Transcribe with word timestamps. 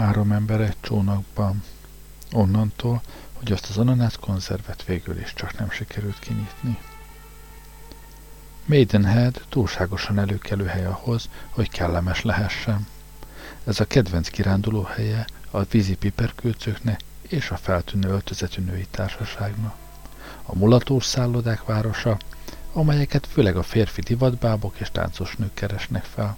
Három 0.00 0.32
ember 0.32 0.60
egy 0.60 0.76
csónakban. 0.80 1.62
Onnantól, 2.32 3.02
hogy 3.32 3.52
azt 3.52 3.68
az 3.70 3.78
ananász 3.78 4.16
konzervet 4.20 4.84
végül 4.84 5.18
is 5.18 5.32
csak 5.34 5.58
nem 5.58 5.70
sikerült 5.70 6.18
kinyitni. 6.18 6.78
Maidenhead 8.64 9.44
túlságosan 9.48 10.18
előkelő 10.18 10.64
hely 10.64 10.84
ahhoz, 10.84 11.28
hogy 11.50 11.70
kellemes 11.70 12.22
lehessen. 12.22 12.86
Ez 13.64 13.80
a 13.80 13.84
kedvenc 13.84 14.28
kiránduló 14.28 14.82
helye 14.82 15.24
a 15.50 15.62
vízi 15.62 15.96
piperkőcöknek 15.96 17.00
és 17.22 17.50
a 17.50 17.56
feltűnő 17.56 18.08
öltözetű 18.08 18.62
női 18.62 18.86
társaságnak. 18.90 19.74
A 20.42 20.56
mulatós 20.56 21.04
szállodák 21.04 21.64
városa, 21.64 22.18
amelyeket 22.72 23.26
főleg 23.26 23.56
a 23.56 23.62
férfi 23.62 24.00
divatbábok 24.00 24.80
és 24.80 24.90
táncos 24.90 25.36
nők 25.36 25.54
keresnek 25.54 26.04
fel. 26.04 26.34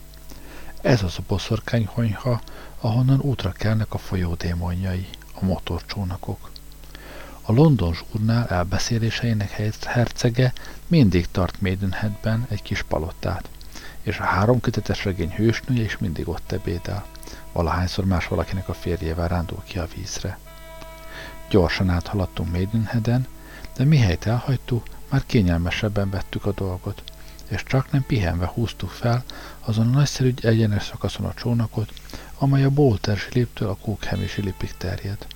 Ez 0.83 1.03
az 1.03 1.15
a 1.19 1.23
boszorkányhonyha, 1.29 2.41
ahonnan 2.81 3.21
útra 3.21 3.53
kelnek 3.53 3.95
a 3.95 3.99
folyó 3.99 4.35
démonjai, 4.35 5.09
a 5.41 5.45
motorcsónakok. 5.45 6.51
A 7.43 7.53
London 7.53 7.95
zsurnál 7.95 8.47
elbeszéléseinek 8.47 9.51
hercege 9.85 10.53
mindig 10.87 11.27
tart 11.31 11.61
Maidenheadben 11.61 12.47
egy 12.49 12.63
kis 12.63 12.83
palotát, 12.83 13.49
és 14.03 14.19
a 14.19 14.23
három 14.25 14.61
kötetes 14.61 15.05
regény 15.05 15.31
hősnője 15.31 15.83
is 15.83 15.99
mindig 15.99 16.29
ott 16.29 16.53
ebédel, 16.53 17.05
valahányszor 17.53 18.05
más 18.05 18.27
valakinek 18.29 18.69
a 18.69 18.75
férjével 18.75 19.29
rándul 19.29 19.63
ki 19.65 19.79
a 19.79 19.89
vízre. 19.95 20.39
Gyorsan 21.51 21.89
áthaladtunk 21.89 22.51
Maidenheaden, 22.51 23.27
de 23.77 23.85
mihelyt 23.85 24.27
elhagytuk, 24.27 24.87
már 25.11 25.23
kényelmesebben 25.27 26.11
vettük 26.11 26.47
a 26.47 26.53
dolgot, 26.53 27.03
és 27.53 27.63
csak 27.67 27.91
nem 27.91 28.05
pihenve 28.07 28.47
húztuk 28.47 28.91
fel 28.91 29.25
azon 29.61 29.87
a 29.87 29.91
nagyszerű 29.91 30.35
egyenes 30.43 30.85
szakaszon 30.85 31.27
a 31.27 31.35
csónakot, 31.35 31.93
amely 32.39 32.65
a 32.65 32.71
Bolter 32.71 33.17
siliptől 33.17 33.69
a 33.69 33.77
Cookhami 33.77 34.27
silipig 34.27 34.77
terjed. 34.77 35.27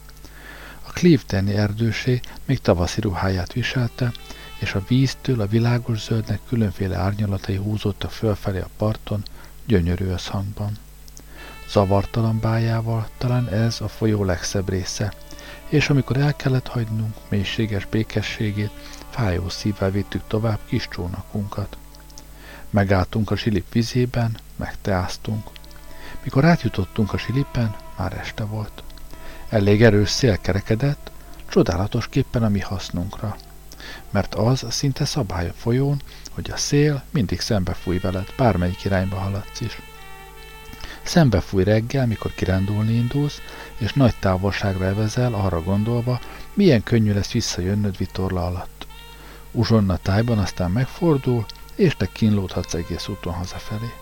A 0.86 0.90
Cliftoni 0.90 1.54
erdősé 1.54 2.20
még 2.44 2.60
tavaszi 2.60 3.00
ruháját 3.00 3.52
viselte, 3.52 4.12
és 4.58 4.74
a 4.74 4.84
víztől 4.88 5.40
a 5.40 5.46
világos 5.46 6.00
zöldnek 6.00 6.40
különféle 6.48 6.96
árnyalatai 6.96 7.56
húzódtak 7.56 8.10
fölfelé 8.10 8.60
a 8.60 8.68
parton, 8.76 9.22
gyönyörű 9.66 10.04
összhangban. 10.04 10.72
Zavartalan 11.68 12.40
bájával 12.40 13.08
talán 13.18 13.48
ez 13.48 13.80
a 13.80 13.88
folyó 13.88 14.24
legszebb 14.24 14.68
része, 14.68 15.12
és 15.68 15.90
amikor 15.90 16.16
el 16.16 16.36
kellett 16.36 16.66
hagynunk 16.66 17.14
mélységes 17.28 17.86
békességét, 17.86 18.70
fájó 19.10 19.48
szívvel 19.48 19.90
vittük 19.90 20.22
tovább 20.26 20.58
kis 20.66 20.88
csónakunkat. 20.88 21.76
Megálltunk 22.76 23.30
a 23.30 23.36
zsilip 23.36 23.72
vizében, 23.72 24.36
megteáztunk. 24.56 25.46
Mikor 26.22 26.44
átjutottunk 26.44 27.12
a 27.12 27.18
zsilipen, 27.18 27.76
már 27.98 28.12
este 28.12 28.44
volt. 28.44 28.82
Elég 29.48 29.82
erős 29.82 30.10
szél 30.10 30.36
kerekedett, 30.36 31.10
képpen 32.10 32.42
a 32.42 32.48
mi 32.48 32.60
hasznunkra. 32.60 33.36
Mert 34.10 34.34
az 34.34 34.66
szinte 34.68 35.04
szabály 35.04 35.48
a 35.48 35.52
folyón, 35.52 36.02
hogy 36.30 36.50
a 36.50 36.56
szél 36.56 37.02
mindig 37.10 37.40
szembe 37.40 37.72
fúj 37.72 37.98
veled, 37.98 38.32
bármelyik 38.36 38.84
irányba 38.84 39.16
haladsz 39.16 39.60
is. 39.60 39.82
Szembe 41.02 41.40
fúj 41.40 41.64
reggel, 41.64 42.06
mikor 42.06 42.34
kirándulni 42.34 42.92
indulsz, 42.92 43.40
és 43.78 43.92
nagy 43.92 44.14
távolságra 44.20 44.84
evezel, 44.84 45.34
arra 45.34 45.62
gondolva, 45.62 46.20
milyen 46.54 46.82
könnyű 46.82 47.12
lesz 47.12 47.32
visszajönnöd 47.32 47.96
vitorla 47.96 48.46
alatt. 48.46 48.86
Uzsonna 49.50 49.96
tájban 49.96 50.38
aztán 50.38 50.70
megfordul, 50.70 51.46
és 51.76 51.96
te 51.96 52.06
kínlódhatsz 52.12 52.74
egész 52.74 53.08
úton 53.08 53.32
hazafelé. 53.32 53.92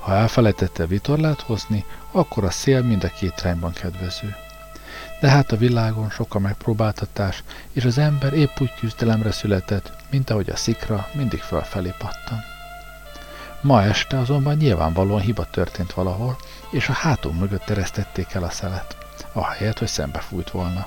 Ha 0.00 0.14
elfelejtette 0.14 0.86
vitorlát 0.86 1.40
hozni, 1.40 1.84
akkor 2.10 2.44
a 2.44 2.50
szél 2.50 2.82
mind 2.82 3.04
a 3.04 3.08
két 3.08 3.40
irányban 3.40 3.72
kedvező. 3.72 4.34
De 5.20 5.28
hát 5.28 5.52
a 5.52 5.56
világon 5.56 6.10
sok 6.10 6.34
a 6.34 6.38
megpróbáltatás, 6.38 7.42
és 7.72 7.84
az 7.84 7.98
ember 7.98 8.32
épp 8.32 8.60
úgy 8.60 8.74
küzdelemre 8.78 9.32
született, 9.32 9.92
mint 10.10 10.30
ahogy 10.30 10.50
a 10.50 10.56
szikra 10.56 11.08
mindig 11.14 11.40
felfelé 11.40 11.94
pattan. 11.98 12.38
Ma 13.62 13.82
este 13.82 14.18
azonban 14.18 14.56
nyilvánvalóan 14.56 15.20
hiba 15.20 15.44
történt 15.44 15.92
valahol, 15.92 16.36
és 16.70 16.88
a 16.88 16.92
hátunk 16.92 17.40
mögött 17.40 17.70
eresztették 17.70 18.32
el 18.32 18.42
a 18.42 18.50
szelet, 18.50 18.96
ahelyett, 19.32 19.78
hogy 19.78 19.88
szembe 19.88 20.18
fújt 20.18 20.50
volna. 20.50 20.86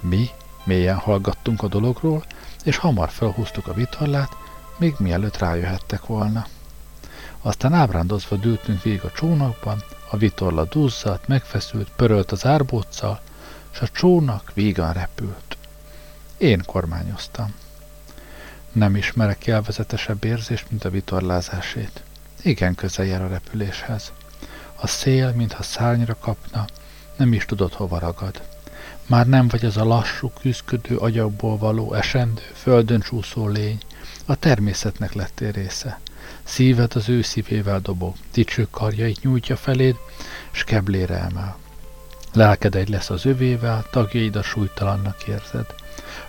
Mi 0.00 0.28
mélyen 0.64 0.96
hallgattunk 0.96 1.62
a 1.62 1.68
dologról, 1.68 2.24
és 2.64 2.76
hamar 2.76 3.10
felhúztuk 3.10 3.66
a 3.66 3.72
vitorlát, 3.72 4.36
még 4.78 4.94
mielőtt 4.98 5.38
rájöhettek 5.38 6.06
volna. 6.06 6.46
Aztán 7.40 7.72
ábrándozva 7.72 8.36
dőltünk 8.36 8.82
végig 8.82 9.04
a 9.04 9.10
csónakban, 9.10 9.82
a 10.10 10.16
vitorla 10.16 10.64
duzzadt, 10.64 11.28
megfeszült, 11.28 11.90
pörölt 11.96 12.32
az 12.32 12.46
árbóccal, 12.46 13.20
és 13.72 13.80
a 13.80 13.88
csónak 13.88 14.50
vígan 14.54 14.92
repült. 14.92 15.56
Én 16.36 16.62
kormányoztam. 16.66 17.54
Nem 18.72 18.96
ismerek 18.96 19.46
élvezetesebb 19.46 20.24
érzést, 20.24 20.70
mint 20.70 20.84
a 20.84 20.90
vitorlázásét. 20.90 22.02
Igen 22.42 22.74
közel 22.74 23.04
jár 23.04 23.22
a 23.22 23.28
repüléshez. 23.28 24.12
A 24.80 24.86
szél, 24.86 25.32
mintha 25.32 25.62
szárnyra 25.62 26.16
kapna, 26.20 26.64
nem 27.16 27.32
is 27.32 27.44
tudod 27.44 27.72
hova 27.72 27.98
ragad. 27.98 28.42
Már 29.06 29.26
nem 29.26 29.48
vagy 29.48 29.64
az 29.64 29.76
a 29.76 29.84
lassú, 29.84 30.30
küzdködő 30.40 30.96
agyakból 30.96 31.56
való, 31.56 31.92
esendő, 31.94 32.42
földön 32.54 33.00
csúszó 33.00 33.46
lény. 33.48 33.78
A 34.26 34.34
természetnek 34.34 35.12
lettél 35.12 35.52
része. 35.52 36.00
Szíved 36.42 36.96
az 36.96 37.08
ő 37.08 37.22
szívével 37.22 37.80
dobog, 37.80 38.14
dicső 38.32 38.66
karjait 38.70 39.22
nyújtja 39.22 39.56
feléd, 39.56 39.96
s 40.50 40.64
keblére 40.64 41.18
emel. 41.18 41.56
Lelked 42.32 42.74
egy 42.74 42.88
lesz 42.88 43.10
az 43.10 43.24
övével, 43.24 43.86
tagjaid 43.90 44.36
a 44.36 44.42
súlytalannak 44.42 45.26
érzed. 45.26 45.66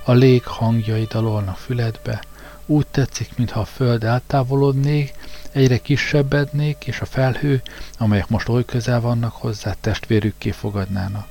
A 0.03 0.11
lég 0.11 0.43
hangjai 0.43 1.03
dalolnak 1.03 1.57
füledbe, 1.57 2.23
úgy 2.65 2.87
tetszik, 2.87 3.37
mintha 3.37 3.59
a 3.59 3.65
föld 3.65 4.03
eltávolodnék, 4.03 5.13
egyre 5.51 5.77
kisebbednék, 5.77 6.87
és 6.87 7.01
a 7.01 7.05
felhő, 7.05 7.61
amelyek 7.97 8.29
most 8.29 8.49
oly 8.49 8.65
közel 8.65 9.01
vannak 9.01 9.33
hozzá, 9.33 9.75
testvérükké 9.81 10.51
fogadnának, 10.51 11.27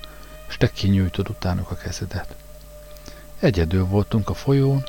és 0.48 0.56
te 0.56 0.70
kinyújtod 0.70 1.28
utánuk 1.28 1.70
a 1.70 1.76
kezedet. 1.76 2.34
Egyedül 3.38 3.84
voltunk 3.84 4.28
a 4.28 4.34
folyón, 4.34 4.84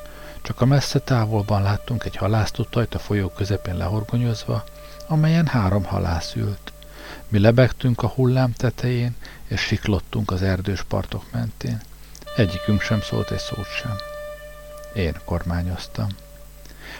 csak 0.45 0.61
a 0.61 0.65
messze 0.65 0.99
távolban 0.99 1.61
láttunk 1.61 2.03
egy 2.03 2.15
halásztótajt 2.15 2.95
a 2.95 2.99
folyó 2.99 3.29
közepén 3.29 3.77
lehorgonyozva, 3.77 4.63
amelyen 5.07 5.45
három 5.45 5.83
halász 5.83 6.35
ült. 6.35 6.73
Mi 7.27 7.39
lebegtünk 7.39 8.03
a 8.03 8.07
hullám 8.07 8.51
tetején, 8.51 9.15
és 9.47 9.61
siklottunk 9.61 10.31
az 10.31 10.41
erdős 10.41 10.83
partok 10.83 11.23
mentén. 11.31 11.81
Egyikünk 12.35 12.81
sem 12.81 13.01
szólt 13.01 13.31
egy 13.31 13.39
szót 13.39 13.67
sem. 13.81 13.95
Én 14.93 15.15
kormányoztam. 15.25 16.07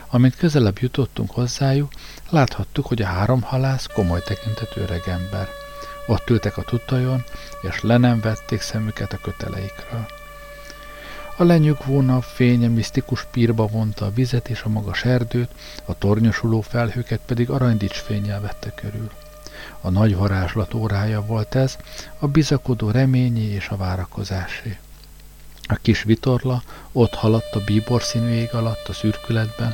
Amint 0.08 0.36
közelebb 0.36 0.78
jutottunk 0.80 1.32
hozzájuk, 1.32 1.92
láthattuk, 2.30 2.86
hogy 2.86 3.02
a 3.02 3.06
három 3.06 3.42
halász 3.42 3.86
komoly 3.94 4.22
tekintetű 4.22 4.82
öreg 4.82 5.04
ember. 5.08 5.48
Ott 6.08 6.30
ültek 6.30 6.58
a 6.58 6.64
tutajon, 6.64 7.24
és 7.62 7.82
le 7.82 7.98
nem 7.98 8.20
vették 8.20 8.62
szemüket 8.62 9.14
a 9.14 9.18
köteleikről. 9.18 10.06
A 11.38 11.44
lenyugvó 11.44 12.02
nap 12.02 12.24
fénye 12.24 12.68
misztikus 12.68 13.26
pírba 13.32 13.66
vonta 13.68 14.06
a 14.06 14.12
vizet 14.14 14.50
és 14.50 14.62
a 14.62 14.70
magas 14.70 15.06
erdőt, 15.06 15.50
a 15.86 15.98
tornyosuló 15.98 16.62
felhőket 16.62 17.20
pedig 17.26 17.50
aranydics 17.50 17.96
fényel 17.96 18.42
vette 18.42 18.70
körül. 18.70 19.12
A 19.82 19.90
nagy 19.90 20.16
varázslat 20.16 20.74
órája 20.74 21.26
volt 21.26 21.56
ez, 21.56 21.78
a 22.20 22.28
bizakodó 22.28 22.92
reményé 22.92 23.44
és 23.44 23.68
a 23.68 23.76
várakozásé. 23.76 24.78
A 25.68 25.76
kis 25.82 26.04
vitorla 26.04 26.64
ott 26.92 27.14
haladt 27.14 27.56
a 27.56 27.64
bíbor 27.64 28.02
színű 28.02 28.30
ég 28.30 28.54
alatt 28.54 28.88
a 28.88 28.94
szürkületben, 28.94 29.74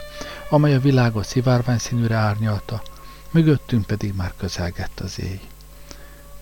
amely 0.50 0.75
a 0.75 0.80
világot 0.80 1.25
szivárvány 1.25 1.78
színűre 1.78 2.16
árnyalta, 2.16 2.81
mögöttünk 3.31 3.86
pedig 3.86 4.14
már 4.16 4.34
közelgett 4.38 5.00
az 5.00 5.19
éj. 5.19 5.40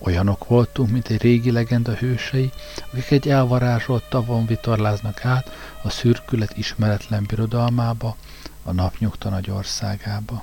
Olyanok 0.02 0.46
voltunk, 0.46 0.90
mint 0.90 1.08
egy 1.08 1.22
régi 1.22 1.50
legenda 1.50 1.92
hősei, 1.92 2.50
akik 2.92 3.10
egy 3.10 3.28
elvarázsolt 3.28 4.04
tavon 4.08 4.46
vitorláznak 4.46 5.24
át 5.24 5.50
a 5.82 5.90
szürkület 5.90 6.56
ismeretlen 6.56 7.24
birodalmába, 7.26 8.16
a 8.64 8.72
napnyugta 8.72 9.28
nagy 9.28 9.50
országába. 9.50 10.42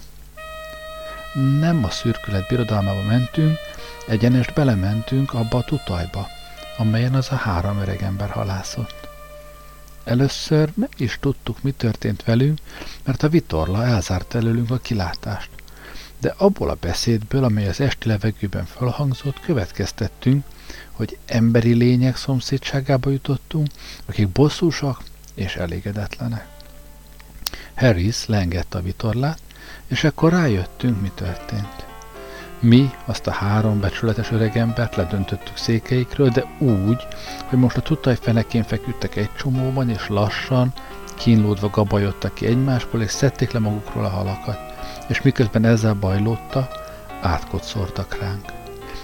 Nem 1.59 1.83
a 1.83 1.89
szürkület 1.89 2.47
birodalmába 2.47 3.01
mentünk, 3.01 3.57
egyenest 4.07 4.53
belementünk 4.53 5.33
abba 5.33 5.57
a 5.57 5.63
tutajba, 5.63 6.27
amelyen 6.77 7.13
az 7.13 7.27
a 7.31 7.35
három 7.35 7.77
öreg 7.77 8.01
ember 8.01 8.29
halászott. 8.29 9.07
Először 10.03 10.71
nem 10.73 10.89
is 10.97 11.17
tudtuk, 11.21 11.61
mi 11.61 11.71
történt 11.71 12.23
velünk, 12.23 12.59
mert 13.03 13.23
a 13.23 13.29
vitorla 13.29 13.85
elzárt 13.85 14.35
előlünk 14.35 14.71
a 14.71 14.77
kilátást. 14.77 15.49
De 16.19 16.33
abból 16.37 16.69
a 16.69 16.77
beszédből, 16.79 17.43
amely 17.43 17.67
az 17.67 17.79
esti 17.79 18.07
levegőben 18.07 18.65
felhangzott, 18.65 19.39
következtettünk, 19.39 20.43
hogy 20.91 21.17
emberi 21.25 21.73
lények 21.73 22.15
szomszédságába 22.15 23.09
jutottunk, 23.09 23.67
akik 24.05 24.27
bosszúsak 24.27 25.03
és 25.33 25.55
elégedetlenek. 25.55 26.47
Harris 27.75 28.25
leengedte 28.25 28.77
a 28.77 28.81
vitorlát, 28.81 29.39
és 29.87 30.03
akkor 30.03 30.31
rájöttünk, 30.31 31.01
mi 31.01 31.11
történt. 31.15 31.85
Mi 32.59 32.89
azt 33.05 33.27
a 33.27 33.31
három 33.31 33.79
becsületes 33.79 34.31
öregembert 34.31 34.95
ledöntöttük 34.95 35.57
székeikről, 35.57 36.29
de 36.29 36.45
úgy, 36.59 37.07
hogy 37.45 37.59
most 37.59 37.77
a 37.77 37.81
tutaj 37.81 38.15
feküdtek 38.65 39.15
egy 39.15 39.29
csomóban, 39.37 39.89
és 39.89 40.07
lassan, 40.07 40.73
kínlódva 41.17 41.69
gabajodtak 41.69 42.33
ki 42.33 42.45
egymásból, 42.45 43.01
és 43.01 43.11
szedték 43.11 43.51
le 43.51 43.59
magukról 43.59 44.05
a 44.05 44.09
halakat, 44.09 44.66
és 45.07 45.21
miközben 45.21 45.65
ezzel 45.65 45.93
bajlódta, 45.93 46.67
átkot 47.21 47.63
szórtak 47.63 48.17
ránk. 48.19 48.45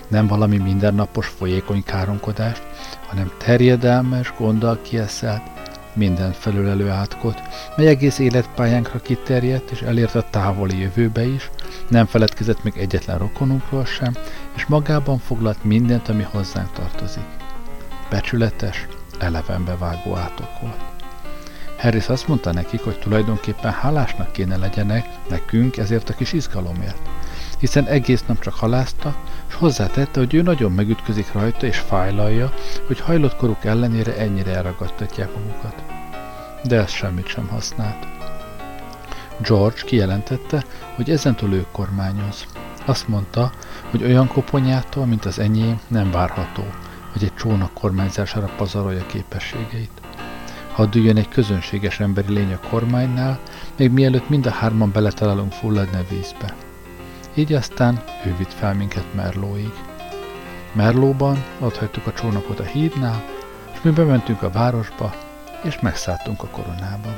Nem 0.07 0.27
valami 0.27 0.57
mindennapos 0.57 1.27
folyékony 1.27 1.83
káromkodást, 1.83 2.63
hanem 3.07 3.31
terjedelmes, 3.37 4.33
gonddal 4.37 4.79
kieszelt, 4.81 5.41
minden 5.93 6.31
felülelő 6.31 6.89
átkot, 6.89 7.41
mely 7.75 7.87
egész 7.87 8.19
életpályánkra 8.19 8.99
kiterjedt 8.99 9.71
és 9.71 9.81
elért 9.81 10.15
a 10.15 10.25
távoli 10.29 10.79
jövőbe 10.79 11.25
is, 11.25 11.49
nem 11.87 12.05
feledkezett 12.05 12.63
még 12.63 12.77
egyetlen 12.77 13.17
rokonunkról 13.17 13.85
sem, 13.85 14.13
és 14.55 14.65
magában 14.65 15.17
foglalt 15.17 15.63
mindent, 15.63 16.09
ami 16.09 16.23
hozzánk 16.23 16.71
tartozik. 16.71 17.25
Becsületes, 18.09 18.87
elevenbe 19.19 19.75
vágó 19.77 20.15
átok 20.15 20.59
volt. 20.61 20.92
Harris 21.83 22.09
azt 22.09 22.27
mondta 22.27 22.53
nekik, 22.53 22.83
hogy 22.83 22.99
tulajdonképpen 22.99 23.71
hálásnak 23.71 24.31
kéne 24.31 24.57
legyenek 24.57 25.07
nekünk 25.29 25.77
ezért 25.77 26.09
a 26.09 26.13
kis 26.13 26.33
izgalomért, 26.33 27.01
hiszen 27.59 27.85
egész 27.85 28.23
nap 28.25 28.39
csak 28.39 28.53
halázta, 28.53 29.15
és 29.47 29.53
hozzátette, 29.53 30.19
hogy 30.19 30.33
ő 30.33 30.41
nagyon 30.41 30.71
megütközik 30.71 31.31
rajta 31.31 31.65
és 31.65 31.77
fájlalja, 31.77 32.53
hogy 32.87 32.99
hajlott 32.99 33.35
koruk 33.35 33.65
ellenére 33.65 34.17
ennyire 34.17 34.55
elragadtatják 34.55 35.33
magukat. 35.33 35.83
De 36.63 36.75
ez 36.75 36.89
semmit 36.89 37.27
sem 37.27 37.47
használt. 37.47 38.07
George 39.37 39.81
kijelentette, 39.85 40.65
hogy 40.95 41.09
ezentúl 41.09 41.53
ő 41.53 41.65
kormányoz. 41.71 42.45
Azt 42.85 43.07
mondta, 43.07 43.51
hogy 43.89 44.03
olyan 44.03 44.27
koponyától, 44.27 45.05
mint 45.05 45.25
az 45.25 45.39
enyém, 45.39 45.79
nem 45.87 46.11
várható, 46.11 46.63
hogy 47.11 47.23
egy 47.23 47.33
csónak 47.33 47.73
kormányzására 47.73 48.49
pazarolja 48.57 49.05
képességeit. 49.05 50.02
Hadd 50.73 50.95
üljön 50.95 51.17
egy 51.17 51.29
közönséges 51.29 51.99
emberi 51.99 52.33
lény 52.33 52.53
a 52.53 52.67
kormánynál, 52.69 53.39
még 53.77 53.91
mielőtt 53.91 54.29
mind 54.29 54.45
a 54.45 54.51
hárman 54.51 54.91
beletalálunk 54.91 55.51
fulladni 55.51 55.97
a 55.97 56.05
vízbe. 56.09 56.55
Így 57.33 57.53
aztán 57.53 58.03
ő 58.25 58.35
vitt 58.37 58.53
fel 58.53 58.73
minket 58.73 59.13
Merlóig. 59.15 59.73
Merlóban 60.71 61.43
ott 61.59 61.77
hagytuk 61.77 62.07
a 62.07 62.13
csónakot 62.13 62.59
a 62.59 62.63
hídnál, 62.63 63.23
és 63.73 63.81
mi 63.81 63.91
bementünk 63.91 64.41
a 64.41 64.51
városba, 64.51 65.13
és 65.63 65.79
megszálltunk 65.79 66.43
a 66.43 66.47
koronában. 66.47 67.17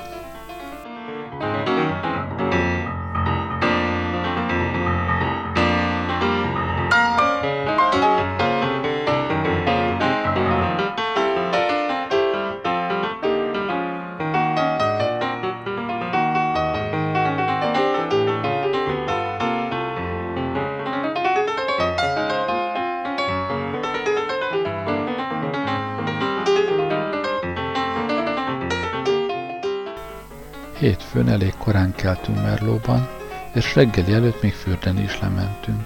Hétfőn 30.86 31.30
elég 31.30 31.54
korán 31.58 31.96
keltünk 31.96 32.42
Merlóban, 32.42 33.08
és 33.54 33.76
reggeli 33.76 34.14
előtt 34.14 34.42
még 34.42 34.54
fürdeni 34.54 35.02
is 35.02 35.20
lementünk. 35.20 35.84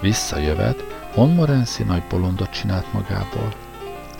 Visszajövet, 0.00 0.84
Montmorency 1.14 1.82
nagy 1.82 2.02
bolondot 2.08 2.50
csinált 2.50 2.92
magából. 2.92 3.52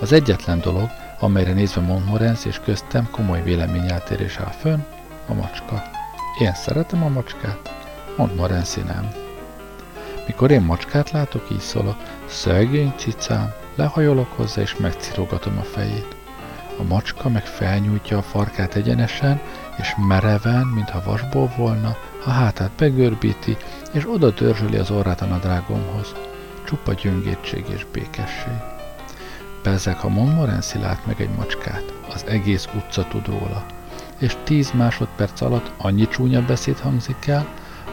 Az 0.01 0.13
egyetlen 0.13 0.61
dolog, 0.61 0.91
amelyre 1.19 1.53
nézve 1.53 1.81
Montmorency 1.81 2.49
és 2.49 2.61
köztem 2.65 3.09
komoly 3.11 3.43
véleményeltérés 3.43 4.37
áll 4.37 4.53
fönn, 4.61 4.81
a 5.29 5.35
macska. 5.35 5.83
Én 6.41 6.55
szeretem 6.55 7.05
a 7.05 7.09
macskát, 7.09 7.73
Montmorency 8.17 8.81
nem. 8.81 9.09
Mikor 10.27 10.51
én 10.51 10.63
macskát 10.63 11.11
látok, 11.11 11.51
így 11.51 11.61
szólok, 11.61 11.97
szegény 12.27 12.93
cicám, 12.97 13.53
lehajolok 13.75 14.33
hozzá 14.37 14.61
és 14.63 14.77
megcirogatom 14.77 15.59
a 15.59 15.63
fejét. 15.63 16.17
A 16.79 16.83
macska 16.83 17.29
meg 17.29 17.47
felnyújtja 17.47 18.19
a 18.19 18.23
farkát 18.23 18.75
egyenesen, 18.75 19.41
és 19.81 19.95
mereven, 20.09 20.67
mintha 20.67 21.03
vasból 21.05 21.53
volna, 21.57 21.97
a 22.25 22.31
hátát 22.31 22.71
begörbíti, 22.77 23.57
és 23.93 24.09
oda 24.09 24.31
dörzsöli 24.31 24.77
az 24.77 24.91
orrát 24.91 25.21
a 25.21 25.25
nadrágomhoz. 25.25 26.15
Csupa 26.67 26.93
gyöngétség 26.93 27.65
és 27.69 27.87
békesség. 27.93 28.53
Bezek, 29.63 29.99
ha 29.99 30.09
Montmorency 30.09 30.79
lát 30.79 31.07
meg 31.07 31.21
egy 31.21 31.31
macskát, 31.37 31.93
az 32.15 32.25
egész 32.27 32.69
utca 32.75 33.05
tud 33.09 33.27
róla, 33.27 33.67
és 34.19 34.37
tíz 34.45 34.71
másodperc 34.71 35.41
alatt 35.41 35.71
annyi 35.77 36.09
csúnya 36.09 36.45
beszéd 36.45 36.79
hangzik 36.79 37.27
el, 37.27 37.47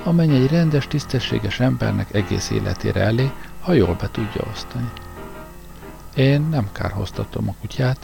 amennyi 0.04 0.36
egy 0.36 0.52
rendes, 0.52 0.88
tisztességes 0.88 1.60
embernek 1.60 2.14
egész 2.14 2.50
életére 2.50 3.00
elé, 3.02 3.32
ha 3.62 3.74
jól 3.74 3.96
be 4.00 4.10
tudja 4.12 4.42
osztani. 4.52 4.92
Én 6.16 6.42
nem 6.42 6.70
kárhoztatom 6.72 7.50
a 7.50 7.56
kutyát, 7.62 7.98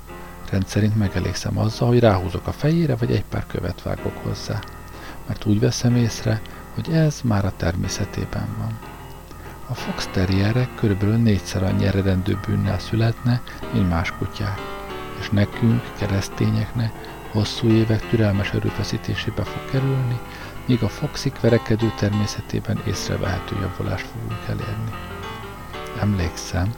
Rendszerint 0.52 0.98
megelégszem 0.98 1.58
azzal, 1.58 1.88
hogy 1.88 2.00
ráhúzok 2.00 2.48
a 2.48 2.52
fejére, 2.52 2.96
vagy 2.96 3.12
egy 3.12 3.24
pár 3.24 3.46
követ 3.48 3.82
vágok 3.82 4.18
hozzá, 4.24 4.60
mert 5.28 5.46
úgy 5.46 5.60
veszem 5.60 5.96
észre, 5.96 6.42
hogy 6.74 6.90
ez 6.94 7.22
már 7.24 7.46
a 7.46 7.54
természetében 7.58 8.48
van. 8.58 8.80
A 9.70 9.74
fox 9.74 10.08
terrierek 10.12 10.76
körülbelül 10.76 11.16
négyszer 11.16 11.64
annyi 11.64 11.86
eredendő 11.86 12.40
bűnnel 12.48 12.80
születne, 12.80 13.42
mint 13.74 13.90
más 13.90 14.12
kutyák, 14.18 14.60
és 15.20 15.30
nekünk, 15.30 15.94
keresztényeknek 15.98 16.92
hosszú 17.32 17.68
évek 17.68 18.10
türelmes 18.10 18.52
erőfeszítésébe 18.52 19.44
fog 19.44 19.70
kerülni, 19.70 20.20
míg 20.66 20.84
a 20.84 20.90
foxik 20.90 21.40
verekedő 21.40 21.92
természetében 21.98 22.82
észrevehető 22.88 23.56
javulást 23.62 24.06
fogunk 24.06 24.44
elérni. 24.48 24.92
Emlékszem, 26.00 26.74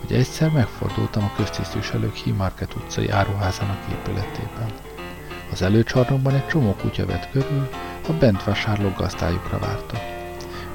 hogy 0.00 0.12
egyszer 0.12 0.50
megfordultam 0.50 1.24
a 1.24 1.32
köztisztviselők 1.36 2.14
Himarket 2.14 2.74
utcai 2.74 3.08
áruházának 3.08 3.78
épületében. 3.90 4.72
Az 5.52 5.62
előcsarnokban 5.62 6.34
egy 6.34 6.46
csomó 6.46 6.74
kutya 6.74 7.06
vett 7.06 7.30
körül, 7.30 7.68
a 8.08 8.12
bent 8.12 8.44
vásárló 8.44 8.92
gazdájukra 8.96 9.58
vártak. 9.58 10.00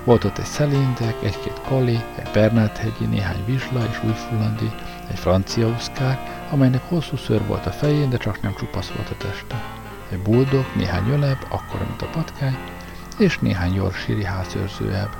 Volt 0.04 0.24
ott 0.24 0.38
egy 0.38 0.46
szelindek, 0.46 1.16
egy-két 1.24 1.62
kali, 1.68 2.00
egy 2.16 2.30
Bernát 2.34 2.78
hegyi, 2.78 3.06
néhány 3.06 3.46
vizsla 3.46 3.86
és 3.90 4.04
újfullandi, 4.04 4.72
egy 5.10 5.20
francia 5.20 5.68
uszkár, 5.68 6.48
amelynek 6.52 6.84
hosszú 6.90 7.16
szőr 7.16 7.46
volt 7.48 7.66
a 7.66 7.72
fején, 7.72 8.10
de 8.10 8.18
csak 8.18 8.42
nem 8.42 8.56
csupasz 8.56 8.90
volt 8.90 9.10
a 9.10 9.18
teste. 9.18 9.64
Egy 10.10 10.20
buldog, 10.20 10.66
néhány 10.76 11.10
öleb, 11.10 11.38
akkora, 11.50 11.86
mint 11.88 12.02
a 12.02 12.10
patkány, 12.10 12.58
és 13.18 13.40
néhány 13.40 13.74
yorkshire 13.74 14.28
házőrzőebb. 14.28 15.16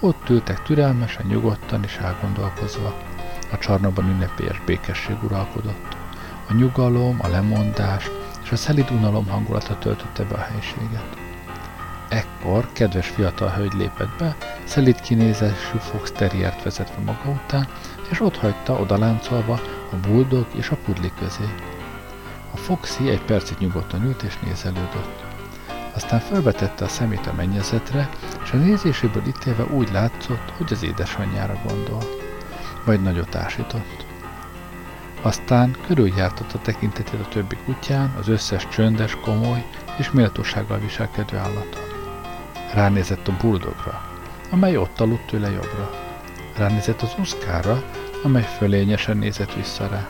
Ott 0.00 0.28
ültek 0.28 0.62
türelmesen, 0.62 1.26
nyugodtan 1.26 1.82
és 1.84 1.96
elgondolkozva. 1.96 2.94
A 3.50 3.58
csarnokban 3.58 4.08
ünnepélyes 4.08 4.60
békesség 4.66 5.16
uralkodott. 5.22 5.96
A 6.48 6.52
nyugalom, 6.54 7.18
a 7.20 7.28
lemondás 7.28 8.10
és 8.44 8.52
a 8.52 8.56
szelid 8.56 8.90
unalom 8.90 9.28
hangulata 9.28 9.78
töltötte 9.78 10.24
be 10.24 10.34
a 10.34 10.46
helységet. 10.50 11.16
Ekkor 12.08 12.72
kedves 12.72 13.08
fiatal 13.08 13.48
hölgy 13.48 13.72
lépett 13.72 14.16
be, 14.18 14.36
szelid 14.64 15.00
kinézésű 15.00 15.78
Fox 15.78 16.12
Terriert 16.12 16.62
vezetve 16.62 17.02
maga 17.04 17.40
után, 17.44 17.68
és 18.10 18.20
ott 18.20 18.36
hagyta 18.36 18.72
odaláncolva 18.72 19.60
a 19.92 19.96
buldog 20.08 20.46
és 20.54 20.68
a 20.68 20.76
pudli 20.84 21.12
közé. 21.18 21.54
A 22.52 22.56
Foxy 22.56 23.08
egy 23.08 23.22
percig 23.22 23.56
nyugodtan 23.58 24.04
ült 24.04 24.22
és 24.22 24.38
nézelődött. 24.38 25.24
Aztán 25.94 26.20
felvetette 26.20 26.84
a 26.84 26.88
szemét 26.88 27.26
a 27.26 27.32
mennyezetre, 27.32 28.08
és 28.44 28.50
a 28.52 28.56
nézéséből 28.56 29.26
ítélve 29.26 29.64
úgy 29.64 29.92
látszott, 29.92 30.52
hogy 30.56 30.72
az 30.72 30.82
édesanyjára 30.82 31.60
gondol. 31.66 32.15
Majd 32.86 33.02
nagyot 33.02 33.34
ásított. 33.34 34.06
Aztán 35.22 35.76
körüljártott 35.86 36.52
a 36.52 36.58
tekintetét 36.58 37.20
a 37.20 37.28
többi 37.28 37.56
kutyán, 37.64 38.14
az 38.18 38.28
összes 38.28 38.68
csöndes, 38.68 39.16
komoly 39.22 39.64
és 39.98 40.10
méltósággal 40.10 40.78
viselkedő 40.78 41.36
állaton. 41.36 41.82
Ránézett 42.74 43.28
a 43.28 43.36
buldogra, 43.40 44.02
amely 44.50 44.76
ott 44.76 45.00
aludt 45.00 45.26
tőle 45.26 45.50
jobbra. 45.50 45.90
Ránézett 46.56 47.02
az 47.02 47.14
uszkára, 47.18 47.82
amely 48.22 48.48
fölényesen 48.58 49.16
nézett 49.16 49.54
vissza 49.54 49.88
rá. 49.88 50.08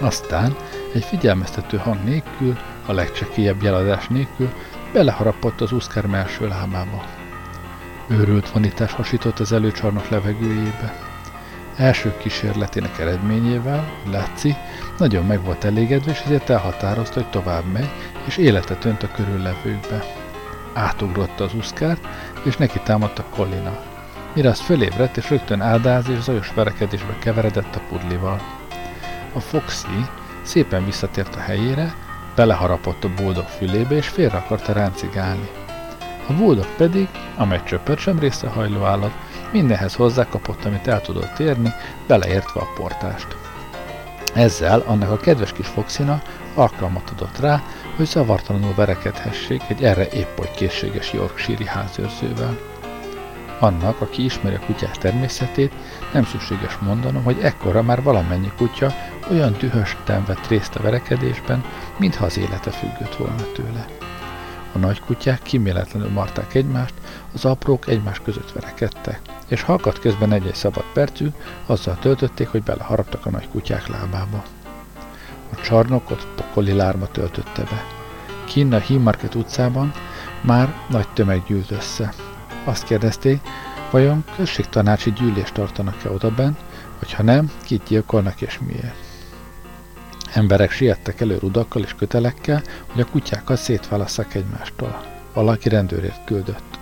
Aztán 0.00 0.56
egy 0.94 1.04
figyelmeztető 1.04 1.76
hang 1.76 2.04
nélkül, 2.04 2.58
a 2.86 2.92
legcsekélyebb 2.92 3.62
jeladás 3.62 4.08
nélkül 4.08 4.52
beleharapott 4.92 5.60
az 5.60 5.72
uszkár 5.72 6.06
melső 6.06 6.48
lábába. 6.48 7.04
Őrült 8.06 8.50
vonítás 8.50 8.92
hasított 8.92 9.38
az 9.38 9.52
előcsarnok 9.52 10.08
levegőjébe. 10.08 11.09
Első 11.76 12.16
kísérletének 12.16 12.98
eredményével, 12.98 13.92
Látszi, 14.10 14.56
nagyon 14.98 15.26
meg 15.26 15.44
volt 15.44 15.64
elégedve, 15.64 16.10
és 16.10 16.20
ezért 16.24 16.50
elhatározta, 16.50 17.14
hogy 17.14 17.30
tovább 17.30 17.64
megy, 17.72 17.90
és 18.26 18.36
életet 18.36 18.84
önt 18.84 19.02
a 19.02 19.10
körüllevőkbe. 19.14 20.04
Átugrotta 20.74 21.44
az 21.44 21.54
uszkárt, 21.54 22.06
és 22.44 22.56
neki 22.56 22.80
támadt 22.84 23.18
a 23.18 23.24
Collina. 23.30 23.78
mire 24.34 24.48
az 24.48 24.60
fölébredt, 24.60 25.16
és 25.16 25.30
rögtön 25.30 25.60
áldáz 25.60 26.08
és 26.08 26.22
zajos 26.22 26.52
verekedésbe 26.54 27.16
keveredett 27.18 27.76
a 27.76 27.80
pudlival. 27.88 28.40
A 29.32 29.40
Foxy 29.40 30.06
szépen 30.42 30.84
visszatért 30.84 31.34
a 31.34 31.40
helyére, 31.40 31.94
beleharapott 32.34 33.04
a 33.04 33.14
boldog 33.16 33.46
fülébe, 33.46 33.94
és 33.94 34.08
félre 34.08 34.36
akarta 34.36 34.72
ráncigálni. 34.72 35.48
A 36.30 36.32
boldog 36.32 36.66
pedig, 36.76 37.08
amely 37.36 37.60
csöppet 37.64 37.98
sem 37.98 38.18
részehajló 38.18 38.84
állat, 38.84 39.12
mindenhez 39.52 39.94
hozzákapott, 39.94 40.64
amit 40.64 40.86
el 40.86 41.00
tudott 41.00 41.38
érni, 41.38 41.72
beleértve 42.06 42.60
a 42.60 42.72
portást. 42.74 43.36
Ezzel 44.34 44.80
annak 44.86 45.10
a 45.10 45.16
kedves 45.16 45.52
kis 45.52 45.66
Foxina 45.66 46.22
alkalmat 46.54 47.10
adott 47.10 47.38
rá, 47.38 47.62
hogy 47.96 48.06
zavartalanul 48.06 48.74
verekedhessék 48.74 49.62
egy 49.68 49.84
erre 49.84 50.08
épp 50.08 50.38
hogy 50.38 50.50
készséges 50.50 51.12
Yorkshire 51.12 51.70
házőrzővel. 51.70 52.58
Annak, 53.58 54.00
aki 54.00 54.24
ismeri 54.24 54.54
a 54.54 54.66
kutyák 54.66 54.96
természetét, 54.96 55.72
nem 56.12 56.24
szükséges 56.24 56.78
mondanom, 56.78 57.22
hogy 57.22 57.38
ekkora 57.42 57.82
már 57.82 58.02
valamennyi 58.02 58.50
kutya 58.56 58.92
olyan 59.30 59.56
dühösten 59.58 60.24
vett 60.24 60.46
részt 60.48 60.74
a 60.74 60.82
verekedésben, 60.82 61.64
mintha 61.96 62.24
az 62.24 62.38
élete 62.38 62.70
függött 62.70 63.16
volna 63.16 63.52
tőle. 63.54 63.86
A 64.72 64.78
nagy 64.78 65.00
kutyák 65.00 65.42
kiméletlenül 65.42 66.10
marták 66.10 66.54
egymást, 66.54 66.94
az 67.34 67.44
aprók 67.44 67.88
egymás 67.88 68.20
között 68.20 68.52
verekedtek, 68.52 69.20
és 69.48 69.62
ha 69.62 69.72
akadt 69.72 69.98
közben 69.98 70.32
egy-egy 70.32 70.54
szabad 70.54 70.84
percük, 70.92 71.34
azzal 71.66 71.98
töltötték, 71.98 72.48
hogy 72.48 72.62
beleharaptak 72.62 73.26
a 73.26 73.30
nagy 73.30 73.48
kutyák 73.48 73.86
lábába. 73.86 74.42
A 75.52 75.60
csarnokot 75.60 76.26
pokoli 76.36 76.72
lárma 76.72 77.06
töltötte 77.06 77.62
be. 77.62 77.84
Kinn 78.44 78.72
a 78.72 78.98
Market 78.98 79.34
utcában 79.34 79.92
már 80.40 80.74
nagy 80.88 81.08
tömeg 81.08 81.42
gyűlt 81.46 81.70
össze. 81.70 82.12
Azt 82.64 82.84
kérdezték, 82.84 83.40
vajon 83.90 84.24
községtanácsi 84.36 85.12
gyűlést 85.12 85.54
tartanak-e 85.54 86.10
odaben, 86.10 86.56
vagy 86.98 87.12
ha 87.12 87.22
nem, 87.22 87.50
kit 87.62 87.82
gyilkolnak 87.88 88.40
és 88.40 88.58
miért. 88.66 89.09
Emberek 90.34 90.70
siettek 90.70 91.20
elő 91.20 91.38
rudakkal 91.38 91.82
és 91.82 91.94
kötelekkel, 91.94 92.62
hogy 92.92 93.00
a 93.00 93.10
kutyákat 93.10 93.58
szétválasszák 93.58 94.34
egymástól. 94.34 95.02
Valaki 95.32 95.68
rendőrért 95.68 96.24
küldött. 96.24 96.78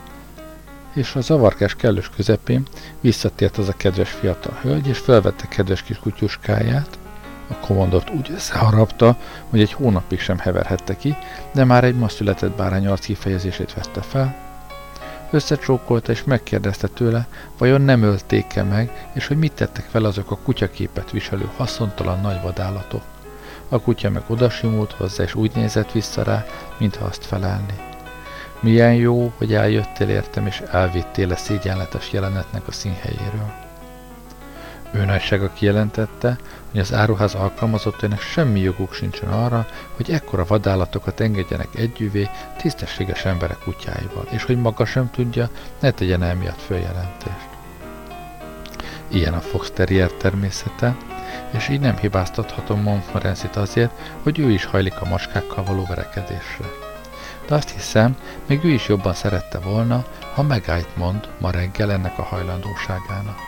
És 0.94 1.14
a 1.14 1.20
zavarkás 1.20 1.74
kellős 1.74 2.10
közepén 2.16 2.66
visszatért 3.00 3.56
az 3.58 3.68
a 3.68 3.76
kedves 3.76 4.10
fiatal 4.10 4.58
hölgy, 4.62 4.86
és 4.86 4.98
felvette 4.98 5.46
kedves 5.46 5.82
kis 5.82 5.98
kutyuskáját. 5.98 6.98
A 7.50 7.54
komandot 7.54 8.10
úgy 8.10 8.30
összeharapta, 8.34 9.16
hogy 9.50 9.60
egy 9.60 9.72
hónapig 9.72 10.20
sem 10.20 10.38
heverhette 10.38 10.96
ki, 10.96 11.16
de 11.52 11.64
már 11.64 11.84
egy 11.84 11.96
ma 11.96 12.08
született 12.08 12.56
bárány 12.56 12.86
arc 12.86 13.04
kifejezését 13.04 13.74
vette 13.74 14.00
fel, 14.00 14.36
összecsókolta 15.30 16.12
és 16.12 16.24
megkérdezte 16.24 16.86
tőle, 16.86 17.26
vajon 17.58 17.80
nem 17.80 18.02
ölték-e 18.02 18.62
meg, 18.62 19.08
és 19.12 19.26
hogy 19.26 19.38
mit 19.38 19.52
tettek 19.52 19.90
vele 19.90 20.08
azok 20.08 20.30
a 20.30 20.38
kutyaképet 20.38 21.10
viselő 21.10 21.48
haszontalan 21.56 22.20
nagy 22.20 22.42
vadállatok. 22.42 23.02
A 23.68 23.80
kutya 23.80 24.10
meg 24.10 24.22
odasimult 24.26 24.92
hozzá, 24.92 25.22
és 25.22 25.34
úgy 25.34 25.54
nézett 25.54 25.92
vissza 25.92 26.22
rá, 26.22 26.44
mintha 26.78 27.04
azt 27.04 27.24
felelni. 27.24 27.74
Milyen 28.60 28.94
jó, 28.94 29.32
hogy 29.36 29.54
eljöttél 29.54 30.08
értem, 30.08 30.46
és 30.46 30.62
elvittél 30.70 31.32
a 31.32 31.36
szégyenletes 31.36 32.12
jelenetnek 32.12 32.68
a 32.68 32.72
színhelyéről. 32.72 33.52
Ő 34.90 35.04
nagysága 35.04 35.52
kijelentette, 35.52 36.38
hogy 36.70 36.80
az 36.80 36.92
áruház 36.92 37.34
alkalmazottainak 37.34 38.20
semmi 38.20 38.60
joguk 38.60 38.92
sincsen 38.92 39.28
arra, 39.28 39.66
hogy 39.96 40.10
ekkora 40.10 40.44
vadállatokat 40.44 41.20
engedjenek 41.20 41.68
együvé 41.74 42.28
tisztességes 42.56 43.24
emberek 43.24 43.58
kutyáival, 43.58 44.26
és 44.30 44.44
hogy 44.44 44.60
maga 44.60 44.84
sem 44.84 45.10
tudja, 45.10 45.48
ne 45.80 45.90
tegyen 45.90 46.22
emiatt 46.22 46.60
följelentést. 46.60 47.48
Ilyen 49.08 49.34
a 49.34 49.40
Fox 49.40 49.70
Terrier 49.70 50.10
természete, 50.10 50.96
és 51.50 51.68
így 51.68 51.80
nem 51.80 51.96
hibáztathatom 51.96 52.82
Montmorency-t 52.82 53.56
azért, 53.56 53.90
hogy 54.22 54.38
ő 54.38 54.50
is 54.50 54.64
hajlik 54.64 55.00
a 55.00 55.08
maskákkal 55.08 55.64
való 55.64 55.84
verekedésre. 55.88 56.66
De 57.48 57.54
azt 57.54 57.70
hiszem, 57.70 58.16
még 58.46 58.64
ő 58.64 58.68
is 58.68 58.88
jobban 58.88 59.14
szerette 59.14 59.58
volna, 59.58 60.04
ha 60.34 60.42
megállt 60.42 60.96
mond 60.96 61.28
ma 61.38 61.50
reggel 61.50 61.92
ennek 61.92 62.18
a 62.18 62.22
hajlandóságának. 62.22 63.38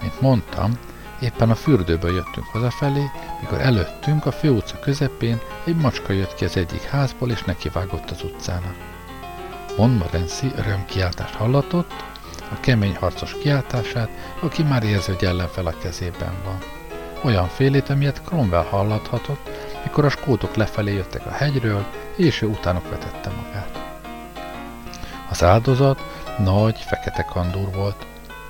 Mint 0.00 0.20
mondtam, 0.20 0.78
éppen 1.20 1.50
a 1.50 1.54
fürdőből 1.54 2.14
jöttünk 2.14 2.46
hazafelé, 2.46 3.10
mikor 3.40 3.60
előttünk 3.60 4.26
a 4.26 4.32
főutca 4.32 4.78
közepén 4.78 5.40
egy 5.64 5.76
macska 5.76 6.12
jött 6.12 6.34
ki 6.34 6.44
az 6.44 6.56
egyik 6.56 6.82
házból, 6.82 7.30
és 7.30 7.44
nekivágott 7.44 8.10
az 8.10 8.22
utcának. 8.22 8.74
Montmorency 9.76 10.52
örömkiáltást 10.56 11.34
hallatott, 11.34 11.92
a 12.50 12.60
kemény 12.60 12.96
harcos 12.96 13.36
kiáltását, 13.42 14.10
aki 14.40 14.62
már 14.62 14.82
érzi, 14.82 15.12
hogy 15.12 15.24
ellenfel 15.24 15.66
a 15.66 15.78
kezében 15.82 16.34
van 16.44 16.77
olyan 17.22 17.48
félét, 17.48 17.88
amilyet 17.88 18.22
Cromwell 18.24 18.64
hallathatott, 18.64 19.50
mikor 19.82 20.04
a 20.04 20.08
skótok 20.08 20.54
lefelé 20.54 20.94
jöttek 20.94 21.26
a 21.26 21.30
hegyről, 21.30 21.86
és 22.16 22.42
ő 22.42 22.46
utánok 22.46 22.88
vetette 22.90 23.30
magát. 23.30 23.78
Az 25.30 25.42
áldozat 25.42 26.00
nagy, 26.38 26.78
fekete 26.78 27.22
kandúr 27.22 27.74
volt. 27.74 28.06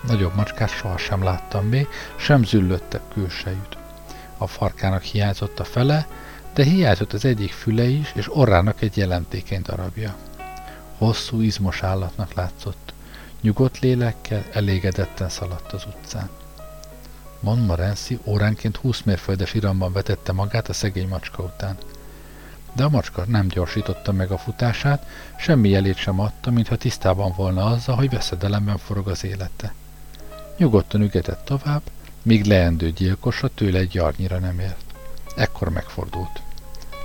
Nagyobb 0.07 0.35
macskát 0.35 0.71
sohasem 0.71 1.23
láttam 1.23 1.67
még, 1.67 1.87
sem 2.17 2.45
züllöttebb 2.45 3.03
külsejűt. 3.13 3.77
A 4.39 4.47
farkának 4.47 5.03
hiányzott 5.03 5.61
a 5.61 5.65
fele, 5.65 6.07
de 6.55 6.63
hiányzott 6.65 7.13
az 7.13 7.25
egyik 7.25 7.53
füle 7.53 7.85
is, 7.85 8.13
és 8.15 8.37
orrának 8.37 8.83
egy 8.83 8.97
jelentékeny 8.97 9.63
darabja. 9.63 10.15
Hosszú, 10.99 11.41
izmos 11.41 11.83
állatnak 11.83 12.33
látszott. 12.33 12.93
Nyugodt 13.41 13.79
lélekkel 13.79 14.45
elégedetten 14.53 15.29
szaladt 15.29 15.73
az 15.73 15.85
utcán. 15.87 16.29
Montmorency 17.41 18.19
óránként 18.25 18.77
20 18.77 19.03
mérföldes 19.03 19.55
iramban 19.55 19.93
vetette 19.93 20.33
magát 20.33 20.69
a 20.69 20.73
szegény 20.73 21.09
macska 21.09 21.43
után. 21.43 21.77
De 22.73 22.85
a 22.85 22.89
macska 22.89 23.25
nem 23.27 23.49
gyorsította 23.49 24.13
meg 24.13 24.31
a 24.31 24.39
futását, 24.39 25.07
semmi 25.37 25.69
jelét 25.69 25.97
sem 25.97 26.21
adta, 26.21 26.51
mintha 26.51 26.77
tisztában 26.77 27.33
volna 27.37 27.65
azzal, 27.65 27.97
hogy 27.97 28.11
veszedelemben 28.11 28.79
forog 28.79 29.09
az 29.09 29.25
élete. 29.25 29.75
Nyugodtan 30.57 31.01
ügetett 31.01 31.45
tovább, 31.45 31.83
míg 32.23 32.45
leendő 32.45 32.91
gyilkosa 32.91 33.49
tőle 33.55 33.79
egy 33.79 33.95
jarnyira 33.95 34.39
nem 34.39 34.59
ért. 34.59 34.85
Ekkor 35.37 35.69
megfordult. 35.69 36.41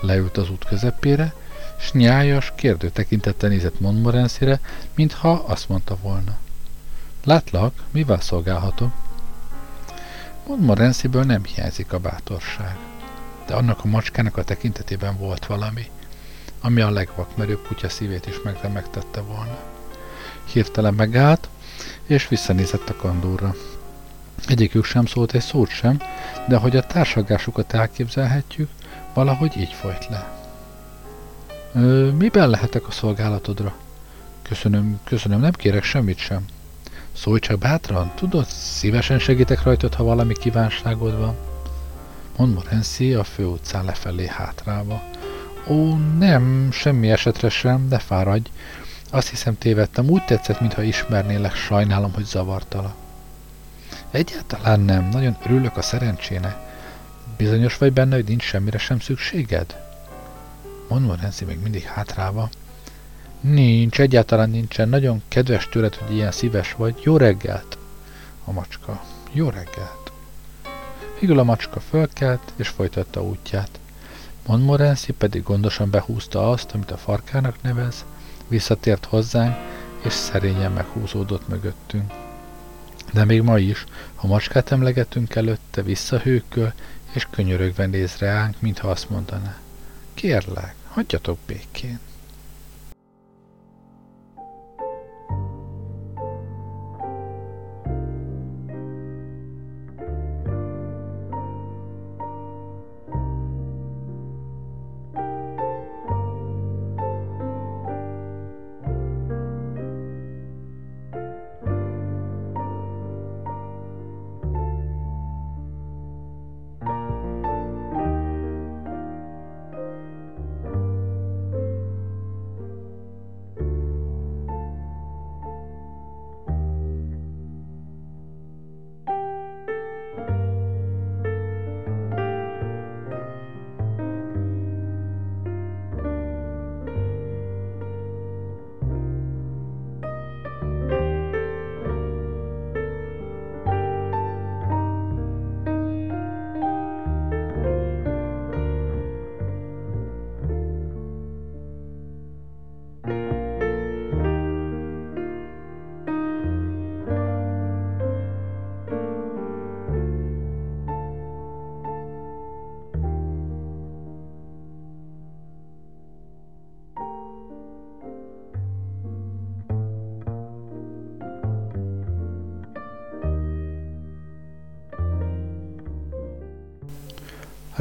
Leült 0.02 0.38
az 0.38 0.50
út 0.50 0.66
közepére, 0.66 1.34
s 1.80 1.92
nyájas, 1.92 2.52
kérdő 2.56 2.90
tekintettel 2.90 3.50
nézett 3.50 3.80
Montmorency-re, 3.80 4.60
mintha 4.96 5.32
azt 5.32 5.70
mondta 5.70 5.98
volna. 6.02 6.38
Látlak, 7.24 7.84
mivel 7.92 8.20
szolgálhatok? 8.20 8.92
Montmorency-ből 10.48 11.24
nem 11.24 11.44
hiányzik 11.44 11.94
a 11.94 12.00
bátorság. 12.00 12.78
De 13.48 13.54
annak 13.54 13.84
a 13.84 13.88
macskának 13.88 14.38
a 14.38 14.44
tekintetében 14.44 15.18
volt 15.18 15.46
valami, 15.46 15.90
ami 16.62 16.82
a 16.82 16.90
legvakmerőbb 16.90 17.68
kutya 17.68 17.90
szívét 17.90 18.26
is 18.26 18.42
megremegtette 18.44 19.22
volna. 19.22 19.58
Hirtelen 20.54 20.94
megállt, 20.94 21.50
és 22.06 22.28
visszanézett 22.28 22.90
a 22.90 22.96
kandúra. 22.96 23.54
Egyikük 24.48 24.86
sem 24.86 25.06
szólt 25.06 25.34
egy 25.34 25.42
szót 25.42 25.70
sem, 25.70 26.02
de 26.48 26.58
hogy 26.58 26.76
a 26.76 26.86
társagásukat 26.86 27.74
elképzelhetjük, 27.74 28.70
valahogy 29.14 29.58
így 29.58 29.74
folyt 29.74 30.08
le. 30.10 30.42
Ö, 31.74 32.12
miben 32.12 32.50
lehetek 32.50 32.88
a 32.88 32.92
szolgálatodra? 32.92 33.76
Köszönöm, 34.42 35.00
köszönöm, 35.04 35.40
nem 35.40 35.52
kérek 35.52 35.84
semmit 35.84 36.18
sem. 36.18 36.46
Szólj 37.16 37.40
csak 37.40 37.58
bátran, 37.58 38.12
tudod, 38.16 38.46
szívesen 38.46 39.20
segítek 39.20 39.64
rajtad, 39.64 39.94
ha 39.94 40.04
valami 40.04 40.34
kívánságod 40.34 41.20
van. 41.20 41.36
Mond 42.38 42.54
Morency 42.54 43.14
a 43.14 43.24
főutcán 43.24 43.86
lefelé 43.86 44.28
hátrába. 44.28 45.02
Ó, 45.68 45.98
nem, 46.18 46.70
semmi 46.72 47.12
esetre 47.12 47.50
sem, 47.50 47.88
de 47.90 48.00
fáradj. 48.00 48.50
Azt 49.10 49.30
hiszem 49.30 49.58
tévedtem, 49.58 50.10
úgy 50.10 50.26
tetszett, 50.26 50.60
mintha 50.60 50.82
ismernélek, 50.82 51.56
sajnálom, 51.56 52.14
hogy 52.14 52.26
zavartala. 52.26 52.96
Egyáltalán 54.12 54.80
nem, 54.80 55.10
nagyon 55.10 55.38
örülök 55.46 55.78
a 55.78 55.82
szerencsének. 55.82 56.56
Bizonyos 57.38 57.78
vagy 57.78 57.94
benne, 57.94 58.16
hogy 58.16 58.28
nincs 58.28 58.44
semmire 58.44 58.78
sem 58.78 59.00
szükséged? 59.00 59.78
Mond 60.90 61.06
Morency 61.06 61.46
még 61.46 61.60
mindig 61.62 61.84
hátrába. 61.84 62.50
Nincs, 63.44 64.00
egyáltalán 64.00 64.50
nincsen. 64.50 64.90
Nagyon 64.90 65.22
kedves 65.28 65.70
tőled, 65.70 65.96
hogy 65.96 66.16
ilyen 66.16 66.32
szíves 66.32 66.74
vagy. 66.74 67.02
Jó 67.04 67.18
reggelt! 67.18 67.78
A 68.44 68.52
macska. 68.52 69.04
Jó 69.32 69.50
reggelt! 69.50 70.12
Végül 71.20 71.40
a 71.40 71.44
macska 71.44 71.80
fölkelt, 71.80 72.54
és 72.56 72.68
folytatta 72.68 73.24
útját. 73.24 73.80
Montmorency 74.48 75.14
pedig 75.14 75.44
gondosan 75.44 75.90
behúzta 75.90 76.50
azt, 76.50 76.72
amit 76.72 76.92
a 76.92 76.98
farkának 76.98 77.62
nevez, 77.62 78.06
visszatért 78.48 79.06
hozzánk, 79.06 79.56
és 80.06 80.14
szerényen 80.14 80.72
meghúzódott 80.72 81.48
mögöttünk. 81.48 82.14
De 83.14 83.26
még 83.26 83.42
ma 83.42 83.58
is, 83.58 83.86
ha 84.16 84.28
macskát 84.28 84.72
emlegetünk 84.72 85.36
előtte, 85.36 85.82
visszahőköl, 85.82 86.74
és 87.12 87.28
könyörögve 87.30 87.86
néz 87.86 88.18
reánk, 88.18 88.56
mintha 88.62 88.90
azt 88.90 89.10
mondaná. 89.10 89.58
Kérlek, 90.14 90.76
hagyjatok 90.88 91.38
békén. 91.46 92.00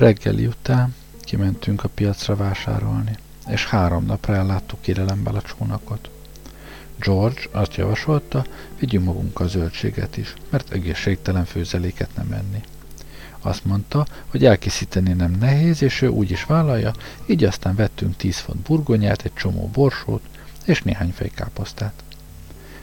Reggeli 0.03 0.47
után 0.47 0.95
kimentünk 1.21 1.85
a 1.85 1.89
piacra 1.89 2.37
vásárolni, 2.37 3.17
és 3.47 3.67
három 3.67 4.05
napra 4.05 4.35
elláttuk 4.35 4.81
kirelembel 4.81 5.35
a 5.35 5.43
csónakot. 5.43 6.11
George 6.99 7.41
azt 7.51 7.75
javasolta, 7.75 8.47
vigyünk 8.79 9.05
magunkkal 9.05 9.49
zöldséget 9.49 10.17
is, 10.17 10.35
mert 10.51 10.73
egészségtelen 10.73 11.45
főzeléket 11.45 12.09
nem 12.17 12.33
enni. 12.33 12.61
Azt 13.41 13.65
mondta, 13.65 14.07
hogy 14.27 14.45
elkészíteni 14.45 15.13
nem 15.13 15.31
nehéz, 15.31 15.83
és 15.83 16.03
ő 16.03 16.09
úgy 16.09 16.31
is 16.31 16.45
vállalja, 16.45 16.93
így 17.27 17.45
aztán 17.45 17.75
vettünk 17.75 18.17
10 18.17 18.39
font 18.39 18.61
burgonyát, 18.61 19.25
egy 19.25 19.35
csomó 19.35 19.71
borsót 19.73 20.23
és 20.65 20.83
néhány 20.83 21.13
fejkáposztát. 21.13 22.03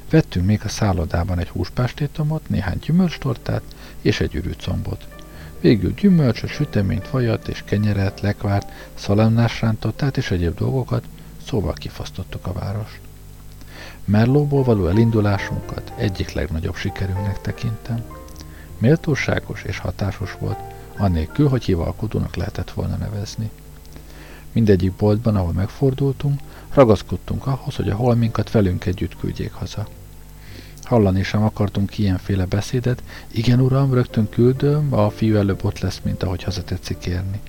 Vettünk 0.10 0.46
még 0.46 0.62
a 0.64 0.70
szállodában 0.70 1.40
egy 1.40 1.50
húspástétomot, 1.50 2.50
néhány 2.50 2.80
gyümölcstortát 2.86 3.64
és 4.02 4.20
egy 4.20 4.36
ürűcombot. 4.36 5.19
Végül 5.62 5.94
gyümölcsöt, 5.94 6.50
süteményt, 6.50 7.10
vajat 7.10 7.48
és 7.48 7.64
kenyeret, 7.66 8.22
lekvárt, 8.22 8.72
szalámnás 8.94 9.62
rántottát 9.62 10.18
és 10.18 10.32
egyéb 10.32 10.58
dolgokat, 10.58 11.04
szóval 11.48 11.74
kifasztottuk 11.74 12.48
a 12.48 12.54
várost. 12.54 13.00
Merlóból 14.06 14.64
való 14.64 14.88
elindulásunkat 14.88 15.94
egyik 15.96 16.32
legnagyobb 16.32 16.76
sikerünknek 16.76 17.42
tekintem. 17.42 18.04
Méltóságos 18.78 19.64
és 19.64 19.78
hatásos 19.78 20.36
volt, 20.40 20.60
annélkül, 20.98 21.48
hogy 21.48 21.64
hivalkodónak 21.64 22.36
lehetett 22.36 22.72
volna 22.72 22.96
nevezni. 22.96 23.50
Mindegyik 24.52 24.94
boltban, 24.94 25.36
ahol 25.36 25.52
megfordultunk, 25.52 26.40
ragaszkodtunk 26.74 27.48
ahhoz, 27.48 27.76
hogy 27.76 27.90
a 27.90 27.96
holminkat 27.96 28.52
velünk 28.52 28.86
együtt 28.86 29.18
küldjék 29.20 29.54
haza. 29.54 29.88
Hallani 30.90 31.24
sem 31.24 31.44
akartunk 31.44 31.98
ilyenféle 31.98 32.46
beszédet, 32.46 33.04
igen 33.32 33.60
uram, 33.60 33.94
rögtön 33.94 34.30
küldöm, 34.30 34.94
a 34.94 35.10
fiú 35.10 35.36
előbb 35.36 35.64
ott 35.64 35.80
lesz, 35.80 36.00
mint 36.04 36.24
ahogy 36.24 36.44
haza 36.44 36.64
tetszik 36.64 37.06
érni. 37.06 37.40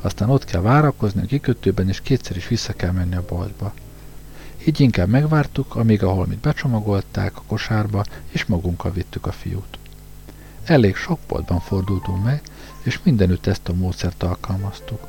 Aztán 0.00 0.30
ott 0.30 0.44
kell 0.44 0.60
várakozni 0.60 1.22
a 1.22 1.26
kikötőben, 1.26 1.88
és 1.88 2.00
kétszer 2.00 2.36
is 2.36 2.48
vissza 2.48 2.72
kell 2.72 2.90
menni 2.90 3.14
a 3.14 3.24
boltba. 3.28 3.72
Így 4.64 4.80
inkább 4.80 5.08
megvártuk, 5.08 5.74
amíg 5.74 6.02
a 6.02 6.10
holmit 6.10 6.38
becsomagolták 6.38 7.36
a 7.36 7.42
kosárba, 7.46 8.04
és 8.30 8.44
magunkkal 8.44 8.92
vittük 8.92 9.26
a 9.26 9.32
fiút. 9.32 9.78
Elég 10.64 10.96
sok 10.96 11.18
boltban 11.28 11.60
fordultunk 11.60 12.24
meg, 12.24 12.42
és 12.82 13.00
mindenütt 13.02 13.46
ezt 13.46 13.68
a 13.68 13.74
módszert 13.74 14.22
alkalmaztuk. 14.22 15.00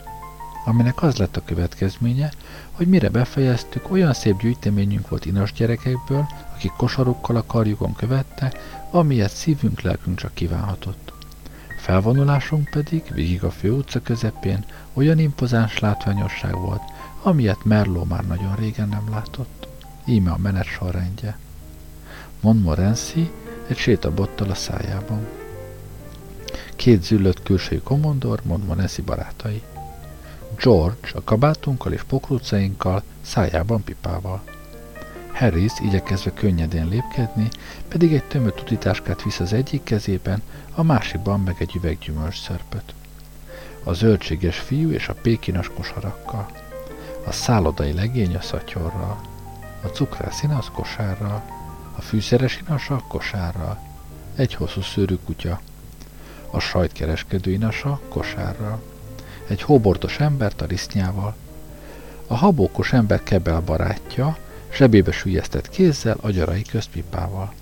Aminek 0.65 1.01
az 1.03 1.15
lett 1.15 1.37
a 1.37 1.43
következménye, 1.45 2.31
hogy 2.71 2.87
mire 2.87 3.09
befejeztük, 3.09 3.91
olyan 3.91 4.13
szép 4.13 4.41
gyűjteményünk 4.41 5.09
volt 5.09 5.25
inas 5.25 5.53
gyerekekből, 5.53 6.27
akik 6.59 6.71
kosarukkal 6.77 7.35
a 7.35 7.43
karjukon 7.45 7.95
követte, 7.95 8.53
amilyet 8.91 9.31
szívünk, 9.31 9.81
lelkünk 9.81 10.17
csak 10.17 10.33
kívánhatott. 10.33 11.13
Felvonulásunk 11.77 12.69
pedig 12.69 13.03
végig 13.13 13.43
a 13.43 13.51
főutca 13.51 14.01
közepén 14.01 14.65
olyan 14.93 15.19
impozáns 15.19 15.79
látványosság 15.79 16.55
volt, 16.55 16.81
amilyet 17.21 17.63
Merló 17.63 18.03
már 18.03 18.27
nagyon 18.27 18.55
régen 18.55 18.87
nem 18.89 19.03
látott. 19.09 19.67
Íme 20.05 20.31
a 20.31 20.37
menet 20.37 20.65
sorrendje. 20.65 21.37
Montmorency 22.39 23.31
egy 23.67 23.77
sétabottal 23.77 24.49
a 24.49 24.55
szájában. 24.55 25.27
Két 26.75 27.03
züllött 27.03 27.43
külsői 27.43 27.81
komondor, 27.81 28.41
Montmorency 28.43 29.01
barátai. 29.01 29.61
George 30.57 31.09
a 31.13 31.23
kabátunkkal 31.23 31.91
és 31.91 32.03
pokrócainkkal, 32.03 33.03
szájában 33.21 33.83
pipával. 33.83 34.41
Harris 35.33 35.71
igyekezve 35.79 36.33
könnyedén 36.33 36.87
lépkedni, 36.87 37.49
pedig 37.87 38.13
egy 38.13 38.23
tömött 38.23 38.61
utitáskát 38.61 39.23
visz 39.23 39.39
az 39.39 39.53
egyik 39.53 39.83
kezében, 39.83 40.41
a 40.75 40.83
másikban 40.83 41.39
meg 41.39 41.55
egy 41.59 41.75
üveg 41.75 41.97
gyümölcsszörpöt. 41.97 42.93
A 43.83 43.93
zöldséges 43.93 44.59
fiú 44.59 44.91
és 44.91 45.07
a 45.07 45.13
pékinas 45.13 45.71
kosarakkal. 45.75 46.47
A 47.25 47.31
szállodai 47.31 47.93
legény 47.93 48.35
a 48.35 48.41
szatyorral. 48.41 49.21
A 49.83 49.87
cukrász 49.87 50.43
az 50.43 50.69
kosárral. 50.73 51.43
A 51.95 52.01
fűszeres 52.01 52.59
inasa 52.67 53.03
kosárral. 53.07 53.79
Egy 54.35 54.53
hosszú 54.53 54.81
szőrű 54.81 55.15
kutya. 55.25 55.59
A 56.51 56.59
sajtkereskedő 56.59 57.51
inasa 57.51 57.99
kosárral. 58.09 58.81
Egy 59.47 59.61
hóbortos 59.61 60.19
ember 60.19 60.53
tarisznyával. 60.55 61.35
A 62.27 62.35
habókos 62.35 62.93
ember 62.93 63.23
kebel 63.23 63.61
barátja, 63.61 64.37
Zsebébe 64.73 65.11
sülyeztett 65.11 65.69
kézzel, 65.69 66.17
agyarai 66.21 66.61
közpipával. 66.61 67.53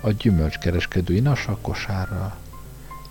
A 0.00 0.10
gyümölcskereskedő 0.10 1.14
inasa 1.14 1.58
kosárral. 1.60 2.36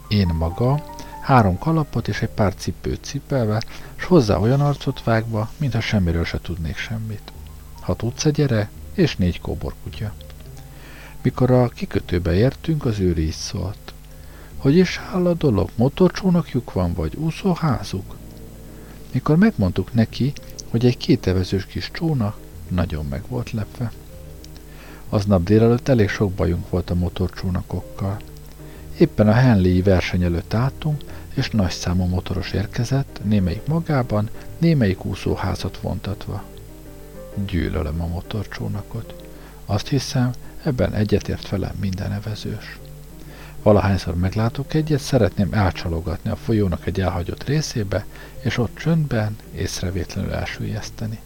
Én 0.07 0.27
maga, 0.27 0.83
három 1.21 1.57
kalapot 1.57 2.07
és 2.07 2.21
egy 2.21 2.29
pár 2.29 2.55
cipőt 2.55 3.03
cipelve, 3.03 3.63
s 3.95 4.03
hozzá 4.03 4.37
olyan 4.37 4.61
arcot 4.61 5.03
vágva, 5.03 5.51
mintha 5.57 5.81
semmiről 5.81 6.25
se 6.25 6.39
tudnék 6.41 6.77
semmit. 6.77 7.31
Hat 7.81 8.03
utcagyere 8.03 8.69
és 8.93 9.15
négy 9.15 9.41
kóborkutya. 9.41 10.13
Mikor 11.21 11.51
a 11.51 11.67
kikötőbe 11.67 12.33
értünk, 12.33 12.85
az 12.85 12.99
őri 12.99 13.25
így 13.25 13.31
szólt. 13.31 13.93
Hogy 14.57 14.77
is 14.77 14.99
áll 15.13 15.25
a 15.25 15.33
dolog? 15.33 15.69
Motorcsónakjuk 15.75 16.73
van, 16.73 16.93
vagy 16.93 17.15
úszóházuk? 17.15 18.15
Mikor 19.11 19.37
megmondtuk 19.37 19.93
neki, 19.93 20.33
hogy 20.69 20.85
egy 20.85 20.97
kétevezős 20.97 21.65
kis 21.65 21.89
csónak, 21.93 22.37
nagyon 22.69 23.05
meg 23.05 23.23
volt 23.27 23.51
lepve. 23.51 23.91
Aznap 25.09 25.43
délelőtt 25.43 25.87
elég 25.87 26.09
sok 26.09 26.31
bajunk 26.31 26.69
volt 26.69 26.89
a 26.89 26.95
motorcsónakokkal. 26.95 28.17
Éppen 28.97 29.27
a 29.27 29.33
Henley 29.33 29.83
verseny 29.83 30.23
előtt 30.23 30.53
álltunk, 30.53 31.03
és 31.33 31.49
nagy 31.49 31.71
számú 31.71 32.05
motoros 32.05 32.51
érkezett, 32.51 33.19
némelyik 33.23 33.65
magában, 33.65 34.29
némelyik 34.57 35.05
úszóházat 35.05 35.77
vontatva. 35.77 36.43
Gyűlölöm 37.45 38.01
a 38.01 38.07
motorcsónakot. 38.07 39.23
Azt 39.65 39.87
hiszem, 39.87 40.31
ebben 40.63 40.93
egyetért 40.93 41.49
velem 41.49 41.75
minden 41.79 42.11
evezős. 42.11 42.79
Valahányszor 43.63 44.15
meglátok 44.15 44.73
egyet, 44.73 44.99
szeretném 44.99 45.53
elcsalogatni 45.53 46.29
a 46.29 46.35
folyónak 46.35 46.85
egy 46.85 47.01
elhagyott 47.01 47.43
részébe, 47.43 48.05
és 48.41 48.57
ott 48.57 48.75
csöndben, 48.75 49.37
észrevétlenül 49.55 50.33
elsüllyeszteni. 50.33 51.19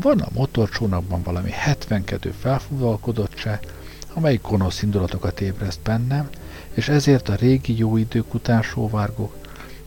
Van 0.00 0.20
a 0.20 0.28
motorcsónakban 0.34 1.22
valami 1.22 1.50
hetvenkedő 1.50 2.30
felfúvalkodottság, 2.30 3.66
amely 4.12 4.38
gonosz 4.42 4.82
indulatokat 4.82 5.40
ébreszt 5.40 5.80
bennem, 5.82 6.28
és 6.74 6.88
ezért 6.88 7.28
a 7.28 7.34
régi 7.34 7.78
jó 7.78 7.96
idők 7.96 8.34
után 8.34 8.62
sóvárgok, 8.62 9.36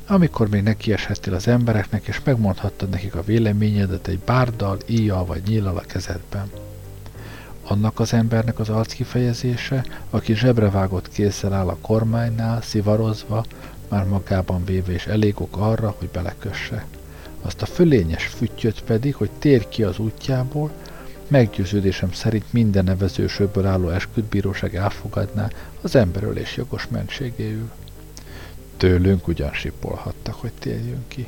amikor 0.07 0.49
még 0.49 0.63
nekieshettél 0.63 1.33
az 1.33 1.47
embereknek, 1.47 2.07
és 2.07 2.21
megmondhattad 2.23 2.89
nekik 2.89 3.15
a 3.15 3.23
véleményedet 3.23 4.07
egy 4.07 4.19
bárdal, 4.19 4.77
íjjal 4.85 5.25
vagy 5.25 5.41
nyíllal 5.47 5.77
a 5.77 5.81
kezedben. 5.87 6.51
Annak 7.63 7.99
az 7.99 8.13
embernek 8.13 8.59
az 8.59 8.69
arckifejezése, 8.69 9.85
aki 10.09 10.35
zsebrevágott 10.35 11.09
kézzel 11.09 11.53
áll 11.53 11.67
a 11.67 11.77
kormánynál, 11.81 12.61
szivarozva, 12.61 13.45
már 13.89 14.05
magában 14.05 14.65
véve 14.65 14.91
és 14.91 15.05
elég 15.05 15.41
ok 15.41 15.57
arra, 15.57 15.95
hogy 15.99 16.09
belekösse 16.09 16.85
azt 17.41 17.61
a 17.61 17.65
fölényes 17.65 18.25
füttyöt 18.25 18.81
pedig, 18.81 19.15
hogy 19.15 19.29
tér 19.39 19.69
ki 19.69 19.83
az 19.83 19.99
útjából, 19.99 20.71
meggyőződésem 21.27 22.11
szerint 22.11 22.53
minden 22.53 22.83
nevezősökből 22.83 23.65
álló 23.65 23.89
esküdbíróság 23.89 24.75
elfogadná 24.75 25.49
az 25.81 25.95
emberölés 25.95 26.57
jogos 26.57 26.87
mentségéül. 26.87 27.69
Tőlünk 28.77 29.27
ugyan 29.27 29.53
sipolhattak, 29.53 30.33
hogy 30.33 30.51
térjünk 30.59 31.07
ki. 31.07 31.27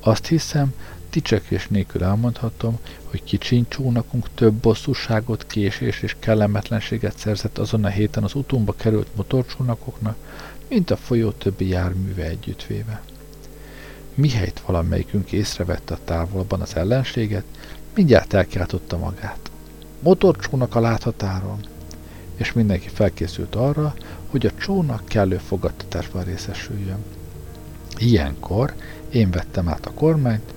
Azt 0.00 0.26
hiszem, 0.26 0.74
dicsekvés 1.10 1.68
nélkül 1.68 2.04
elmondhatom, 2.04 2.78
hogy 3.04 3.24
kicsiny 3.24 3.66
csónakunk 3.68 4.26
több 4.34 4.54
bosszúságot, 4.54 5.46
késés 5.46 6.02
és 6.02 6.16
kellemetlenséget 6.18 7.18
szerzett 7.18 7.58
azon 7.58 7.84
a 7.84 7.88
héten 7.88 8.24
az 8.24 8.34
utómba 8.34 8.72
került 8.72 9.16
motorcsónakoknak, 9.16 10.16
mint 10.68 10.90
a 10.90 10.96
folyó 10.96 11.30
többi 11.30 11.68
járműve 11.68 12.24
együttvéve 12.24 13.02
mihelyt 14.20 14.62
valamelyikünk 14.66 15.32
észrevette 15.32 15.94
a 15.94 15.98
távolban 16.04 16.60
az 16.60 16.76
ellenséget, 16.76 17.44
mindjárt 17.94 18.32
elkiáltotta 18.32 18.98
magát. 18.98 19.50
Motorcsónak 20.00 20.74
a 20.74 20.80
láthatáron! 20.80 21.66
És 22.36 22.52
mindenki 22.52 22.88
felkészült 22.88 23.54
arra, 23.54 23.94
hogy 24.30 24.46
a 24.46 24.54
csónak 24.60 25.04
kellő 25.04 25.36
fogadtatásban 25.36 26.24
részesüljön. 26.24 27.04
Ilyenkor 27.98 28.74
én 29.10 29.30
vettem 29.30 29.68
át 29.68 29.86
a 29.86 29.92
kormányt, 29.92 30.54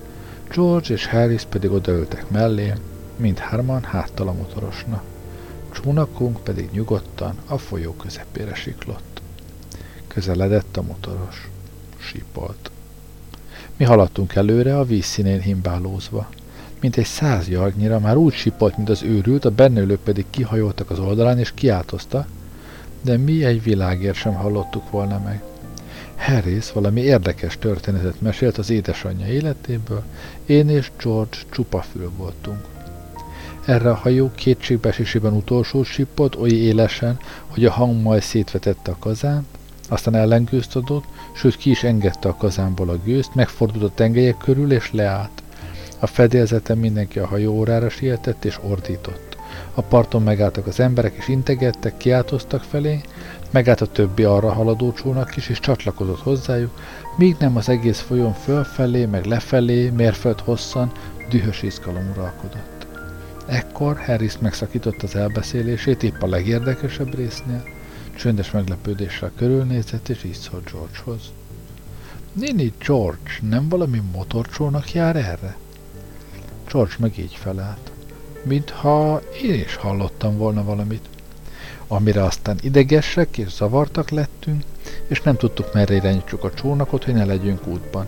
George 0.50 0.94
és 0.94 1.06
Harris 1.06 1.42
pedig 1.42 1.70
odaültek 1.70 2.30
mellé, 2.30 2.72
mindhárman 3.16 3.82
háttal 3.82 4.28
a 4.28 4.32
motorosnak. 4.32 5.02
Csónakunk 5.72 6.42
pedig 6.42 6.68
nyugodtan 6.72 7.38
a 7.46 7.58
folyó 7.58 7.92
közepére 7.92 8.54
siklott. 8.54 9.22
Közeledett 10.06 10.76
a 10.76 10.82
motoros. 10.82 11.50
Sípolt. 11.98 12.70
Mi 13.76 13.84
haladtunk 13.84 14.34
előre, 14.34 14.78
a 14.78 14.84
vízszínén 14.84 15.40
himbálózva. 15.40 16.28
Mint 16.80 16.96
egy 16.96 17.04
száz 17.04 17.48
jarnyira 17.48 17.98
már 17.98 18.16
úgy 18.16 18.32
sipolt, 18.32 18.76
mint 18.76 18.88
az 18.88 19.02
őrült, 19.02 19.44
a 19.44 19.50
bennülők 19.50 20.00
pedig 20.00 20.24
kihajoltak 20.30 20.90
az 20.90 20.98
oldalán 20.98 21.38
és 21.38 21.52
kiáltozta, 21.54 22.26
de 23.02 23.16
mi 23.16 23.44
egy 23.44 23.62
világért 23.62 24.16
sem 24.16 24.34
hallottuk 24.34 24.90
volna 24.90 25.20
meg. 25.24 25.42
Harris 26.16 26.72
valami 26.72 27.00
érdekes 27.00 27.58
történetet 27.58 28.20
mesélt 28.20 28.58
az 28.58 28.70
édesanyja 28.70 29.26
életéből, 29.26 30.02
én 30.46 30.68
és 30.68 30.90
George 31.02 31.36
csupa 31.50 31.82
fül 31.82 32.10
voltunk. 32.16 32.64
Erre 33.66 33.90
a 33.90 33.94
hajó 33.94 34.30
kétségbeesésében 34.34 35.32
utolsó 35.32 35.82
sippot 35.82 36.34
oly 36.34 36.50
élesen, 36.50 37.18
hogy 37.46 37.64
a 37.64 37.70
hang 37.70 38.02
majd 38.02 38.22
szétvetette 38.22 38.90
a 38.90 38.96
kazánt, 38.98 39.46
aztán 39.88 40.14
ellengőzt 40.14 40.76
adott, 40.76 41.04
sőt 41.34 41.56
ki 41.56 41.70
is 41.70 41.84
engedte 41.84 42.28
a 42.28 42.36
kazánból 42.36 42.88
a 42.88 42.98
gőzt, 43.04 43.34
megfordult 43.34 43.84
a 43.84 43.94
tengelyek 43.94 44.36
körül 44.36 44.72
és 44.72 44.92
leállt. 44.92 45.42
A 45.98 46.06
fedélzeten 46.06 46.78
mindenki 46.78 47.18
a 47.18 47.26
hajó 47.26 47.52
órára 47.52 47.88
sietett 47.88 48.44
és 48.44 48.58
ordított. 48.62 49.36
A 49.74 49.82
parton 49.82 50.22
megálltak 50.22 50.66
az 50.66 50.80
emberek 50.80 51.14
és 51.18 51.28
integettek, 51.28 51.96
kiáltoztak 51.96 52.62
felé, 52.62 53.00
megállt 53.50 53.80
a 53.80 53.86
többi 53.86 54.24
arra 54.24 54.52
haladó 54.52 54.92
csónak 54.92 55.36
is, 55.36 55.48
és 55.48 55.60
csatlakozott 55.60 56.20
hozzájuk, 56.20 56.80
míg 57.16 57.36
nem 57.38 57.56
az 57.56 57.68
egész 57.68 58.00
folyón 58.00 58.32
fölfelé, 58.32 59.04
meg 59.04 59.24
lefelé, 59.24 59.90
mérföld 59.90 60.40
hosszan, 60.40 60.92
dühös 61.28 61.62
izgalom 61.62 62.10
uralkodott. 62.16 62.86
Ekkor 63.46 64.00
Harris 64.00 64.38
megszakított 64.38 65.02
az 65.02 65.16
elbeszélését 65.16 66.02
épp 66.02 66.22
a 66.22 66.26
legérdekesebb 66.26 67.14
résznél, 67.14 67.62
csöndes 68.16 68.50
meglepődéssel 68.50 69.32
körülnézett, 69.36 70.08
és 70.08 70.24
így 70.24 70.34
szólt 70.34 70.70
Georgehoz. 70.72 71.32
Nini, 72.32 72.72
George, 72.86 73.30
nem 73.40 73.68
valami 73.68 74.02
motorcsónak 74.12 74.92
jár 74.92 75.16
erre? 75.16 75.56
George 76.72 76.94
meg 76.98 77.18
így 77.18 77.34
felállt, 77.34 77.90
mintha 78.42 79.20
én 79.42 79.54
is 79.54 79.74
hallottam 79.74 80.36
volna 80.36 80.64
valamit. 80.64 81.08
Amire 81.86 82.24
aztán 82.24 82.58
idegesek 82.62 83.38
és 83.38 83.52
zavartak 83.52 84.10
lettünk, 84.10 84.62
és 85.06 85.20
nem 85.20 85.36
tudtuk 85.36 85.72
merre 85.72 85.94
irányítsuk 85.94 86.44
a 86.44 86.52
csónakot, 86.52 87.04
hogy 87.04 87.14
ne 87.14 87.24
legyünk 87.24 87.66
útban. 87.66 88.06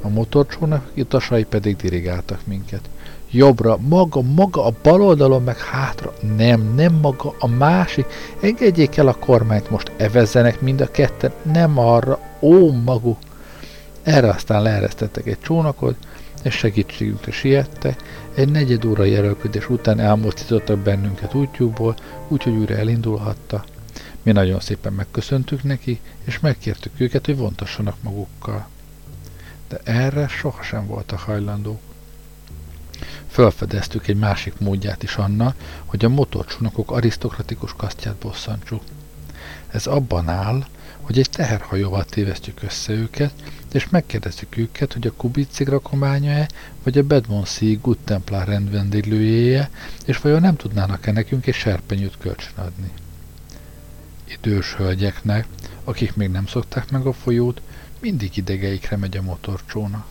A 0.00 0.08
motorcsónak 0.08 0.90
utasai 0.96 1.44
pedig 1.44 1.76
dirigáltak 1.76 2.46
minket. 2.46 2.88
Jobbra, 3.30 3.78
maga, 3.88 4.22
maga 4.22 4.64
a 4.64 4.72
bal 4.82 5.02
oldalon, 5.02 5.42
meg 5.42 5.58
hátra. 5.58 6.12
Nem, 6.36 6.74
nem 6.74 6.94
maga, 6.94 7.34
a 7.38 7.46
másik. 7.46 8.06
Engedjék 8.40 8.96
el 8.96 9.08
a 9.08 9.14
kormányt, 9.14 9.70
most 9.70 9.92
evezzenek 9.96 10.60
mind 10.60 10.80
a 10.80 10.90
ketten. 10.90 11.32
Nem 11.52 11.78
arra, 11.78 12.18
ó 12.40 12.72
maguk. 12.72 13.18
Erre 14.02 14.28
aztán 14.28 14.62
leeresztettek 14.62 15.26
egy 15.26 15.40
csónakot, 15.40 15.96
és 16.42 16.54
segítségünkre 16.54 17.32
siettek. 17.32 18.02
Egy 18.34 18.50
negyed 18.50 18.84
óra 18.84 19.04
jelölködés 19.04 19.68
után 19.68 20.00
elmozdítottak 20.00 20.78
bennünket 20.78 21.34
útjukból, 21.34 21.96
úgyhogy 22.28 22.52
újra 22.52 22.74
elindulhatta. 22.74 23.64
Mi 24.22 24.32
nagyon 24.32 24.60
szépen 24.60 24.92
megköszöntük 24.92 25.62
neki, 25.62 26.00
és 26.24 26.40
megkértük 26.40 26.92
őket, 26.96 27.26
hogy 27.26 27.36
vontassanak 27.36 27.96
magukkal. 28.02 28.66
De 29.68 29.80
erre 29.84 30.28
sohasem 30.28 30.86
voltak 30.86 31.18
hajlandók. 31.18 31.87
Fölfedeztük 33.28 34.06
egy 34.06 34.16
másik 34.16 34.58
módját 34.58 35.02
is 35.02 35.16
annak, 35.16 35.56
hogy 35.84 36.04
a 36.04 36.08
motorcsónakok 36.08 36.90
arisztokratikus 36.90 37.74
kasztját 37.76 38.14
bosszantsuk. 38.14 38.82
Ez 39.68 39.86
abban 39.86 40.28
áll, 40.28 40.64
hogy 41.00 41.18
egy 41.18 41.30
teherhajóval 41.30 42.04
tévesztjük 42.04 42.62
össze 42.62 42.92
őket, 42.92 43.32
és 43.72 43.88
megkérdezzük 43.88 44.56
őket, 44.56 44.92
hogy 44.92 45.06
a 45.06 45.12
Kubicig 45.12 45.68
rakománya-e, 45.68 46.48
vagy 46.82 46.98
a 46.98 47.02
Bedmonszi 47.02 47.78
Good 47.82 47.98
Templar 48.04 48.46
rendvendéglőjéje, 48.46 49.70
és 50.04 50.18
vajon 50.18 50.40
nem 50.40 50.56
tudnának-e 50.56 51.12
nekünk 51.12 51.46
egy 51.46 51.54
serpenyőt 51.54 52.18
kölcsön 52.18 52.52
adni. 52.56 52.90
Idős 54.24 54.74
hölgyeknek, 54.74 55.46
akik 55.84 56.16
még 56.16 56.30
nem 56.30 56.46
szokták 56.46 56.90
meg 56.90 57.06
a 57.06 57.12
folyót, 57.12 57.60
mindig 58.00 58.36
idegeikre 58.36 58.96
megy 58.96 59.16
a 59.16 59.22
motorcsóna. 59.22 60.04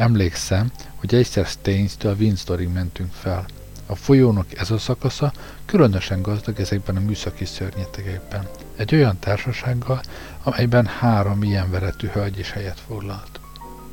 Emlékszem, 0.00 0.70
hogy 0.96 1.14
egyszer 1.14 1.46
Staines-től 1.46 2.16
Windsorig 2.18 2.68
mentünk 2.68 3.12
fel. 3.12 3.46
A 3.86 3.94
folyónak 3.94 4.58
ez 4.58 4.70
a 4.70 4.78
szakasza 4.78 5.32
különösen 5.64 6.22
gazdag 6.22 6.60
ezekben 6.60 6.96
a 6.96 7.00
műszaki 7.00 7.44
szörnyetegekben. 7.44 8.48
Egy 8.76 8.94
olyan 8.94 9.18
társasággal, 9.18 10.00
amelyben 10.42 10.86
három 10.86 11.42
ilyen 11.42 11.70
veretű 11.70 12.06
hölgy 12.06 12.38
is 12.38 12.50
helyet 12.50 12.80
foglalt. 12.86 13.40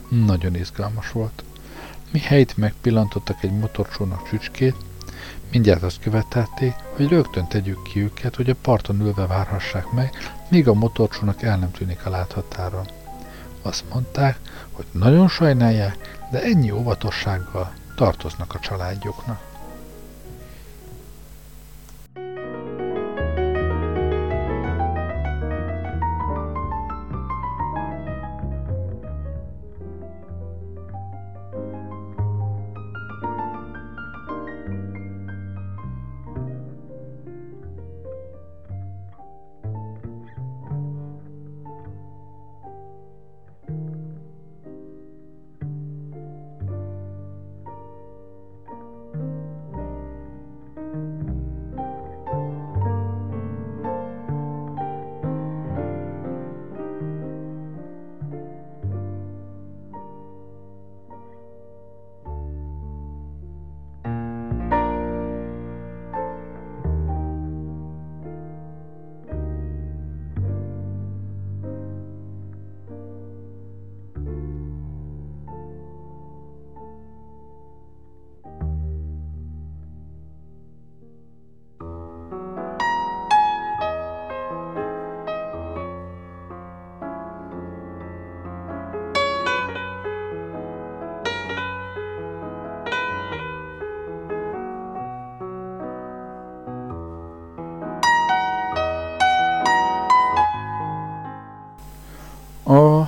Nagyon 0.10 0.56
izgalmas 0.56 1.12
volt. 1.12 1.44
Mi 2.12 2.20
helyt 2.20 2.58
megpillantottak 2.58 3.44
egy 3.44 3.52
motorcsónak 3.52 4.30
csücskét, 4.30 4.76
mindjárt 5.52 5.84
azt 5.84 6.00
követelték, 6.00 6.74
hogy 6.96 7.08
rögtön 7.08 7.48
tegyük 7.48 7.84
ki 7.84 8.00
őket, 8.00 8.36
hogy 8.36 8.50
a 8.50 8.56
parton 8.62 9.00
ülve 9.00 9.26
várhassák 9.26 9.92
meg, 9.92 10.10
míg 10.50 10.68
a 10.68 10.74
motorcsónak 10.74 11.42
el 11.42 11.58
nem 11.58 11.72
tűnik 11.72 12.06
a 12.06 12.10
láthatáron. 12.10 12.97
Azt 13.68 13.84
mondták, 13.94 14.40
hogy 14.72 14.86
nagyon 14.92 15.28
sajnálják, 15.28 16.18
de 16.32 16.42
ennyi 16.42 16.72
óvatossággal 16.72 17.74
tartoznak 17.96 18.54
a 18.54 18.60
családjuknak. 18.60 19.47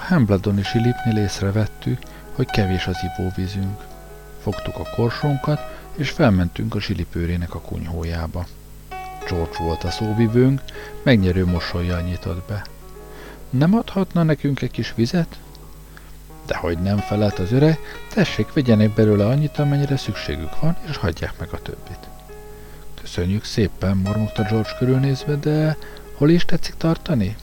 Hambledoni 0.09 0.63
silipnél 0.63 1.17
észrevettük, 1.17 1.99
hogy 2.35 2.49
kevés 2.49 2.87
az 2.87 2.97
ivóvízünk. 3.03 3.83
Fogtuk 4.41 4.75
a 4.77 4.89
korsónkat, 4.95 5.59
és 5.95 6.09
felmentünk 6.09 6.75
a 6.75 6.79
silipőrének 6.79 7.55
a 7.55 7.59
kunyhójába. 7.59 8.45
George 9.27 9.57
volt 9.57 9.83
a 9.83 9.89
szóvivőnk, 9.89 10.61
megnyerő 11.03 11.45
mosolyjal 11.45 12.01
nyitott 12.01 12.47
be. 12.47 12.65
Nem 13.49 13.73
adhatna 13.73 14.23
nekünk 14.23 14.61
egy 14.61 14.71
kis 14.71 14.93
vizet? 14.95 15.39
Dehogy 16.45 16.77
nem 16.77 16.97
felelt 16.97 17.39
az 17.39 17.51
öreg, 17.51 17.79
tessék, 18.13 18.53
vegyenek 18.53 18.93
belőle 18.93 19.25
annyit, 19.25 19.57
amennyire 19.57 19.97
szükségük 19.97 20.59
van, 20.59 20.77
és 20.89 20.97
hagyják 20.97 21.39
meg 21.39 21.49
a 21.51 21.61
többit. 21.61 22.07
Köszönjük 23.01 23.43
szépen, 23.43 23.97
mormogta 23.97 24.43
George 24.43 24.75
körülnézve, 24.77 25.35
de 25.35 25.77
hol 26.13 26.29
is 26.29 26.45
tetszik 26.45 26.75
tartani? 26.77 27.35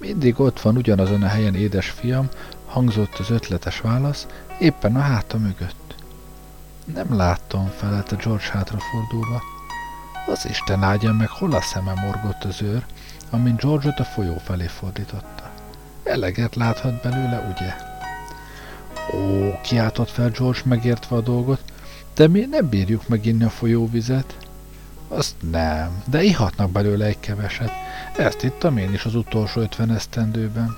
Mindig 0.00 0.40
ott 0.40 0.60
van 0.60 0.76
ugyanazon 0.76 1.22
a 1.22 1.26
helyen, 1.26 1.54
édes 1.54 1.90
fiam, 1.90 2.28
hangzott 2.66 3.18
az 3.18 3.30
ötletes 3.30 3.80
válasz, 3.80 4.26
éppen 4.58 4.96
a 4.96 5.00
háta 5.00 5.38
mögött. 5.38 5.94
Nem 6.94 7.16
láttam, 7.16 7.66
felelte 7.76 8.16
George 8.16 8.44
hátrafordulva. 8.52 9.42
Az 10.26 10.46
Isten 10.48 10.82
áldja 10.82 11.12
meg, 11.12 11.28
hol 11.28 11.52
a 11.52 11.60
szeme 11.60 11.92
morgott 11.94 12.44
az 12.44 12.62
őr, 12.62 12.84
amint 13.30 13.60
George-ot 13.60 13.98
a 13.98 14.04
folyó 14.04 14.36
felé 14.44 14.66
fordította. 14.66 15.50
Eleget 16.02 16.54
láthat 16.54 17.02
belőle, 17.02 17.54
ugye? 17.54 17.74
Ó, 19.18 19.54
kiáltott 19.62 20.10
fel 20.10 20.30
George 20.30 20.60
megértve 20.64 21.16
a 21.16 21.20
dolgot, 21.20 21.60
de 22.14 22.28
mi 22.28 22.46
nem 22.50 22.68
bírjuk 22.68 23.08
meginni 23.08 23.44
a 23.44 23.50
folyóvizet. 23.50 24.36
Azt 25.12 25.34
nem, 25.50 26.02
de 26.06 26.22
ihatnak 26.22 26.70
belőle 26.70 27.04
egy 27.04 27.20
keveset. 27.20 27.70
Ezt 28.16 28.42
ittam 28.42 28.76
én 28.76 28.92
is 28.92 29.04
az 29.04 29.14
utolsó 29.14 29.60
ötven 29.60 29.94
esztendőben. 29.94 30.76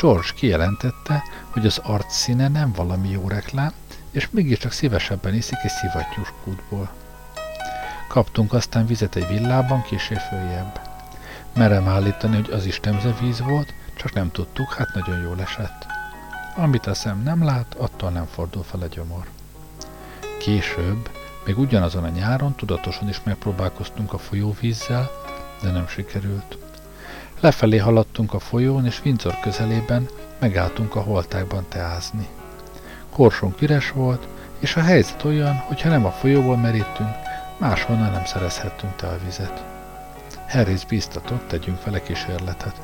George 0.00 0.28
kijelentette, 0.34 1.22
hogy 1.50 1.66
az 1.66 1.78
arc 1.82 2.14
színe 2.14 2.48
nem 2.48 2.72
valami 2.72 3.08
jó 3.08 3.28
reklám, 3.28 3.72
és 4.10 4.28
mégiscsak 4.30 4.72
szívesebben 4.72 5.34
iszik 5.34 5.58
egy 5.62 5.70
szivattyús 5.70 6.32
kútból. 6.44 6.90
Kaptunk 8.08 8.52
aztán 8.52 8.86
vizet 8.86 9.16
egy 9.16 9.28
villában, 9.28 9.82
késé 9.82 10.14
följebb. 10.14 10.80
Merem 11.54 11.88
állítani, 11.88 12.34
hogy 12.34 12.50
az 12.50 12.66
is 12.66 12.80
temzevíz 12.80 13.40
volt, 13.40 13.74
csak 13.96 14.12
nem 14.12 14.30
tudtuk, 14.30 14.72
hát 14.72 14.94
nagyon 14.94 15.22
jól 15.22 15.40
esett. 15.40 15.86
Amit 16.56 16.86
a 16.86 16.94
szem 16.94 17.22
nem 17.22 17.44
lát, 17.44 17.74
attól 17.74 18.10
nem 18.10 18.26
fordul 18.26 18.62
fel 18.62 18.80
a 18.80 18.86
gyomor. 18.86 19.28
Később, 20.38 21.10
még 21.44 21.58
ugyanazon 21.58 22.04
a 22.04 22.08
nyáron 22.08 22.54
tudatosan 22.54 23.08
is 23.08 23.20
megpróbálkoztunk 23.24 24.12
a 24.12 24.18
folyóvízzel, 24.18 25.10
de 25.62 25.70
nem 25.70 25.88
sikerült. 25.88 26.58
Lefelé 27.40 27.76
haladtunk 27.76 28.34
a 28.34 28.38
folyón, 28.38 28.86
és 28.86 29.00
Windsor 29.04 29.40
közelében 29.40 30.08
megálltunk 30.38 30.94
a 30.94 31.00
holtákban 31.00 31.64
teázni. 31.68 32.28
Korsónk 33.10 33.62
üres 33.62 33.90
volt, 33.90 34.28
és 34.58 34.76
a 34.76 34.80
helyzet 34.80 35.24
olyan, 35.24 35.56
hogy 35.56 35.80
ha 35.80 35.88
nem 35.88 36.04
a 36.04 36.10
folyóból 36.10 36.56
merítünk, 36.56 37.14
máshonnan 37.58 38.10
nem 38.10 38.24
szerezhettünk 38.24 38.96
tealvizet. 38.96 39.64
Harris 40.48 40.84
bíztatott, 40.84 41.48
tegyünk 41.48 41.84
vele 41.84 42.02
kísérletet. 42.02 42.80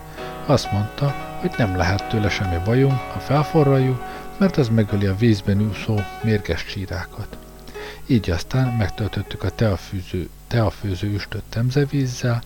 Azt 0.46 0.72
mondta, 0.72 1.14
hogy 1.40 1.54
nem 1.56 1.76
lehet 1.76 2.08
tőle 2.08 2.28
semmi 2.28 2.64
bajunk, 2.64 3.00
ha 3.12 3.18
felforraljuk, 3.18 4.02
mert 4.36 4.56
az 4.56 4.68
megöli 4.68 5.06
a 5.06 5.16
vízben 5.16 5.60
úszó 5.60 5.98
mérges 6.22 6.64
csírákat. 6.64 7.36
Így 8.06 8.30
aztán 8.30 8.68
megtöltöttük 8.68 9.42
a 9.42 9.50
teafűző, 9.50 10.28
teafőző 10.46 11.08
üstöt 11.08 11.42
temzevízzel, 11.48 12.42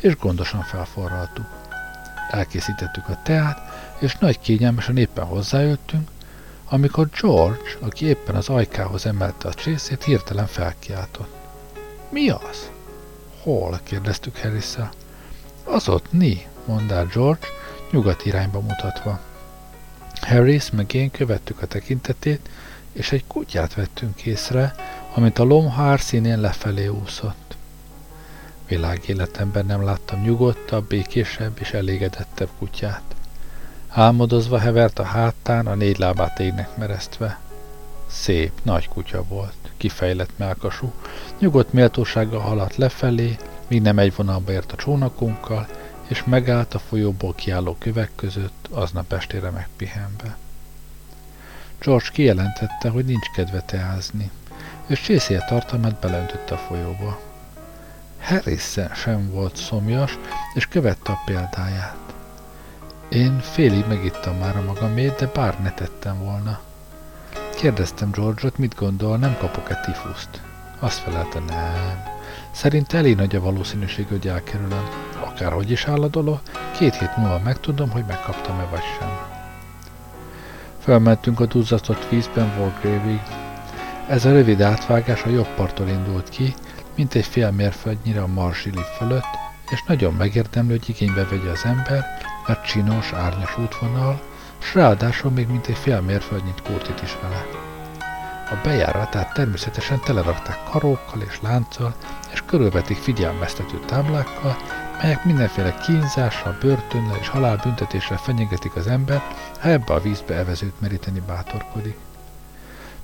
és 0.00 0.16
gondosan 0.16 0.62
felforraltuk. 0.62 1.46
Elkészítettük 2.30 3.08
a 3.08 3.20
teát, 3.22 3.58
és 3.98 4.16
nagy 4.16 4.38
kényelmesen 4.38 4.96
éppen 4.96 5.24
hozzájöttünk, 5.24 6.08
amikor 6.68 7.08
George, 7.20 7.76
aki 7.80 8.06
éppen 8.06 8.34
az 8.34 8.48
ajkához 8.48 9.06
emelte 9.06 9.48
a 9.48 9.54
csészét, 9.54 10.04
hirtelen 10.04 10.46
felkiáltott. 10.46 11.34
Mi 12.08 12.30
az? 12.30 12.70
Hol? 13.42 13.80
kérdeztük 13.82 14.38
harris. 14.38 14.74
Az 15.64 15.88
ott, 15.88 16.12
ni, 16.12 16.46
mondta 16.64 17.06
George, 17.06 17.46
nyugat 17.90 18.24
irányba 18.24 18.60
mutatva. 18.60 19.20
Harris 20.20 20.70
meg 20.70 20.94
én 20.94 21.10
követtük 21.10 21.62
a 21.62 21.66
tekintetét, 21.66 22.48
és 22.92 23.12
egy 23.12 23.24
kutyát 23.26 23.74
vettünk 23.74 24.22
észre, 24.22 24.74
amit 25.14 25.38
a 25.38 25.44
lomhár 25.44 26.00
színén 26.00 26.40
lefelé 26.40 26.86
úszott. 26.86 27.56
Világéletemben 28.68 29.66
nem 29.66 29.84
láttam 29.84 30.22
nyugodtabb, 30.22 30.88
békésebb 30.88 31.56
és 31.60 31.72
elégedettebb 31.72 32.48
kutyát. 32.58 33.02
Álmodozva 33.88 34.58
hevert 34.58 34.98
a 34.98 35.02
hátán, 35.02 35.66
a 35.66 35.74
négy 35.74 35.98
lábát 35.98 36.38
égnek 36.38 36.76
meresztve. 36.76 37.38
Szép, 38.06 38.52
nagy 38.62 38.88
kutya 38.88 39.24
volt, 39.28 39.54
kifejlett 39.76 40.30
melkasú, 40.36 40.92
nyugodt 41.38 41.72
méltósággal 41.72 42.40
haladt 42.40 42.76
lefelé, 42.76 43.36
míg 43.68 43.82
nem 43.82 43.98
egy 43.98 44.14
vonalba 44.16 44.52
ért 44.52 44.72
a 44.72 44.76
csónakunkkal, 44.76 45.68
és 46.08 46.24
megállt 46.24 46.74
a 46.74 46.78
folyóból 46.78 47.34
kiálló 47.34 47.76
kövek 47.78 48.10
között, 48.14 48.68
aznap 48.70 49.12
estére 49.12 49.50
megpihenve. 49.50 50.36
George 51.80 52.08
kijelentette, 52.12 52.88
hogy 52.88 53.04
nincs 53.04 53.30
kedve 53.34 53.60
teázni, 53.60 54.30
és 54.86 55.00
csészéje 55.00 55.44
tartalmát 55.48 56.00
beleöntötte 56.00 56.54
a 56.54 56.58
folyóba. 56.58 57.20
Harris 58.20 58.76
sem 58.94 59.30
volt 59.30 59.56
szomjas, 59.56 60.18
és 60.54 60.66
követte 60.66 61.12
a 61.12 61.20
példáját. 61.24 61.96
Én 63.08 63.38
félig 63.38 63.84
megittam 63.88 64.36
már 64.36 64.56
a 64.56 64.62
magamét, 64.62 65.14
de 65.14 65.26
bár 65.26 65.60
ne 65.62 65.72
tettem 65.72 66.18
volna. 66.18 66.60
Kérdeztem 67.54 68.10
George-ot, 68.10 68.58
mit 68.58 68.74
gondol, 68.74 69.16
nem 69.16 69.36
kapok-e 69.38 69.74
tifuszt. 69.74 70.42
Azt 70.78 70.98
felelte, 70.98 71.38
nem. 71.38 72.02
Szerint 72.50 72.92
elég 72.92 73.16
nagy 73.16 73.36
a 73.36 73.40
valószínűség, 73.40 74.06
hogy 74.06 74.28
elkerülöm. 74.28 74.88
Akárhogy 75.20 75.70
is 75.70 75.84
áll 75.84 76.02
a 76.02 76.08
dolog, 76.08 76.40
két 76.78 76.94
hét 76.94 77.16
múlva 77.16 77.38
megtudom, 77.38 77.90
hogy 77.90 78.04
megkaptam-e 78.06 78.64
vagy 78.64 78.84
sem. 78.98 79.29
Felmentünk 80.80 81.40
a 81.40 81.46
duzzatott 81.46 82.08
vízben 82.08 82.58
Wargrave-ig. 82.58 83.20
Ez 84.08 84.24
a 84.24 84.32
rövid 84.32 84.60
átvágás 84.60 85.22
a 85.22 85.28
jobb 85.28 85.54
parttól 85.54 85.88
indult 85.88 86.28
ki, 86.28 86.54
mint 86.94 87.14
egy 87.14 87.24
fél 87.24 87.50
mérföldnyire 87.50 88.22
a 88.22 88.26
Marsili 88.26 88.82
fölött, 88.98 89.38
és 89.70 89.82
nagyon 89.86 90.14
megérdemlő, 90.14 90.70
hogy 90.70 90.88
igénybe 90.88 91.26
vegye 91.30 91.50
az 91.50 91.64
ember, 91.64 92.04
mert 92.46 92.66
csinos, 92.66 93.12
árnyas 93.12 93.58
útvonal, 93.58 94.20
s 94.58 94.74
ráadásul 94.74 95.30
még 95.30 95.48
mint 95.48 95.66
egy 95.66 95.76
fél 95.76 96.00
mérföldnyit 96.00 96.62
kúrtit 96.62 97.02
is 97.02 97.16
vele. 97.22 97.46
A 98.50 98.60
bejáratát 98.62 99.32
természetesen 99.32 100.00
telerakták 100.00 100.58
karókkal 100.70 101.20
és 101.20 101.38
lánccal, 101.42 101.94
és 102.32 102.42
körülvetik 102.46 102.96
figyelmeztető 102.96 103.78
táblákkal, 103.86 104.56
melyek 105.02 105.24
mindenféle 105.24 105.74
kínzással, 105.74 106.56
börtönnel 106.60 107.16
és 107.20 107.28
halálbüntetésre 107.28 108.16
fenyegetik 108.16 108.76
az 108.76 108.86
ember, 108.86 109.22
ha 109.60 109.68
ebbe 109.68 109.94
a 109.94 110.00
vízbe 110.00 110.34
evezőt 110.34 110.80
meríteni 110.80 111.22
bátorkodik. 111.26 111.96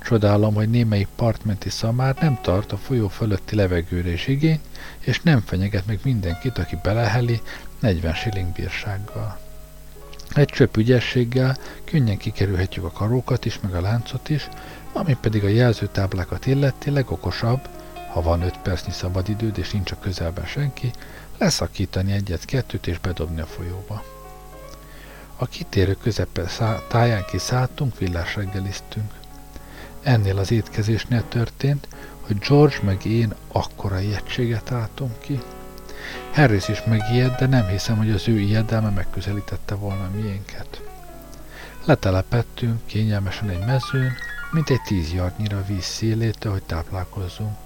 Csodálom, 0.03 0.55
hogy 0.55 0.71
némelyik 0.71 1.09
partmenti 1.17 1.71
szamár 1.71 2.17
nem 2.21 2.39
tart 2.43 2.73
a 2.73 2.77
folyó 2.77 3.09
fölötti 3.09 3.55
levegőre 3.55 4.13
is 4.13 4.27
igény, 4.27 4.61
és 4.99 5.21
nem 5.21 5.41
fenyeget 5.41 5.87
meg 5.87 5.99
mindenkit, 6.03 6.59
aki 6.59 6.79
beleheli 6.83 7.41
40 7.81 8.15
shilling 8.15 8.53
bírsággal. 8.53 9.39
Egy 10.35 10.49
csöpp 10.49 10.77
ügyességgel 10.77 11.57
könnyen 11.85 12.17
kikerülhetjük 12.17 12.85
a 12.85 12.91
karókat 12.91 13.45
is, 13.45 13.61
meg 13.61 13.75
a 13.75 13.81
láncot 13.81 14.29
is, 14.29 14.49
ami 14.93 15.17
pedig 15.21 15.45
a 15.45 15.49
jelzőtáblákat 15.49 16.47
illeti 16.47 16.91
legokosabb, 16.91 17.69
ha 18.13 18.23
van 18.23 18.43
5 18.43 18.59
percnyi 18.59 18.93
szabadidőd 18.93 19.59
és 19.59 19.71
nincs 19.71 19.91
a 19.91 19.99
közelben 19.99 20.47
senki, 20.47 20.91
leszakítani 21.39 22.13
egyet-kettőt 22.13 22.87
és 22.87 22.99
bedobni 22.99 23.41
a 23.41 23.47
folyóba. 23.47 24.16
A 25.37 25.47
kitérő 25.47 25.97
közepe 26.03 26.45
táján 26.89 27.25
kiszálltunk, 27.31 27.99
villás 27.99 28.37
reggeliztünk. 28.37 29.13
Ennél 30.03 30.39
az 30.39 30.51
étkezésnél 30.51 31.29
történt, 31.29 31.89
hogy 32.21 32.39
George 32.39 32.77
meg 32.83 33.05
én 33.05 33.35
akkora 33.53 34.01
ijegységet 34.01 34.73
álltunk 34.73 35.21
ki. 35.21 35.41
Harris 36.33 36.69
is 36.69 36.85
megijedt, 36.85 37.39
de 37.39 37.47
nem 37.47 37.67
hiszem, 37.67 37.97
hogy 37.97 38.11
az 38.11 38.29
ő 38.29 38.39
ijedelme 38.39 38.89
megközelítette 38.89 39.75
volna 39.75 40.11
miénket. 40.15 40.83
Letelepettünk 41.85 42.87
kényelmesen 42.87 43.49
egy 43.51 43.65
mezőn, 43.67 44.13
mint 44.53 44.71
egy 44.71 44.83
tíz 44.83 45.13
yardnyira 45.13 45.65
víz 45.65 45.85
szélétől, 45.85 46.53
hogy 46.53 46.63
táplálkozzunk. 46.63 47.57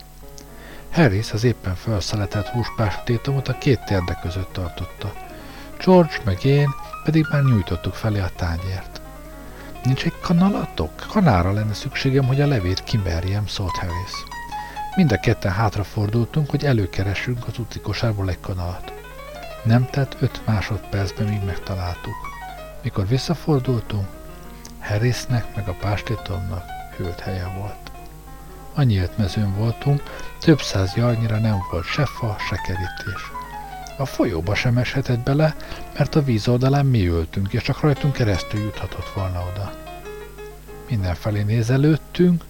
Harris 0.91 1.33
az 1.33 1.45
éppen 1.45 1.75
felszeletett 1.75 2.47
húspástétomot 2.47 3.49
a 3.49 3.59
két 3.59 3.85
térde 3.85 4.19
között 4.23 4.53
tartotta. 4.53 5.13
George 5.85 6.21
meg 6.25 6.45
én 6.45 6.69
pedig 7.05 7.27
már 7.31 7.43
nyújtottuk 7.43 7.95
felé 7.95 8.21
a 8.21 8.31
tányért. 8.37 9.01
Nincs 9.85 10.05
egy 10.05 10.21
kanalatok? 10.21 11.07
Kanára 11.09 11.53
lenne 11.53 11.75
szükségem, 11.75 12.27
hogy 12.27 12.41
a 12.41 12.47
levét 12.47 12.85
kimerjem, 12.85 13.47
szólt 13.47 13.77
Harris. 13.77 14.13
Mind 14.97 15.13
a 15.13 15.21
ketten 15.21 15.53
hátrafordultunk, 15.53 16.51
hogy 16.51 16.65
előkeressünk 16.65 17.47
az 17.47 17.59
úti 17.59 17.81
kosárból 17.81 18.29
egy 18.29 18.41
kanalat. 18.41 18.93
Nem 19.65 19.87
tett 19.91 20.17
öt 20.21 20.41
másodpercben, 20.47 21.27
míg 21.27 21.45
megtaláltuk. 21.45 22.15
Mikor 22.83 23.07
visszafordultunk, 23.07 24.07
Harrisnek 24.81 25.55
meg 25.57 25.69
a 25.69 25.77
pástétomnak 25.81 26.65
hűlt 26.97 27.21
helye 27.21 27.53
volt. 27.59 27.91
A 28.75 28.83
nyílt 28.83 29.19
mezőn 29.19 29.57
voltunk, 29.57 30.03
több 30.41 30.61
száz 30.61 30.95
jarnyira 30.95 31.39
nem 31.39 31.59
volt 31.71 31.85
se 31.85 32.07
fa, 32.07 32.37
se 32.49 32.57
kerítés. 32.57 33.31
A 33.97 34.05
folyóba 34.05 34.55
sem 34.55 34.79
eshetett 34.79 35.19
bele, 35.19 35.55
mert 36.01 36.15
a 36.15 36.23
víz 36.23 36.49
oldalán 36.49 36.87
mi 36.87 37.07
ültünk, 37.07 37.53
és 37.53 37.63
csak 37.63 37.81
rajtunk 37.81 38.13
keresztül 38.13 38.61
juthatott 38.61 39.13
volna 39.15 39.47
oda. 39.53 39.73
Mindenfelé 40.89 41.43
nézelődtünk, 41.43 42.45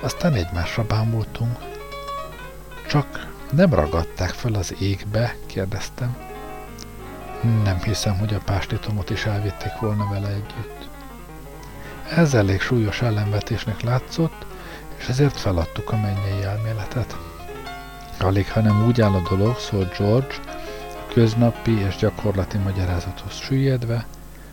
aztán 0.00 0.34
egymásra 0.34 0.84
bámultunk. 0.86 1.58
Csak 2.88 3.30
nem 3.52 3.74
ragadták 3.74 4.30
fel 4.30 4.54
az 4.54 4.74
égbe, 4.78 5.36
kérdeztem. 5.46 6.16
Nem 7.64 7.82
hiszem, 7.82 8.18
hogy 8.18 8.34
a 8.34 8.42
pástítomot 8.44 9.10
is 9.10 9.24
elvitték 9.24 9.72
volna 9.80 10.08
vele 10.10 10.28
együtt. 10.28 10.88
Ez 12.16 12.34
elég 12.34 12.60
súlyos 12.60 13.02
ellenvetésnek 13.02 13.80
látszott, 13.80 14.46
és 14.98 15.08
ezért 15.08 15.36
feladtuk 15.36 15.92
a 15.92 15.96
mennyei 15.96 16.42
elméletet. 16.44 17.16
Alig, 18.20 18.52
hanem 18.52 18.86
úgy 18.86 19.00
áll 19.00 19.14
a 19.14 19.28
dolog, 19.30 19.58
szólt 19.58 19.98
George, 19.98 20.34
köznapi 21.12 21.78
és 21.78 21.96
gyakorlati 21.96 22.58
magyarázathoz 22.58 23.32
süllyedve, 23.32 24.06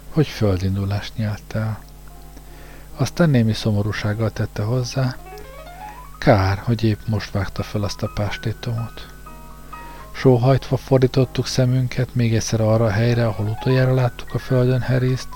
hogy 0.09 0.27
földindulást 0.27 1.17
nyelt 1.17 1.53
el. 1.53 1.79
Aztán 2.97 3.29
némi 3.29 3.53
szomorúsággal 3.53 4.31
tette 4.31 4.63
hozzá, 4.63 5.15
kár, 6.17 6.57
hogy 6.57 6.83
épp 6.83 6.99
most 7.07 7.31
vágta 7.31 7.63
fel 7.63 7.83
azt 7.83 8.03
a 8.03 8.11
pástétomot. 8.13 9.13
Sóhajtva 10.11 10.77
fordítottuk 10.77 11.47
szemünket 11.47 12.15
még 12.15 12.35
egyszer 12.35 12.61
arra 12.61 12.85
a 12.85 12.91
helyre, 12.91 13.27
ahol 13.27 13.45
utoljára 13.47 13.93
láttuk 13.93 14.33
a 14.33 14.37
földön 14.37 14.81
Harriszt, 14.81 15.29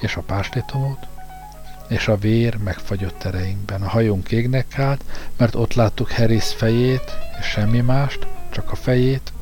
és 0.00 0.16
a 0.16 0.20
pástétomot, 0.20 1.06
és 1.88 2.08
a 2.08 2.16
vér 2.16 2.56
megfagyott 2.56 3.24
ereinkben. 3.24 3.82
A 3.82 3.88
hajónk 3.88 4.30
égnek 4.32 4.78
állt, 4.78 5.04
mert 5.36 5.54
ott 5.54 5.74
láttuk 5.74 6.10
Harris 6.10 6.54
fejét, 6.54 7.18
és 7.40 7.46
semmi 7.46 7.80
mást, 7.80 8.26
csak 8.50 8.72
a 8.72 8.76
fejét, 8.76 9.32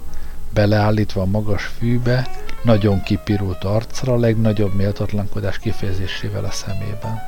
beleállítva 0.54 1.20
a 1.20 1.26
magas 1.26 1.64
fűbe, 1.64 2.28
nagyon 2.62 3.02
kipirult 3.02 3.64
arcra, 3.64 4.12
a 4.12 4.18
legnagyobb 4.18 4.74
méltatlankodás 4.74 5.58
kifejezésével 5.58 6.44
a 6.44 6.50
szemében. 6.50 7.22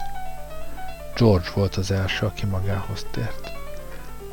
George 1.17 1.49
volt 1.55 1.77
az 1.77 1.91
első, 1.91 2.27
aki 2.27 2.47
magához 2.47 3.07
tért. 3.11 3.53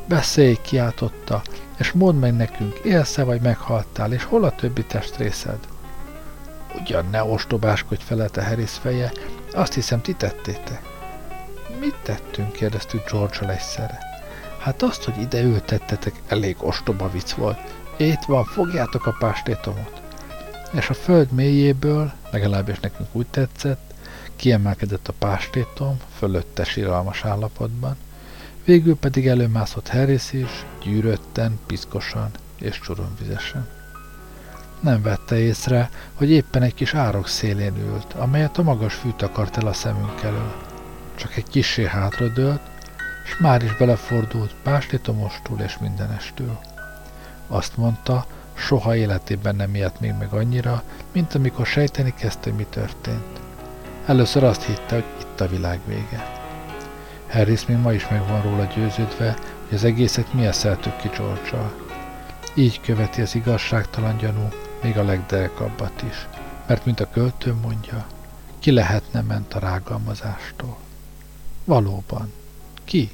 Beszélj, 0.08 0.58
kiáltotta, 0.62 1.42
és 1.78 1.92
mondd 1.92 2.18
meg 2.18 2.36
nekünk, 2.36 2.78
élsz-e 2.84 3.24
vagy 3.24 3.40
meghaltál, 3.40 4.12
és 4.12 4.24
hol 4.24 4.44
a 4.44 4.54
többi 4.54 4.84
testrészed? 4.84 5.58
Ugyan 6.80 7.08
ne 7.10 7.24
ostobáskodj, 7.24 8.02
felelte 8.02 8.44
Harris 8.44 8.70
feje, 8.70 9.12
azt 9.52 9.74
hiszem 9.74 10.00
ti 10.00 10.14
tettétek. 10.14 10.82
Mit 11.80 11.96
tettünk? 12.02 12.52
kérdeztük 12.52 13.10
George-al 13.10 13.50
egyszerre. 13.50 13.98
Hát 14.58 14.82
azt, 14.82 15.04
hogy 15.04 15.20
ide 15.20 15.42
ültettetek, 15.42 16.14
elég 16.28 16.56
ostoba 16.58 17.10
vicc 17.10 17.30
volt. 17.30 17.58
Itt 17.96 18.22
van, 18.26 18.44
fogjátok 18.44 19.06
a 19.06 19.16
pástétomot. 19.18 20.02
És 20.72 20.90
a 20.90 20.94
föld 20.94 21.30
mélyéből, 21.32 22.12
legalábbis 22.30 22.80
nekünk 22.80 23.08
úgy 23.12 23.26
tetszett, 23.26 23.94
kiemelkedett 24.36 25.08
a 25.08 25.12
pástétom, 25.18 25.96
fölötte 26.16 26.64
síralmas 26.64 27.24
állapotban, 27.24 27.96
végül 28.64 28.96
pedig 28.96 29.26
előmászott 29.26 29.88
Harris 29.88 30.32
is, 30.32 30.64
gyűrötten, 30.82 31.58
piszkosan 31.66 32.30
és 32.60 32.80
csuromvizesen. 32.80 33.68
Nem 34.80 35.02
vette 35.02 35.38
észre, 35.38 35.90
hogy 36.14 36.30
éppen 36.30 36.62
egy 36.62 36.74
kis 36.74 36.94
árok 36.94 37.28
szélén 37.28 37.76
ült, 37.76 38.12
amelyet 38.12 38.58
a 38.58 38.62
magas 38.62 38.94
fűt 38.94 39.22
akart 39.22 39.56
el 39.56 39.66
a 39.66 39.72
szemünk 39.72 40.22
elől. 40.22 40.54
Csak 41.14 41.36
egy 41.36 41.48
kisé 41.48 41.86
hátradőlt, 41.86 42.60
és 43.24 43.36
már 43.38 43.62
is 43.62 43.76
belefordult 43.76 44.54
pástétomostul 44.62 45.60
és 45.60 45.78
mindenestől. 45.78 46.73
Azt 47.54 47.76
mondta, 47.76 48.26
soha 48.54 48.96
életében 48.96 49.56
nem 49.56 49.74
ilyet 49.74 50.00
még 50.00 50.14
meg 50.18 50.32
annyira, 50.32 50.82
mint 51.12 51.34
amikor 51.34 51.66
sejteni 51.66 52.14
kezdte, 52.14 52.52
mi 52.52 52.66
történt. 52.70 53.40
Először 54.06 54.44
azt 54.44 54.62
hitte, 54.62 54.94
hogy 54.94 55.04
itt 55.20 55.40
a 55.40 55.48
világ 55.48 55.80
vége. 55.86 56.32
Harris 57.30 57.66
még 57.66 57.76
ma 57.76 57.92
is 57.92 58.08
meg 58.08 58.28
van 58.28 58.42
róla 58.42 58.64
győződve, 58.64 59.36
hogy 59.68 59.76
az 59.76 59.84
egészet 59.84 60.32
mi 60.32 60.46
eszeltük 60.46 60.96
ki 60.96 61.08
george 61.16 61.70
Így 62.54 62.80
követi 62.80 63.20
az 63.20 63.34
igazságtalan 63.34 64.16
gyanú 64.16 64.48
még 64.82 64.98
a 64.98 65.04
legderekabbat 65.04 66.02
is, 66.02 66.26
mert 66.66 66.84
mint 66.84 67.00
a 67.00 67.10
költő 67.10 67.54
mondja, 67.62 68.06
ki 68.58 68.70
lehetne 68.70 69.20
ment 69.20 69.54
a 69.54 69.58
rágalmazástól. 69.58 70.76
Valóban, 71.64 72.32
ki? 72.84 73.10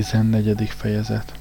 14. 0.00 0.68
fejezet 0.68 1.32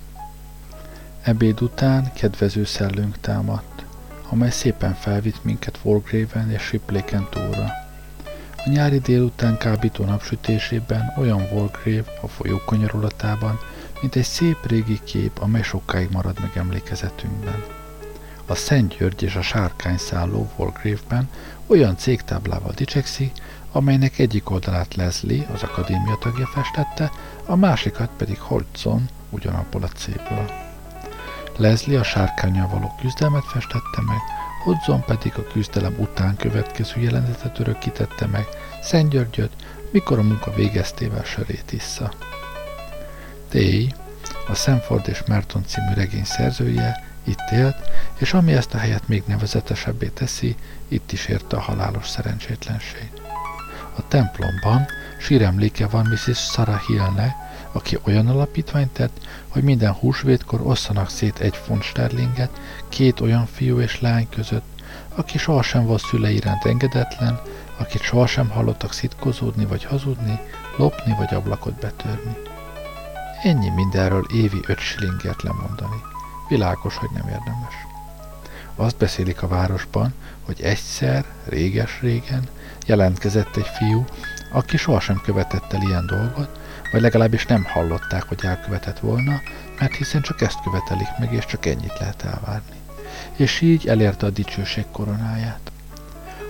Ebéd 1.22 1.62
után 1.62 2.14
kedvező 2.14 2.66
szellőnk 2.66 3.20
támadt, 3.20 3.86
amely 4.30 4.50
szépen 4.50 4.94
felvitt 4.94 5.44
minket 5.44 5.80
Wargraven 5.84 6.52
és 6.52 6.62
Shipléken 6.62 7.28
túlra. 7.30 7.66
A 8.66 8.70
nyári 8.70 9.00
délután 9.00 9.58
kábító 9.58 10.06
napsütésében 10.06 11.14
olyan 11.18 11.42
Wargrave 11.52 12.12
a 12.22 12.28
folyó 12.28 12.62
kanyarulatában, 12.66 13.60
mint 14.02 14.16
egy 14.16 14.24
szép 14.24 14.68
régi 14.68 15.00
kép, 15.04 15.40
amely 15.40 15.64
sokáig 15.64 16.10
marad 16.12 16.40
meg 16.40 16.52
emlékezetünkben. 16.54 17.64
A 18.46 18.56
Szent 18.56 18.98
György 18.98 19.24
és 19.24 19.36
a 19.36 19.42
sárkány 19.42 19.98
szálló 19.98 20.52
Wargrave-ben 20.56 21.30
olyan 21.68 21.98
cégtáblával 21.98 22.72
dicsekszik, 22.76 23.32
amelynek 23.72 24.20
egyik 24.20 24.50
oldalát 24.50 24.96
Leslie, 24.96 25.48
az 25.54 25.64
akadémia 25.64 26.18
tagja 26.20 26.46
festette, 26.46 27.12
a 27.46 27.56
másikat 27.56 28.10
pedig 28.18 28.40
Hodgson, 28.40 29.10
ugyanabból 29.30 29.84
a 29.84 29.88
céből. 29.88 30.52
Leslie 31.58 32.00
a 32.00 32.04
sárkányjal 32.04 32.68
való 32.68 32.96
küzdelmet 33.02 33.46
festette 33.46 34.02
meg, 34.08 34.20
Hodgson 34.64 35.04
pedig 35.06 35.34
a 35.36 35.44
küzdelem 35.52 35.96
után 35.98 36.36
következő 36.36 37.02
jelenetet 37.02 37.60
örökítette 37.60 38.26
meg, 38.26 38.48
Szent 38.82 39.10
Györgyöt, 39.10 39.52
mikor 39.92 40.20
a 40.20 40.24
munka 40.24 40.54
végeztével 40.54 41.24
sörét 41.24 41.72
issza. 41.72 42.14
Tay, 43.50 43.94
a 44.48 44.54
Sanford 44.54 45.08
és 45.08 45.24
Merton 45.28 45.64
című 45.66 45.94
regény 45.94 46.24
szerzője, 46.24 47.08
itt 47.24 47.52
élt, 47.52 47.78
és 48.18 48.34
ami 48.34 48.54
ezt 48.54 48.74
a 48.74 48.78
helyet 48.78 49.08
még 49.08 49.24
nevezetesebbé 49.26 50.08
teszi, 50.08 50.56
itt 50.88 51.12
is 51.12 51.28
érte 51.28 51.56
a 51.56 51.62
halálos 51.62 52.08
szerencsétlenség. 52.08 53.12
A 54.00 54.08
templomban 54.08 54.86
síremléke 55.18 55.88
van 55.88 56.06
Mrs. 56.06 56.38
Sarah 56.52 56.82
Hillnek, 56.82 57.36
aki 57.72 57.98
olyan 58.04 58.28
alapítványt 58.28 58.90
tett, 58.90 59.28
hogy 59.48 59.64
minden 59.64 59.94
húsvétkor 59.94 60.62
osszanak 60.62 61.10
szét 61.10 61.40
egy 61.40 61.56
font 61.56 61.84
sterlinget 61.84 62.60
két 62.90 63.20
olyan 63.20 63.46
fiú 63.46 63.80
és 63.80 64.02
lány 64.02 64.28
között, 64.30 64.82
aki 65.16 65.38
sohasem 65.38 65.86
volt 65.86 66.02
szüle 66.02 66.32
iránt 66.32 66.66
engedetlen, 66.66 67.40
akit 67.78 68.02
sohasem 68.02 68.50
hallottak 68.50 68.94
szitkozódni 68.94 69.66
vagy 69.66 69.84
hazudni, 69.84 70.40
lopni 70.78 71.16
vagy 71.18 71.34
ablakot 71.34 71.74
betörni. 71.74 72.38
Ennyi 73.44 73.70
mindenről 73.70 74.26
évi 74.34 74.60
öt 74.68 74.80
shillingért 74.80 75.42
lemondani. 75.42 76.02
Világos, 76.48 76.96
hogy 76.96 77.10
nem 77.14 77.28
érdemes. 77.28 77.74
Azt 78.76 78.98
beszélik 78.98 79.42
a 79.42 79.48
városban, 79.48 80.14
hogy 80.46 80.62
egyszer, 80.62 81.26
réges-régen 81.46 82.48
jelentkezett 82.90 83.56
egy 83.56 83.68
fiú, 83.78 84.06
aki 84.52 84.78
sohasem 84.78 85.22
követett 85.24 85.74
el 85.74 85.82
ilyen 85.82 86.06
dolgot, 86.06 86.60
vagy 86.92 87.02
legalábbis 87.02 87.46
nem 87.46 87.64
hallották, 87.64 88.24
hogy 88.24 88.40
elkövetett 88.42 89.00
volna, 89.00 89.42
mert 89.80 89.96
hiszen 89.96 90.22
csak 90.22 90.42
ezt 90.42 90.64
követelik 90.64 91.08
meg, 91.20 91.34
és 91.34 91.46
csak 91.46 91.66
ennyit 91.66 92.00
lehet 92.00 92.24
elvárni. 92.24 92.76
És 93.36 93.62
így 93.62 93.88
elérte 93.88 94.26
a 94.26 94.30
dicsőség 94.30 94.86
koronáját. 94.92 95.72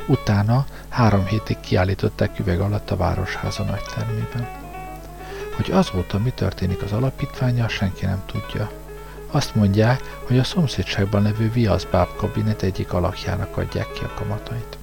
Utána 0.08 0.66
három 0.90 1.26
hétig 1.26 1.60
kiállították 1.60 2.40
üveg 2.40 2.60
alatt 2.60 2.92
a 2.92 2.98
városháza 2.98 3.64
nagy 3.64 3.84
termében. 3.96 4.48
Hogy 5.56 5.72
azóta 5.72 6.20
mi 6.20 6.30
történik 6.30 6.82
az 6.82 6.92
alapítványa, 6.92 7.68
senki 7.68 8.06
nem 8.06 8.24
tudja. 8.26 8.72
Azt 9.32 9.56
mondják, 9.56 10.02
hogy 10.28 10.40
a 10.40 10.44
szomszédságban 10.44 11.22
levő 11.22 11.52
viaszbáb 11.52 12.08
kabinet 12.16 12.62
egyik 12.62 12.94
alakjának 12.94 13.58
adják 13.58 13.92
ki 13.92 14.04
a 14.04 14.14
kamatait. 14.16 14.79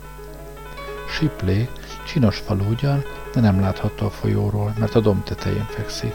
Shipley 1.08 1.68
csinos 2.06 2.38
falu 2.38 2.68
ugyan, 2.68 3.04
de 3.34 3.40
nem 3.40 3.60
látható 3.60 4.06
a 4.06 4.10
folyóról, 4.10 4.74
mert 4.78 4.94
a 4.94 5.00
domb 5.00 5.22
tetején 5.22 5.66
fekszik. 5.68 6.14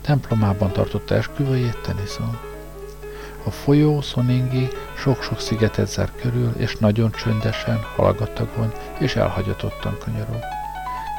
templomában 0.00 0.72
tartotta 0.72 1.14
esküvőjét 1.14 1.78
Tennyson. 1.82 2.38
A 3.44 3.50
folyó 3.50 4.00
Soningi 4.00 4.68
sok-sok 4.96 5.40
szigetet 5.40 5.88
zár 5.88 6.10
körül, 6.20 6.52
és 6.56 6.76
nagyon 6.76 7.10
csöndesen, 7.10 7.80
hallgatagon 7.96 8.72
és 8.98 9.16
elhagyatottan 9.16 9.96
kanyarog. 10.04 10.40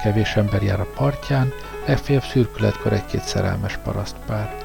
Kevés 0.03 0.35
ember 0.35 0.63
jár 0.63 0.79
a 0.79 0.87
partján, 0.95 1.53
legfeljebb 1.85 2.23
szürkületkor 2.23 2.93
egy-két 2.93 3.23
szerelmes 3.23 3.77
parasztpár. 3.77 4.55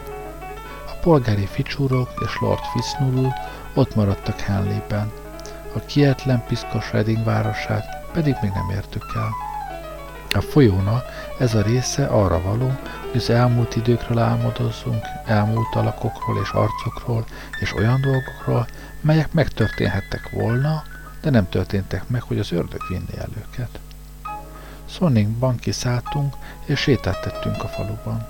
A 0.87 0.93
polgári 1.01 1.47
ficsúrok 1.47 2.11
és 2.25 2.39
Lord 2.41 2.63
Fisnurul 2.73 3.33
ott 3.75 3.95
maradtak 3.95 4.41
Henley-ben. 4.41 5.13
A 5.75 5.79
kietlen 5.79 6.45
piszkos 6.47 6.93
Reading 6.93 7.25
városát 7.25 8.00
pedig 8.13 8.37
még 8.43 8.51
nem 8.51 8.71
értük 8.71 9.05
el. 9.15 9.31
A 10.33 10.41
folyóna 10.41 11.03
ez 11.39 11.55
a 11.55 11.63
része 11.63 12.07
arra 12.07 12.43
való, 12.43 12.67
hogy 13.11 13.21
az 13.21 13.31
elmúlt 13.31 13.77
időkről 13.77 14.19
álmodozzunk, 14.19 15.03
elmúlt 15.25 15.75
alakokról 15.75 16.41
és 16.43 16.51
arcokról, 16.51 17.25
és 17.61 17.75
olyan 17.75 18.01
dolgokról, 18.01 18.67
melyek 19.01 19.33
megtörténhettek 19.33 20.31
volna, 20.31 20.83
de 21.21 21.31
nem 21.31 21.49
történtek 21.49 22.09
meg, 22.09 22.23
hogy 22.23 22.39
az 22.39 22.53
ördög 22.53 22.81
vinné 22.89 23.19
el 23.19 23.29
őket. 23.39 23.79
Sonningban 24.89 25.57
kiszálltunk, 25.57 26.35
és 26.65 26.81
sétát 26.81 27.21
tettünk 27.21 27.63
a 27.63 27.69
faluban. 27.69 28.27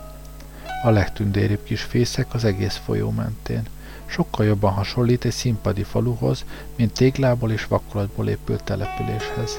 A 0.82 0.90
legtündéribb 0.90 1.62
kis 1.64 1.82
fészek 1.82 2.34
az 2.34 2.44
egész 2.44 2.80
folyó 2.84 3.10
mentén. 3.10 3.62
Sokkal 4.10 4.46
jobban 4.46 4.72
hasonlít 4.72 5.24
egy 5.24 5.32
színpadi 5.32 5.82
faluhoz, 5.82 6.44
mint 6.76 6.92
téglából 6.92 7.50
és 7.50 7.66
vakkolatból 7.66 8.28
épült 8.28 8.64
településhez. 8.64 9.58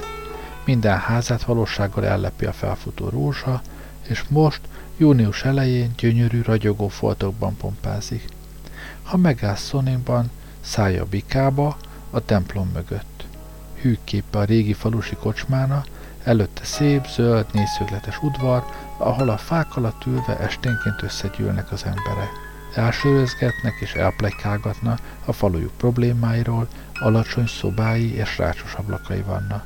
Minden 0.64 0.98
házát 0.98 1.42
valósággal 1.42 2.06
ellepi 2.06 2.44
a 2.44 2.52
felfutó 2.52 3.08
rózsa, 3.08 3.62
és 4.08 4.24
most, 4.28 4.60
június 4.96 5.44
elején 5.44 5.92
gyönyörű, 5.96 6.42
ragyogó 6.42 6.88
foltokban 6.88 7.56
pompázik. 7.56 8.24
Ha 9.02 9.16
megállsz 9.16 9.62
Szoningban, 9.62 10.30
szállj 10.60 10.98
a 10.98 11.04
bikába, 11.04 11.76
a 12.10 12.24
templom 12.24 12.70
mögött. 12.74 13.24
Hűk 13.80 14.04
képe 14.04 14.38
a 14.38 14.44
régi 14.44 14.72
falusi 14.72 15.16
kocsmána, 15.16 15.84
előtte 16.24 16.64
szép, 16.64 17.06
zöld, 17.06 17.46
négyszögletes 17.52 18.22
udvar, 18.22 18.64
ahol 18.96 19.28
a 19.28 19.36
fák 19.36 19.76
alatt 19.76 20.06
ülve 20.06 20.38
esténként 20.38 21.02
összegyűlnek 21.02 21.72
az 21.72 21.84
emberek. 21.84 22.41
Elsőrözgetnek 22.74 23.74
és 23.80 23.94
elplekálgatnak 23.94 24.98
a 25.24 25.32
falujuk 25.32 25.72
problémáiról, 25.76 26.68
alacsony 26.94 27.46
szobái 27.46 28.14
és 28.14 28.38
rácsos 28.38 28.74
ablakai 28.74 29.20
vannak 29.20 29.64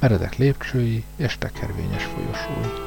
meredek 0.00 0.36
lépcsői 0.36 1.04
és 1.16 1.38
tekervényes 1.38 2.04
folyosói. 2.04 2.86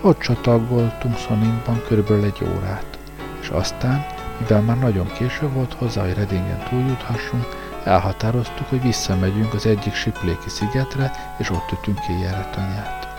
Ott 0.00 0.18
csatagoltunk 0.18 1.16
Soninkban 1.16 1.82
körülbelül 1.86 2.24
egy 2.24 2.42
órát, 2.56 2.98
és 3.40 3.48
aztán, 3.48 4.06
mivel 4.38 4.60
már 4.60 4.78
nagyon 4.78 5.12
késő 5.12 5.48
volt 5.48 5.72
hozzá, 5.72 6.02
hogy 6.02 6.14
Redingen 6.14 6.62
túljuthassunk, 6.68 7.46
elhatároztuk, 7.84 8.68
hogy 8.68 8.82
visszamegyünk 8.82 9.54
az 9.54 9.66
egyik 9.66 9.94
sipléki 9.94 10.48
szigetre, 10.48 11.34
és 11.38 11.50
ott 11.50 11.72
ütünk 11.72 11.98
éjjelre 12.08 12.50
tanyát. 12.54 13.11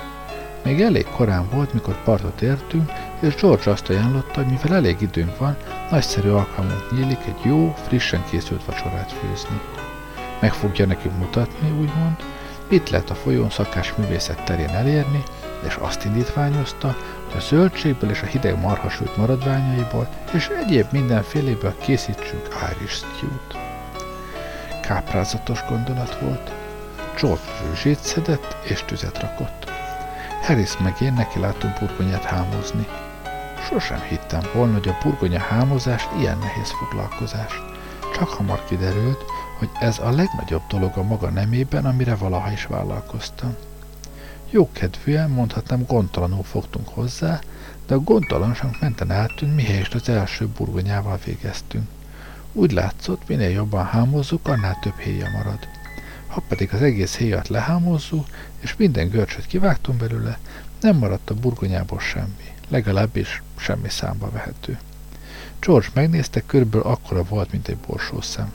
Még 0.63 0.81
elég 0.81 1.05
korán 1.05 1.49
volt, 1.49 1.73
mikor 1.73 2.03
partot 2.03 2.41
értünk, 2.41 2.91
és 3.19 3.35
George 3.35 3.71
azt 3.71 3.89
ajánlotta, 3.89 4.43
hogy 4.43 4.45
mivel 4.45 4.75
elég 4.75 5.01
időnk 5.01 5.37
van, 5.37 5.57
nagyszerű 5.89 6.29
alkalmunk 6.29 6.91
nyílik 6.91 7.25
egy 7.27 7.39
jó, 7.43 7.75
frissen 7.87 8.23
készült 8.29 8.65
vacsorát 8.65 9.11
főzni. 9.11 9.61
Meg 10.39 10.53
fogja 10.53 10.85
nekünk 10.85 11.17
mutatni, 11.17 11.69
úgymond, 11.69 12.15
Mit 12.69 12.89
lehet 12.89 13.09
a 13.09 13.15
folyón 13.15 13.49
szakás 13.49 13.93
művészet 13.95 14.43
terén 14.43 14.69
elérni, 14.69 15.23
és 15.67 15.75
azt 15.75 16.05
indítványozta, 16.05 16.87
hogy 17.27 17.37
a 17.37 17.39
zöldségből 17.39 18.09
és 18.09 18.21
a 18.21 18.25
hideg 18.25 18.59
marhasült 18.59 19.17
maradványaiból 19.17 20.07
és 20.33 20.47
egyéb 20.47 20.85
mindenféléből 20.91 21.75
készítsünk 21.81 22.47
Irish 22.71 22.93
stew-t. 22.93 23.57
Káprázatos 24.81 25.59
gondolat 25.69 26.19
volt. 26.19 26.51
George 27.21 27.41
rőzsét 27.67 27.99
szedett 27.99 28.55
és 28.63 28.83
tüzet 28.85 29.19
rakott. 29.19 29.72
Harris 30.43 30.77
meg 30.77 31.01
én 31.01 31.13
neki 31.13 31.39
látunk 31.39 31.79
burgonyát 31.79 32.23
hámozni. 32.23 32.87
Sosem 33.69 34.01
hittem 34.01 34.41
volna, 34.53 34.73
hogy 34.73 34.87
a 34.87 34.97
burgonya 35.03 35.39
hámozás 35.39 36.07
ilyen 36.19 36.37
nehéz 36.37 36.69
foglalkozás. 36.69 37.61
Csak 38.15 38.29
hamar 38.29 38.63
kiderült, 38.65 39.23
hogy 39.57 39.69
ez 39.79 39.99
a 39.99 40.11
legnagyobb 40.11 40.61
dolog 40.67 40.91
a 40.97 41.03
maga 41.03 41.29
nemében, 41.29 41.85
amire 41.85 42.15
valaha 42.15 42.51
is 42.51 42.65
vállalkoztam. 42.65 43.55
Jókedvűen, 44.49 45.29
mondhatnám 45.29 45.85
gondtalanul 45.87 46.43
fogtunk 46.43 46.87
hozzá, 46.87 47.39
de 47.87 47.93
a 47.93 47.99
gondtalanság 47.99 48.77
menten 48.79 49.11
eltűnt, 49.11 49.55
mihelyest 49.55 49.93
az 49.93 50.09
első 50.09 50.47
burgonyával 50.47 51.19
végeztünk. 51.25 51.87
Úgy 52.53 52.71
látszott, 52.71 53.27
minél 53.27 53.49
jobban 53.49 53.85
hámozzuk, 53.85 54.47
annál 54.47 54.77
több 54.81 54.97
héja 54.97 55.29
marad. 55.29 55.67
Ha 56.27 56.41
pedig 56.47 56.73
az 56.73 56.81
egész 56.81 57.15
héjat 57.15 57.47
lehámozzuk, 57.47 58.25
és 58.63 58.75
minden 58.77 59.09
görcsöt 59.09 59.45
kivágtunk 59.45 59.99
belőle, 59.99 60.37
nem 60.81 60.97
maradt 60.97 61.29
a 61.29 61.33
burgonyából 61.33 61.99
semmi, 61.99 62.53
legalábbis 62.67 63.41
semmi 63.55 63.89
számba 63.89 64.29
vehető. 64.29 64.79
George 65.59 65.87
megnézte, 65.93 66.41
körülbelül 66.45 66.87
akkora 66.87 67.23
volt, 67.23 67.51
mint 67.51 67.67
egy 67.67 67.77
borsószem. 67.77 68.53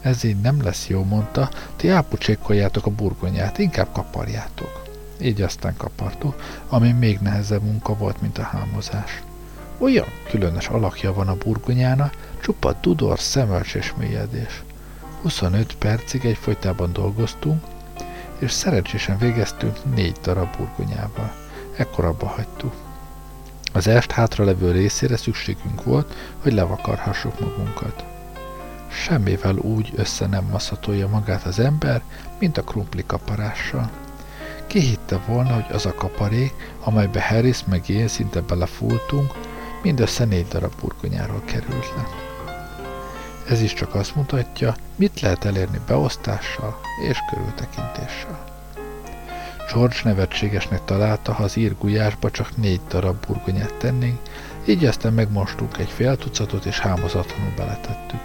Ez 0.00 0.24
így 0.24 0.40
nem 0.40 0.62
lesz 0.62 0.86
jó, 0.86 1.04
mondta, 1.04 1.50
ti 1.76 1.88
ápucsékoljátok 1.88 2.86
a 2.86 2.90
burgonyát, 2.90 3.58
inkább 3.58 3.92
kaparjátok. 3.92 4.82
Így 5.20 5.42
aztán 5.42 5.76
kapartuk, 5.76 6.42
ami 6.68 6.92
még 6.92 7.18
nehezebb 7.18 7.62
munka 7.62 7.96
volt, 7.96 8.20
mint 8.20 8.38
a 8.38 8.42
hámozás. 8.42 9.22
Olyan 9.78 10.06
különös 10.28 10.68
alakja 10.68 11.12
van 11.12 11.28
a 11.28 11.36
burgonyána, 11.36 12.10
csupa 12.40 12.80
tudor, 12.80 13.20
szemölcs 13.20 13.74
és 13.74 13.92
mélyedés. 13.96 14.62
25 15.22 15.76
percig 15.76 16.24
egyfolytában 16.24 16.92
dolgoztunk, 16.92 17.64
és 18.40 18.52
szerencsésen 18.52 19.18
végeztünk 19.18 19.94
négy 19.94 20.16
darab 20.22 20.56
burgonyával. 20.56 21.32
Ekkor 21.76 22.04
abba 22.04 22.26
hagytuk. 22.26 22.72
Az 23.72 23.86
est 23.86 24.10
hátralevő 24.10 24.70
részére 24.70 25.16
szükségünk 25.16 25.84
volt, 25.84 26.14
hogy 26.42 26.52
levakarhassuk 26.52 27.40
magunkat. 27.40 28.04
Semmivel 28.90 29.56
úgy 29.56 29.92
össze 29.94 30.26
nem 30.26 30.44
maszatolja 30.50 31.08
magát 31.08 31.42
az 31.44 31.58
ember, 31.58 32.02
mint 32.38 32.58
a 32.58 32.62
krumpli 32.62 33.04
kaparással. 33.06 33.90
Ki 34.66 34.80
hitte 34.80 35.20
volna, 35.26 35.54
hogy 35.54 35.74
az 35.74 35.86
a 35.86 35.94
kaparék, 35.94 36.54
amelybe 36.80 37.22
Harris 37.22 37.64
meg 37.64 37.88
én 37.88 38.08
szinte 38.08 38.40
belefúltunk, 38.40 39.32
mindössze 39.82 40.24
négy 40.24 40.48
darab 40.48 40.72
burgonyáról 40.80 41.42
került 41.44 41.92
le. 41.96 42.29
Ez 43.48 43.62
is 43.62 43.74
csak 43.74 43.94
azt 43.94 44.14
mutatja, 44.14 44.74
mit 44.96 45.20
lehet 45.20 45.44
elérni 45.44 45.80
beosztással 45.86 46.80
és 47.08 47.18
körültekintéssel. 47.30 48.44
George 49.72 49.96
nevetségesnek 50.04 50.84
találta, 50.84 51.32
ha 51.32 51.42
az 51.42 51.56
írgulyásba 51.56 52.30
csak 52.30 52.56
négy 52.56 52.80
darab 52.88 53.26
burgonyát 53.26 53.74
tennénk, 53.74 54.18
így 54.66 54.84
aztán 54.84 55.12
megmostunk 55.12 55.78
egy 55.78 55.90
fél 55.90 56.16
tucatot 56.16 56.64
és 56.64 56.78
hámozatlanul 56.78 57.52
beletettük. 57.56 58.20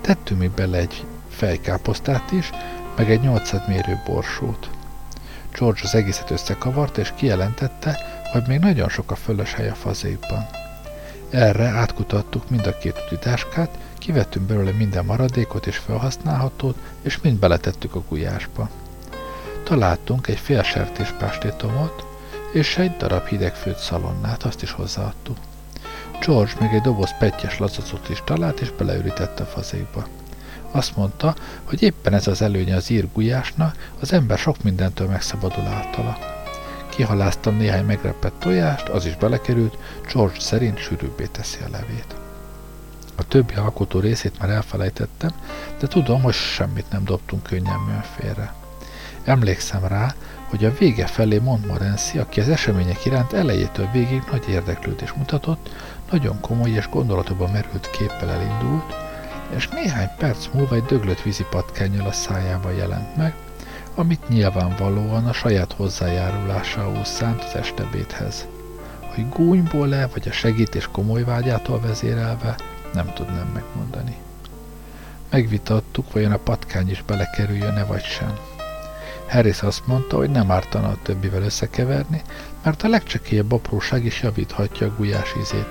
Tettünk 0.00 0.40
még 0.40 0.50
bele 0.50 0.78
egy 0.78 1.04
fejkáposztát 1.28 2.32
is, 2.32 2.50
meg 2.96 3.10
egy 3.10 3.20
800 3.20 3.60
mérő 3.66 4.00
borsót. 4.06 4.70
George 5.58 5.80
az 5.82 5.94
egészet 5.94 6.30
összekavart, 6.30 6.98
és 6.98 7.12
kijelentette, 7.16 7.98
hogy 8.32 8.42
még 8.46 8.58
nagyon 8.58 8.88
sok 8.88 9.10
a 9.10 9.14
fölös 9.14 9.52
hely 9.52 9.68
a 9.68 9.74
fazékban. 9.74 10.46
Erre 11.30 11.64
átkutattuk 11.64 12.50
mind 12.50 12.66
a 12.66 12.78
két 12.78 13.02
utitáskát, 13.06 13.78
kivettünk 13.98 14.46
belőle 14.46 14.70
minden 14.70 15.04
maradékot 15.04 15.66
és 15.66 15.76
felhasználhatót, 15.76 16.76
és 17.02 17.20
mind 17.20 17.38
beletettük 17.38 17.94
a 17.94 18.02
gulyásba. 18.08 18.68
Találtunk 19.64 20.26
egy 20.26 20.38
fél 20.38 20.62
sertéspástétomot, 20.62 22.04
és 22.52 22.76
egy 22.76 22.96
darab 22.96 23.26
hidegfőtt 23.26 23.78
szalonnát, 23.78 24.42
azt 24.42 24.62
is 24.62 24.70
hozzáadtuk. 24.70 25.36
George 26.20 26.52
még 26.60 26.72
egy 26.72 26.80
doboz 26.80 27.18
pettyes 27.18 27.58
lazacot 27.58 28.08
is 28.08 28.22
talált, 28.24 28.60
és 28.60 28.72
beleürítette 28.78 29.42
a 29.42 29.46
fazékba. 29.46 30.06
Azt 30.70 30.96
mondta, 30.96 31.34
hogy 31.64 31.82
éppen 31.82 32.14
ez 32.14 32.26
az 32.26 32.42
előnye 32.42 32.76
az 32.76 32.90
írgulyásnak, 32.90 33.90
az 34.00 34.12
ember 34.12 34.38
sok 34.38 34.62
mindentől 34.62 35.08
megszabadul 35.08 35.66
általa. 35.66 36.18
Kihaláztam 36.88 37.56
néhány 37.56 37.84
megrepett 37.84 38.38
tojást, 38.38 38.88
az 38.88 39.06
is 39.06 39.16
belekerült, 39.16 39.78
George 40.12 40.40
szerint 40.40 40.78
sűrűbbé 40.78 41.24
teszi 41.24 41.58
a 41.66 41.70
levét. 41.70 42.25
A 43.16 43.28
többi 43.28 43.54
alkotó 43.54 43.98
részét 44.00 44.38
már 44.38 44.50
elfelejtettem, 44.50 45.30
de 45.80 45.86
tudom, 45.86 46.22
hogy 46.22 46.34
semmit 46.34 46.90
nem 46.90 47.04
dobtunk 47.04 47.42
könnyelműen 47.42 48.02
félre. 48.02 48.54
Emlékszem 49.24 49.84
rá, 49.84 50.14
hogy 50.48 50.64
a 50.64 50.74
vége 50.78 51.06
felé 51.06 51.38
Montmorency, 51.38 52.18
aki 52.18 52.40
az 52.40 52.48
események 52.48 53.04
iránt 53.04 53.32
elejétől 53.32 53.88
végig 53.92 54.22
nagy 54.30 54.48
érdeklődés 54.48 55.12
mutatott, 55.12 55.70
nagyon 56.10 56.40
komoly 56.40 56.70
és 56.70 56.88
gondolatokba 56.88 57.48
merült 57.52 57.90
képpel 57.90 58.30
elindult, 58.30 58.94
és 59.56 59.68
néhány 59.68 60.10
perc 60.18 60.48
múlva 60.52 60.74
egy 60.74 60.84
döglött 60.84 61.22
vízipatkányjal 61.22 62.06
a 62.06 62.12
szájában 62.12 62.74
jelent 62.74 63.16
meg, 63.16 63.34
amit 63.94 64.28
nyilvánvalóan 64.28 65.26
a 65.26 65.32
saját 65.32 65.72
hozzájárulásául 65.72 67.04
szánt 67.04 67.44
az 67.44 67.54
estebéthez. 67.54 68.46
hogy 69.14 69.28
gúnyból-e, 69.28 70.06
vagy 70.06 70.28
a 70.28 70.32
segítés 70.32 70.88
komoly 70.92 71.24
vágyától 71.24 71.80
vezérelve, 71.80 72.56
nem 72.96 73.12
tudnám 73.14 73.50
megmondani. 73.54 74.16
Megvitattuk, 75.30 76.12
vajon 76.12 76.32
a 76.32 76.36
patkány 76.36 76.90
is 76.90 77.02
belekerüljön-e 77.02 77.84
vagy 77.84 78.04
sem. 78.04 78.34
Harris 79.28 79.62
azt 79.62 79.86
mondta, 79.86 80.16
hogy 80.16 80.30
nem 80.30 80.50
ártana 80.50 80.88
a 80.88 80.98
többivel 81.02 81.42
összekeverni, 81.42 82.22
mert 82.62 82.82
a 82.82 82.88
legcsekélyebb 82.88 83.52
apróság 83.52 84.04
is 84.04 84.22
javíthatja 84.22 84.86
a 84.86 84.94
gulyás 84.96 85.34
ízét, 85.40 85.68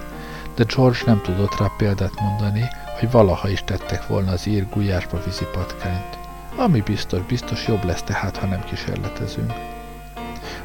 de 0.56 0.64
George 0.76 1.00
nem 1.06 1.22
tudott 1.22 1.60
rá 1.60 1.72
példát 1.78 2.20
mondani, 2.20 2.64
hogy 3.00 3.12
valaha 3.12 3.50
is 3.50 3.64
tettek 3.64 4.08
volna 4.08 4.32
az 4.32 4.48
ír 4.48 4.70
gulyásba 4.70 5.24
vízi 5.26 5.46
patkányt. 5.54 6.18
Ami 6.56 6.82
biztos, 6.82 7.22
biztos 7.22 7.68
jobb 7.68 7.84
lesz 7.84 8.04
tehát, 8.04 8.38
ha 8.38 8.46
nem 8.46 8.64
kísérletezünk. 8.64 9.54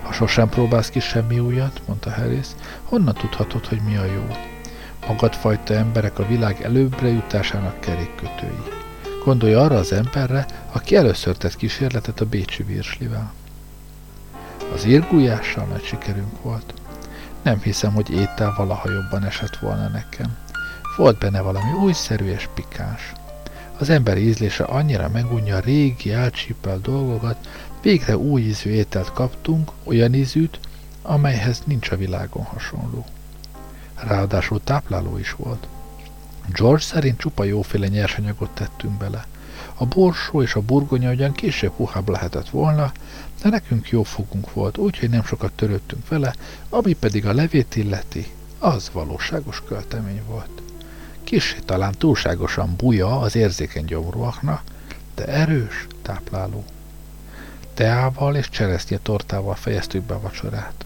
Ha 0.03 0.13
sosem 0.13 0.49
próbálsz 0.49 0.91
ki 0.91 1.01
semmi 1.01 1.39
újat, 1.39 1.83
mondta 1.87 2.11
Harris, 2.11 2.47
honnan 2.85 3.15
tudhatod, 3.15 3.67
hogy 3.67 3.81
mi 3.81 3.97
a 3.97 4.05
jó? 4.05 4.27
Magadfajta 5.11 5.75
emberek 5.75 6.19
a 6.19 6.27
világ 6.27 6.63
előbbre 6.63 7.09
jutásának 7.09 7.81
kerékkötői. 7.81 8.63
Gondolj 9.25 9.55
arra 9.55 9.77
az 9.77 9.93
emberre, 9.93 10.47
aki 10.73 10.97
először 10.97 11.37
tett 11.37 11.57
kísérletet 11.57 12.21
a 12.21 12.27
bécsi 12.27 12.63
virslivel. 12.63 13.33
Az 14.75 14.85
írgulyással 14.85 15.65
nagy 15.65 15.85
sikerünk 15.85 16.43
volt. 16.43 16.75
Nem 17.43 17.61
hiszem, 17.61 17.93
hogy 17.93 18.11
étel 18.11 18.55
valaha 18.57 18.91
jobban 18.91 19.25
esett 19.25 19.57
volna 19.57 19.89
nekem. 19.89 20.37
Volt 20.97 21.19
benne 21.19 21.41
valami 21.41 21.73
újszerű 21.73 22.25
és 22.25 22.49
pikáns. 22.55 23.13
Az 23.79 23.89
ember 23.89 24.19
ízlése 24.19 24.65
annyira 24.65 25.09
megunja 25.09 25.57
a 25.57 25.61
régi, 25.61 26.13
elcsípel 26.13 26.79
dolgokat, 26.79 27.49
végre 27.83 28.17
új 28.17 28.41
ízű 28.41 28.71
ételt 28.71 29.13
kaptunk, 29.13 29.71
olyan 29.85 30.15
ízűt, 30.15 30.59
amelyhez 31.03 31.63
nincs 31.65 31.91
a 31.91 31.97
világon 31.97 32.43
hasonló. 32.43 33.05
Ráadásul 34.07 34.61
tápláló 34.65 35.19
is 35.19 35.33
volt. 35.33 35.67
George 36.53 36.83
szerint 36.83 37.19
csupa 37.19 37.45
jóféle 37.45 37.89
nyersanyagot 37.89 38.51
tettünk 38.51 38.99
bele. 38.99 39.27
A 39.75 39.87
borsó 39.87 40.43
és 40.43 40.55
a 40.55 40.61
burgonya 40.61 41.11
ugyan 41.11 41.33
később 41.33 41.73
puhább 41.73 42.09
lehetett 42.09 42.49
volna, 42.49 42.93
de 43.43 43.49
nekünk 43.49 43.89
jó 43.89 44.03
fogunk 44.03 44.53
volt, 44.53 44.79
úgyhogy 44.79 45.11
nem 45.11 45.25
sokat 45.25 45.53
törődtünk 45.53 46.09
vele, 46.09 46.35
ami 46.69 46.93
pedig 46.93 47.27
a 47.27 47.33
levét 47.33 47.77
illeti, 47.77 48.27
az 48.59 48.91
valóságos 48.93 49.63
költemény 49.69 50.23
volt. 50.27 50.63
Kissé 51.25 51.59
talán 51.65 51.95
túlságosan 51.99 52.75
buja 52.77 53.21
az 53.21 53.37
érzékeny 53.37 53.85
gyomruaknak, 53.85 54.63
de 55.15 55.27
erős, 55.27 55.87
tápláló. 56.03 56.65
Teával 57.75 58.37
és 58.37 58.49
cseresznye 58.49 58.99
tortával 59.03 59.55
fejeztük 59.55 60.03
be 60.03 60.15
a 60.15 60.21
vacsorát. 60.21 60.85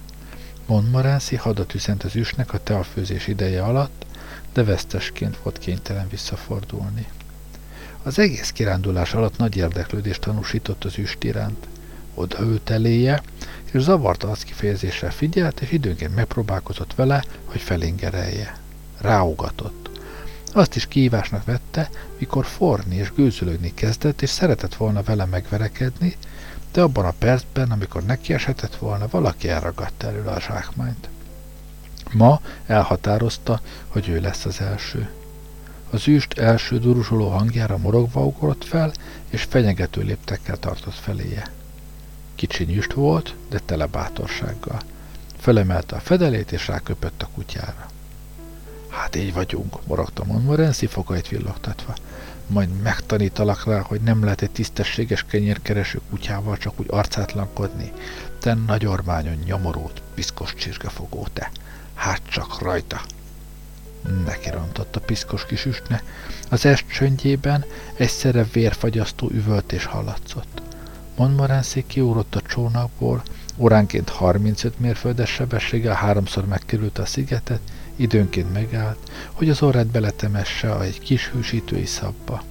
Montmorency 0.66 1.36
hadat 1.36 1.74
üzent 1.74 2.02
az 2.02 2.16
üsnek 2.16 2.52
a 2.52 2.62
teafőzés 2.62 3.26
ideje 3.26 3.62
alatt, 3.62 4.06
de 4.52 4.64
vesztesként 4.64 5.38
volt 5.42 5.58
kénytelen 5.58 6.08
visszafordulni. 6.08 7.06
Az 8.02 8.18
egész 8.18 8.50
kirándulás 8.50 9.14
alatt 9.14 9.36
nagy 9.36 9.56
érdeklődést 9.56 10.20
tanúsított 10.20 10.84
az 10.84 10.98
üst 10.98 11.24
iránt. 11.24 11.66
Odaült 12.14 12.70
eléje, 12.70 13.22
és 13.72 13.80
zavarta 13.82 14.30
az 14.30 14.42
kifejezéssel 14.42 15.10
figyelt, 15.10 15.60
és 15.60 15.72
időnként 15.72 16.14
megpróbálkozott 16.14 16.94
vele, 16.94 17.24
hogy 17.44 17.60
felingerelje. 17.60 18.58
Ráugatott. 19.00 19.90
Azt 20.52 20.76
is 20.76 20.86
kihívásnak 20.86 21.44
vette, 21.44 21.90
mikor 22.18 22.44
forni 22.44 22.96
és 22.96 23.12
gőzölődni 23.12 23.74
kezdett, 23.74 24.22
és 24.22 24.30
szeretett 24.30 24.74
volna 24.74 25.02
vele 25.02 25.24
megverekedni, 25.24 26.16
de 26.74 26.82
abban 26.82 27.04
a 27.04 27.14
percben, 27.18 27.70
amikor 27.70 28.02
nekieshetett 28.02 28.76
volna, 28.76 29.08
valaki 29.10 29.48
elragadta 29.48 30.06
előle 30.06 30.30
a 30.30 30.40
zsákmányt. 30.40 31.08
Ma 32.12 32.40
elhatározta, 32.66 33.60
hogy 33.88 34.08
ő 34.08 34.20
lesz 34.20 34.44
az 34.44 34.60
első. 34.60 35.10
Az 35.90 36.08
üst 36.08 36.38
első 36.38 36.78
duruzsoló 36.78 37.28
hangjára 37.28 37.76
morogva 37.76 38.24
ugrott 38.24 38.64
fel, 38.64 38.92
és 39.30 39.42
fenyegető 39.42 40.02
léptekkel 40.02 40.56
tartott 40.56 40.94
feléje. 40.94 41.46
Kicsi 42.34 42.76
üst 42.76 42.92
volt, 42.92 43.34
de 43.48 43.58
tele 43.58 43.86
bátorsággal. 43.86 44.80
Fölemelte 45.38 45.96
a 45.96 46.00
fedelét, 46.00 46.52
és 46.52 46.66
ráköpött 46.68 47.22
a 47.22 47.28
kutyára. 47.34 47.86
Hát 48.88 49.16
így 49.16 49.32
vagyunk, 49.32 49.86
morogta 49.86 50.24
Montmorency 50.24 50.86
fogait 50.86 51.28
villogtatva. 51.28 51.94
Majd 52.46 52.82
megtanítalak 52.82 53.64
rá, 53.64 53.80
hogy 53.80 54.00
nem 54.00 54.24
lehet 54.24 54.42
egy 54.42 54.50
tisztességes 54.50 55.24
kenyérkereső 55.24 56.00
kutyával 56.10 56.56
csak 56.56 56.80
úgy 56.80 56.86
arcátlankodni. 56.88 57.92
Te 58.38 58.54
nagy 58.54 58.86
ormányon 58.86 59.38
nyomorót, 59.44 60.02
piszkos 60.14 60.54
csirkefogó 60.54 61.26
te. 61.32 61.50
Hát 61.94 62.20
csak 62.28 62.60
rajta! 62.62 63.00
Nekirontott 64.24 64.96
a 64.96 65.00
piszkos 65.00 65.46
kis 65.46 65.64
üstne. 65.64 66.02
Az 66.50 66.64
est 66.64 66.84
csöndjében 66.92 67.64
egyszerre 67.96 68.46
vérfagyasztó 68.52 69.30
üvöltés 69.30 69.84
hallatszott. 69.84 70.62
Montmorency 71.16 71.84
kiúrott 71.86 72.34
a 72.34 72.40
csónakból, 72.40 73.22
óránként 73.56 74.08
35 74.08 74.78
mérföldes 74.78 75.30
sebességgel 75.30 75.94
háromszor 75.94 76.46
megkerült 76.46 76.98
a 76.98 77.06
szigetet, 77.06 77.60
időnként 77.96 78.52
megállt, 78.52 79.10
hogy 79.32 79.50
az 79.50 79.62
orrát 79.62 79.86
beletemesse 79.86 80.80
egy 80.80 81.00
kis 81.00 81.28
hűsítői 81.28 81.86
szabba. 81.86 82.42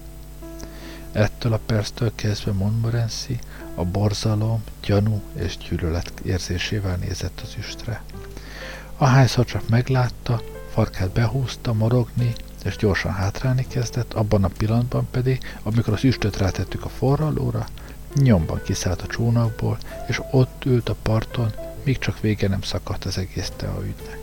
Ettől 1.11 1.53
a 1.53 1.59
perctől 1.65 2.11
kezdve 2.15 2.51
Montmorency 2.51 3.39
a 3.75 3.83
borzalom, 3.85 4.63
gyanú 4.85 5.21
és 5.35 5.57
gyűlölet 5.57 6.19
érzésével 6.19 6.95
nézett 6.95 7.41
az 7.43 7.55
üstre. 7.57 8.03
Ahányszor 8.97 9.45
csak 9.45 9.69
meglátta, 9.69 10.41
farkát 10.73 11.09
behúzta 11.09 11.73
morogni, 11.73 12.33
és 12.63 12.75
gyorsan 12.75 13.11
hátrálni 13.11 13.65
kezdett, 13.67 14.13
abban 14.13 14.43
a 14.43 14.49
pillanatban 14.57 15.07
pedig, 15.11 15.57
amikor 15.63 15.93
az 15.93 16.03
üstöt 16.03 16.37
rátettük 16.37 16.85
a 16.85 16.89
forralóra, 16.89 17.67
nyomban 18.15 18.61
kiszállt 18.63 19.01
a 19.01 19.07
csónakból, 19.07 19.77
és 20.07 20.21
ott 20.31 20.65
ült 20.65 20.89
a 20.89 20.95
parton, 21.01 21.51
míg 21.83 21.97
csak 21.97 22.19
vége 22.19 22.47
nem 22.47 22.61
szakadt 22.61 23.05
az 23.05 23.17
egész 23.17 23.51
ügynek. 23.81 24.22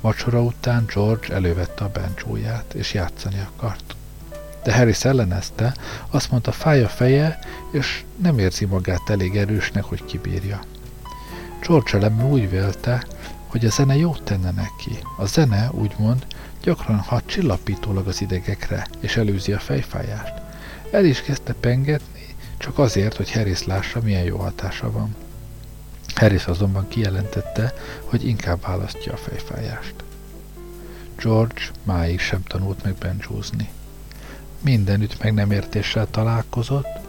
Vacsora 0.00 0.42
után 0.42 0.84
George 0.94 1.34
elővette 1.34 1.84
a 1.84 1.90
bencsóját, 1.90 2.74
és 2.74 2.94
játszani 2.94 3.46
akart. 3.54 3.94
De 4.62 4.76
Harry 4.76 4.94
ellenezte, 5.02 5.74
azt 6.10 6.30
mondta 6.30 6.52
fáj 6.52 6.82
a 6.82 6.88
feje, 6.88 7.38
és 7.70 8.04
nem 8.16 8.38
érzi 8.38 8.64
magát 8.64 9.10
elég 9.10 9.36
erősnek, 9.36 9.84
hogy 9.84 10.04
kibírja. 10.04 10.60
George 11.66 11.90
elem 11.92 12.30
úgy 12.30 12.50
vélte, 12.50 13.06
hogy 13.46 13.64
a 13.64 13.70
zene 13.70 13.96
jót 13.96 14.22
tenne 14.22 14.50
neki. 14.50 14.98
A 15.16 15.26
zene, 15.26 15.70
úgymond, 15.72 16.26
gyakran 16.62 16.98
hat 16.98 17.26
csillapítólag 17.26 18.06
az 18.06 18.20
idegekre, 18.20 18.86
és 19.00 19.16
előzi 19.16 19.52
a 19.52 19.58
fejfájást. 19.58 20.34
El 20.90 21.04
is 21.04 21.22
kezdte 21.22 21.54
pengetni, 21.60 22.26
csak 22.58 22.78
azért, 22.78 23.16
hogy 23.16 23.32
Harris 23.32 23.64
lássa, 23.64 24.00
milyen 24.00 24.24
jó 24.24 24.36
hatása 24.36 24.90
van. 24.90 25.14
Harris 26.18 26.46
azonban 26.46 26.88
kijelentette, 26.88 27.72
hogy 28.04 28.26
inkább 28.26 28.60
választja 28.60 29.12
a 29.12 29.16
fejfájást. 29.16 29.94
George 31.16 31.60
máig 31.82 32.20
sem 32.20 32.42
tanult 32.42 32.82
meg 32.84 32.94
bencsúzni. 32.94 33.68
Mindenütt 34.60 35.22
meg 35.22 35.34
nem 35.34 35.50
értéssel 35.50 36.06
találkozott, 36.10 37.06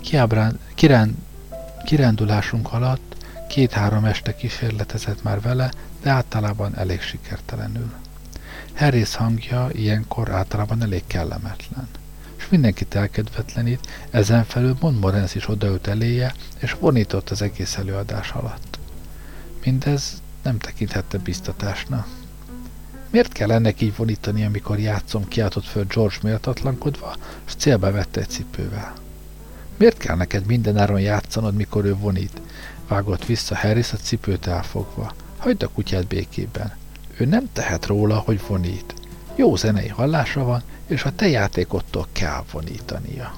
Kiábrán, 0.00 0.58
kirán, 0.74 1.16
kirándulásunk 1.84 2.72
alatt 2.72 3.06
Két-három 3.48 4.04
este 4.04 4.36
kísérletezett 4.36 5.22
már 5.22 5.40
vele, 5.40 5.70
de 6.02 6.10
általában 6.10 6.76
elég 6.76 7.00
sikertelenül. 7.00 7.92
Harris 8.74 9.14
hangja 9.14 9.68
ilyenkor 9.72 10.30
általában 10.30 10.82
elég 10.82 11.02
kellemetlen. 11.06 11.88
És 12.36 12.48
mindenkit 12.48 12.94
elkedvetlenít, 12.94 13.86
ezen 14.10 14.44
felül 14.44 14.76
Montmorenc 14.80 15.34
is 15.34 15.48
odaült 15.48 15.86
eléje, 15.86 16.34
és 16.58 16.76
vonított 16.80 17.30
az 17.30 17.42
egész 17.42 17.76
előadás 17.76 18.30
alatt. 18.30 18.78
Mindez 19.64 20.22
nem 20.42 20.58
tekinthette 20.58 21.18
biztatásnak. 21.18 22.06
Miért 23.10 23.32
kell 23.32 23.50
ennek 23.50 23.80
így 23.80 23.96
vonítani, 23.96 24.44
amikor 24.44 24.78
játszom, 24.78 25.28
kiáltott 25.28 25.64
föl 25.64 25.84
George 25.84 26.16
méltatlankodva, 26.22 27.16
és 27.46 27.54
célbe 27.54 27.90
vette 27.90 28.20
egy 28.20 28.28
cipővel. 28.28 28.92
Miért 29.76 29.96
kell 29.96 30.16
neked 30.16 30.46
mindenáron 30.46 31.00
játszanod, 31.00 31.54
mikor 31.54 31.84
ő 31.84 31.94
vonít? 31.94 32.40
vágott 32.88 33.24
vissza 33.24 33.56
Harris 33.56 33.92
a 33.92 33.96
cipőt 33.96 34.46
elfogva. 34.46 35.14
Hagyd 35.36 35.62
a 35.62 35.68
kutyát 35.68 36.06
békében. 36.06 36.72
Ő 37.16 37.24
nem 37.24 37.48
tehet 37.52 37.86
róla, 37.86 38.18
hogy 38.18 38.40
vonít. 38.46 38.94
Jó 39.36 39.56
zenei 39.56 39.88
hallása 39.88 40.44
van, 40.44 40.62
és 40.86 41.04
a 41.04 41.14
te 41.14 41.28
játékottól 41.28 42.06
kell 42.12 42.42
vonítania. 42.52 43.34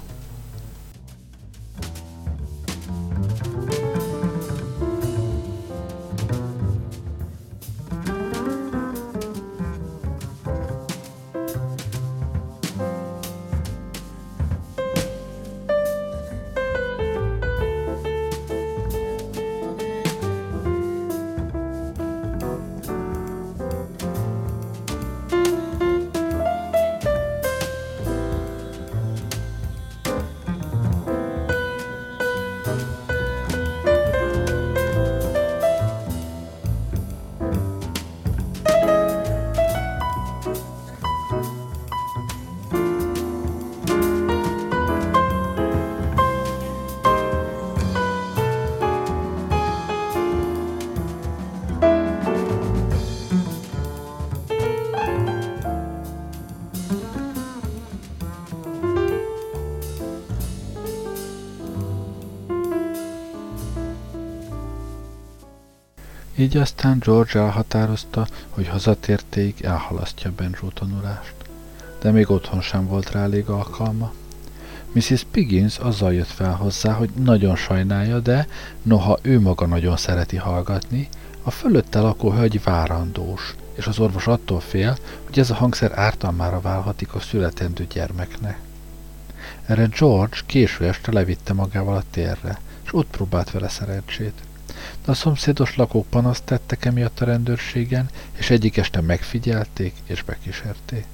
Így 66.39 66.57
aztán 66.57 66.99
George 66.99 67.41
elhatározta, 67.41 68.27
hogy 68.49 68.69
hazatértéig 68.69 69.55
elhalasztja 69.63 70.31
a 70.31 70.33
banjo 70.37 70.69
tanulást. 70.75 71.35
De 72.01 72.11
még 72.11 72.31
otthon 72.31 72.61
sem 72.61 72.87
volt 72.87 73.11
rá 73.11 73.23
elég 73.23 73.49
alkalma. 73.49 74.13
Mrs. 74.93 75.27
Piggins 75.31 75.79
azzal 75.79 76.13
jött 76.15 76.27
fel 76.27 76.55
hozzá, 76.55 76.93
hogy 76.93 77.11
nagyon 77.11 77.57
sajnálja, 77.57 78.21
de 78.21 78.47
noha 78.83 79.19
ő 79.23 79.41
maga 79.41 79.67
nagyon 79.67 79.97
szereti 79.97 80.37
hallgatni, 80.37 81.09
a 81.43 81.51
fölötte 81.51 82.01
lakó 82.01 82.31
hölgy 82.31 82.63
várandós, 82.63 83.55
és 83.75 83.87
az 83.87 83.99
orvos 83.99 84.27
attól 84.27 84.61
fél, 84.61 84.99
hogy 85.25 85.39
ez 85.39 85.51
a 85.51 85.55
hangszer 85.55 85.99
ártalmára 85.99 86.61
válhatik 86.61 87.15
a 87.15 87.21
születendő 87.21 87.87
gyermeknek. 87.93 88.59
Erre 89.67 89.89
George 89.99 90.39
késő 90.47 90.87
este 90.87 91.13
levitte 91.13 91.53
magával 91.53 91.97
a 91.97 92.03
térre, 92.11 92.59
és 92.85 92.95
ott 92.95 93.09
próbált 93.11 93.51
vele 93.51 93.69
szerencsét. 93.69 94.48
De 95.05 95.11
a 95.11 95.15
szomszédos 95.15 95.77
lakók 95.77 96.07
panaszt 96.07 96.45
tettek 96.45 96.85
emiatt 96.85 97.21
a 97.21 97.25
rendőrségen, 97.25 98.09
és 98.33 98.51
egyik 98.51 98.77
este 98.77 99.01
megfigyelték 99.01 99.95
és 100.07 100.23
bekísérték. 100.23 101.05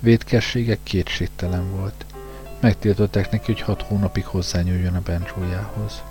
Védkessége 0.00 0.76
kétségtelen 0.82 1.70
volt. 1.76 2.04
Megtiltották 2.60 3.30
neki, 3.30 3.52
hogy 3.52 3.60
hat 3.60 3.82
hónapig 3.82 4.24
hozzányúljon 4.24 4.94
a 4.94 5.00
bencsójához. 5.00 6.02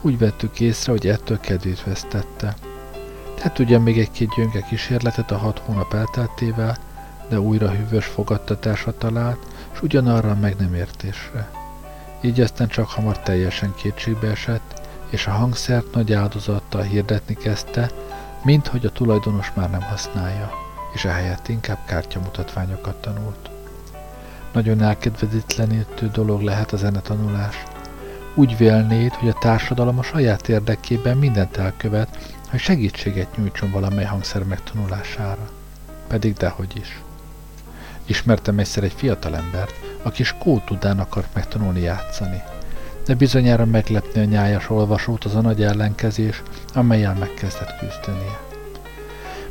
Úgy 0.00 0.18
vettük 0.18 0.60
észre, 0.60 0.92
hogy 0.92 1.08
ettől 1.08 1.40
kedvét 1.40 1.84
vesztette. 1.84 2.56
Tett 3.34 3.58
ugyan 3.58 3.82
még 3.82 3.98
egy-két 3.98 4.34
gyönge 4.36 4.60
kísérletet 4.60 5.30
a 5.30 5.36
hat 5.36 5.58
hónap 5.58 5.94
elteltével, 5.94 6.78
de 7.28 7.40
újra 7.40 7.70
hűvös 7.70 8.06
fogadtatásra 8.06 8.98
talált, 8.98 9.46
és 9.72 9.82
ugyanarra 9.82 10.34
meg 10.34 10.56
nem 10.58 10.74
értésre. 10.74 11.50
Így 12.20 12.40
aztán 12.40 12.68
csak 12.68 12.88
hamar 12.88 13.18
teljesen 13.18 13.74
kétségbe 13.74 14.30
esett, 14.30 14.82
és 15.10 15.26
a 15.26 15.30
hangszert 15.30 15.94
nagy 15.94 16.12
áldozattal 16.12 16.82
hirdetni 16.82 17.34
kezdte, 17.34 17.90
mint 18.42 18.66
hogy 18.66 18.86
a 18.86 18.92
tulajdonos 18.92 19.52
már 19.54 19.70
nem 19.70 19.82
használja, 19.82 20.50
és 20.94 21.04
ehelyett 21.04 21.48
inkább 21.48 21.78
kártyamutatványokat 21.86 23.00
tanult. 23.00 23.50
Nagyon 24.52 24.82
elkedvedetlenítő 24.82 26.10
dolog 26.12 26.42
lehet 26.42 26.72
a 26.72 26.76
zenetanulás. 26.76 27.62
Úgy 28.34 28.56
vélnéd, 28.56 29.12
hogy 29.12 29.28
a 29.28 29.38
társadalom 29.40 29.98
a 29.98 30.02
saját 30.02 30.48
érdekében 30.48 31.16
mindent 31.16 31.56
elkövet, 31.56 32.34
hogy 32.50 32.60
segítséget 32.60 33.36
nyújtson 33.36 33.70
valamely 33.70 34.04
hangszer 34.04 34.42
megtanulására. 34.42 35.50
Pedig 36.06 36.34
dehogy 36.34 36.76
is. 36.76 37.00
Ismertem 38.04 38.58
egyszer 38.58 38.84
egy 38.84 38.92
fiatalembert, 38.96 39.74
aki 40.02 40.22
skótudán 40.22 40.98
akart 40.98 41.34
megtanulni 41.34 41.80
játszani. 41.80 42.42
De 43.06 43.14
bizonyára 43.14 43.64
meglepni 43.64 44.20
a 44.20 44.24
nyájas 44.24 44.70
olvasót 44.70 45.24
az 45.24 45.34
a 45.34 45.40
nagy 45.40 45.62
ellenkezés, 45.62 46.42
amelyel 46.74 47.14
megkezdett 47.14 47.78
küzdenie. 47.78 48.38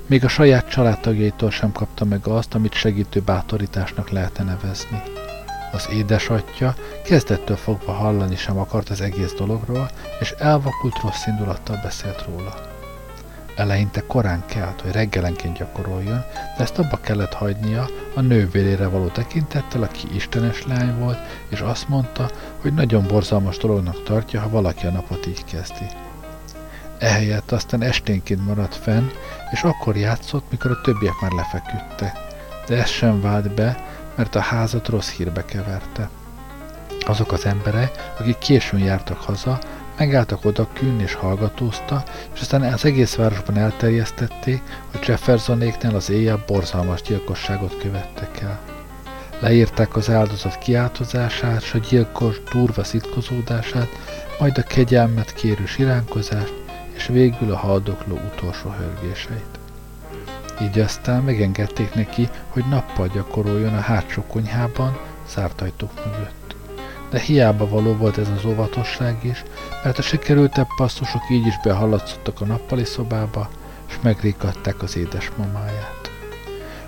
Még 0.05 0.23
a 0.23 0.27
saját 0.27 0.69
családtagjaitól 0.69 1.51
sem 1.51 1.71
kapta 1.71 2.05
meg 2.05 2.27
azt, 2.27 2.53
amit 2.53 2.73
segítő 2.73 3.19
bátorításnak 3.19 4.09
lehetne 4.09 4.43
nevezni. 4.43 5.01
Az 5.71 5.87
édesatja 5.91 6.75
kezdettől 7.03 7.57
fogva 7.57 7.91
hallani 7.91 8.35
sem 8.35 8.57
akart 8.57 8.89
az 8.89 9.01
egész 9.01 9.33
dologról, 9.33 9.89
és 10.19 10.31
elvakult 10.31 11.01
rossz 11.01 11.25
indulattal 11.25 11.79
beszélt 11.83 12.25
róla. 12.27 12.74
Eleinte 13.55 14.03
korán 14.07 14.43
kelt, 14.45 14.81
hogy 14.81 14.91
reggelenként 14.91 15.57
gyakoroljon, 15.57 16.23
de 16.57 16.63
ezt 16.63 16.79
abba 16.79 16.97
kellett 17.01 17.33
hagynia 17.33 17.87
a 18.15 18.21
nővérére 18.21 18.87
való 18.87 19.07
tekintettel, 19.07 19.83
aki 19.83 20.15
istenes 20.15 20.65
lány 20.65 20.99
volt, 20.99 21.19
és 21.49 21.59
azt 21.59 21.89
mondta, 21.89 22.29
hogy 22.61 22.73
nagyon 22.73 23.07
borzalmas 23.07 23.57
dolognak 23.57 24.03
tartja, 24.03 24.41
ha 24.41 24.49
valaki 24.49 24.85
a 24.85 24.91
napot 24.91 25.27
így 25.27 25.43
kezdi. 25.43 25.85
Ehelyett 26.97 27.51
aztán 27.51 27.81
esténként 27.81 28.45
maradt 28.45 28.75
fenn, 28.75 29.07
és 29.51 29.63
akkor 29.63 29.95
játszott, 29.97 30.51
mikor 30.51 30.71
a 30.71 30.81
többiek 30.81 31.19
már 31.21 31.31
lefeküdtek. 31.31 32.17
De 32.67 32.77
ez 32.81 32.89
sem 32.89 33.21
vált 33.21 33.53
be, 33.53 33.85
mert 34.15 34.35
a 34.35 34.39
házat 34.39 34.87
rossz 34.87 35.09
hírbe 35.09 35.45
keverte. 35.45 36.09
Azok 37.05 37.31
az 37.31 37.45
emberek, 37.45 38.11
akik 38.19 38.37
későn 38.37 38.79
jártak 38.79 39.21
haza, 39.21 39.59
Megálltak 39.97 40.45
oda 40.45 40.67
kűn 40.73 40.99
és 40.99 41.13
hallgatózta, 41.13 42.03
és 42.33 42.41
aztán 42.41 42.61
az 42.61 42.85
egész 42.85 43.15
városban 43.15 43.57
elterjesztették, 43.57 44.61
hogy 44.91 45.07
Jeffersonéknál 45.07 45.95
az 45.95 46.09
éjjel 46.09 46.43
borzalmas 46.47 47.01
gyilkosságot 47.01 47.77
követtek 47.77 48.41
el. 48.41 48.59
Leírták 49.39 49.95
az 49.95 50.09
áldozat 50.09 50.57
kiáltozását, 50.57 51.61
s 51.61 51.73
a 51.73 51.77
gyilkos 51.77 52.41
durva 52.51 52.83
szitkozódását, 52.83 53.89
majd 54.39 54.57
a 54.57 54.63
kegyelmet 54.63 55.33
kérő 55.33 55.65
siránkozást, 55.65 56.53
és 56.95 57.07
végül 57.07 57.51
a 57.51 57.57
haldokló 57.57 58.19
utolsó 58.33 58.69
hörgéseit. 58.69 59.59
Így 60.61 60.79
aztán 60.79 61.23
megengedték 61.23 61.93
neki, 61.93 62.29
hogy 62.49 62.63
nappal 62.69 63.07
gyakoroljon 63.07 63.73
a 63.73 63.79
hátsó 63.79 64.23
konyhában, 64.27 64.97
zárt 65.27 65.61
ajtók 65.61 66.05
mögött 66.05 66.44
de 67.15 67.21
hiába 67.21 67.67
való 67.67 67.93
volt 67.93 68.17
ez 68.17 68.29
az 68.37 68.45
óvatosság 68.45 69.15
is, 69.21 69.43
mert 69.83 69.97
a 69.97 70.01
sikerültebb 70.01 70.67
passzusok 70.77 71.21
így 71.31 71.45
is 71.45 71.59
behallatszottak 71.63 72.41
a 72.41 72.45
nappali 72.45 72.83
szobába, 72.83 73.49
és 73.87 73.93
megrikadták 74.01 74.81
az 74.81 74.97
édesmamáját. 74.97 76.11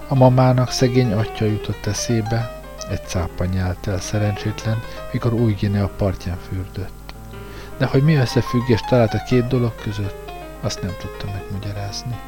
A 0.08 0.16
mamának 0.16 0.72
szegény 0.72 1.12
atya 1.12 1.46
jutott 1.46 1.86
eszébe, 1.86 2.62
egy 2.90 3.06
cápa 3.06 3.46
nyelt 3.46 3.88
el 3.88 4.00
szerencsétlen, 4.00 4.82
mikor 5.12 5.34
új 5.34 5.56
a 5.82 5.88
partján 5.98 6.38
fürdött. 6.50 7.14
De 7.78 7.86
hogy 7.86 8.04
mi 8.04 8.16
összefüggés 8.16 8.82
talált 8.90 9.14
a 9.14 9.24
két 9.28 9.48
dolog 9.48 9.76
között, 9.76 10.32
azt 10.62 10.82
nem 10.82 10.96
tudta 11.00 11.26
megmagyarázni. 11.34 12.20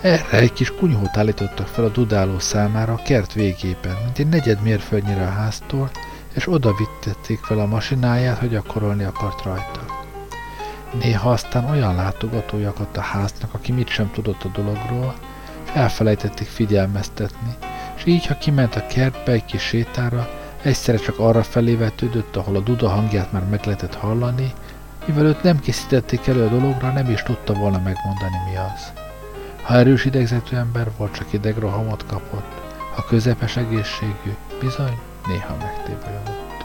Erre 0.00 0.38
egy 0.38 0.52
kis 0.52 0.74
kunyhót 0.74 1.16
állítottak 1.16 1.66
fel 1.66 1.84
a 1.84 1.88
dudáló 1.88 2.38
számára 2.38 2.92
a 2.92 3.02
kert 3.04 3.32
végében, 3.32 3.96
mint 4.04 4.18
egy 4.18 4.28
negyed 4.28 4.62
mérföldnyire 4.62 5.22
a 5.22 5.30
háztól, 5.30 5.90
és 6.34 6.48
oda 6.48 6.74
vittették 6.74 7.38
fel 7.38 7.58
a 7.58 7.66
masináját, 7.66 8.38
hogy 8.38 8.48
gyakorolni 8.48 9.04
akart 9.04 9.42
rajta. 9.42 9.80
Néha 11.02 11.30
aztán 11.30 11.70
olyan 11.70 11.94
látogatója 11.94 12.68
akadt 12.68 12.96
a 12.96 13.00
háznak, 13.00 13.54
aki 13.54 13.72
mit 13.72 13.88
sem 13.88 14.10
tudott 14.10 14.42
a 14.42 14.48
dologról, 14.48 15.14
és 15.64 15.70
elfelejtették 15.74 16.48
figyelmeztetni, 16.48 17.54
és 17.96 18.04
így, 18.04 18.26
ha 18.26 18.38
kiment 18.38 18.74
a 18.74 18.86
kertbe 18.86 19.32
egy 19.32 19.44
kis 19.44 19.62
sétára, 19.62 20.28
egyszerre 20.62 20.98
csak 20.98 21.18
arra 21.18 21.42
felé 21.42 21.74
vetődött, 21.74 22.36
ahol 22.36 22.56
a 22.56 22.60
duda 22.60 22.88
hangját 22.88 23.32
már 23.32 23.44
meg 23.44 23.64
lehetett 23.64 23.94
hallani, 23.94 24.52
mivel 25.06 25.24
őt 25.24 25.42
nem 25.42 25.60
készítették 25.60 26.26
elő 26.26 26.46
a 26.46 26.48
dologra, 26.48 26.92
nem 26.92 27.10
is 27.10 27.22
tudta 27.22 27.52
volna 27.52 27.78
megmondani 27.78 28.36
mi 28.50 28.56
az. 28.56 28.92
Ha 29.62 29.74
erős 29.74 30.04
idegzetű 30.04 30.56
ember 30.56 30.90
volt, 30.96 31.14
csak 31.14 31.32
idegrohamot 31.32 32.06
kapott, 32.06 32.60
ha 32.94 33.04
közepes 33.04 33.56
egészségű, 33.56 34.34
bizony 34.60 34.98
néha 35.26 35.56
megtévőjött. 35.56 36.64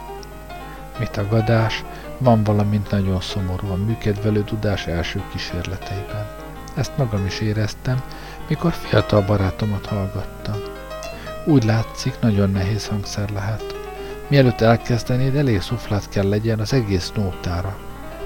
Mi 1.00 1.08
tagadás, 1.12 1.84
van 2.18 2.44
valamint 2.44 2.92
nagyon 2.92 3.22
szomorú 3.22 3.68
a 3.68 3.76
műkedvelő 3.76 4.44
tudás 4.44 4.88
első 4.88 5.22
kísérleteiben. 5.32 6.28
Ezt 6.76 6.98
magam 6.98 7.26
is 7.26 7.40
éreztem, 7.40 8.04
mikor 8.48 8.72
fiatal 8.72 9.22
barátomat 9.22 9.86
hallgattam. 9.86 10.56
Úgy 11.46 11.64
látszik, 11.64 12.20
nagyon 12.20 12.50
nehéz 12.50 12.88
hangszer 12.88 13.30
lehet. 13.30 13.76
Mielőtt 14.28 14.62
elkezdenéd, 14.62 15.36
elég 15.36 15.62
szuflát 15.62 16.10
kell 16.10 16.30
legyen 16.30 16.60
az 16.60 16.74
egész 16.74 17.12
nótára. 17.16 17.78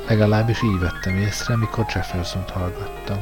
Legalábbis 0.07 0.63
így 0.63 0.79
vettem 0.79 1.15
észre, 1.15 1.57
mikor 1.57 1.85
Jefferson-t 1.93 2.49
hallgattam. 2.49 3.17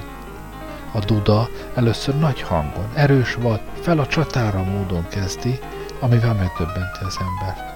A 0.94 1.00
duda 1.00 1.50
először 1.76 2.20
nagy 2.20 2.42
hangon, 2.42 2.90
erős 2.94 3.34
vad, 3.34 3.60
fel 3.82 4.00
a 4.00 4.08
csatára 4.08 4.64
módon 4.64 5.08
kezdi, 5.08 5.60
amivel 6.00 6.34
megdöbbenti 6.34 7.04
az 7.06 7.18
embert. 7.20 7.76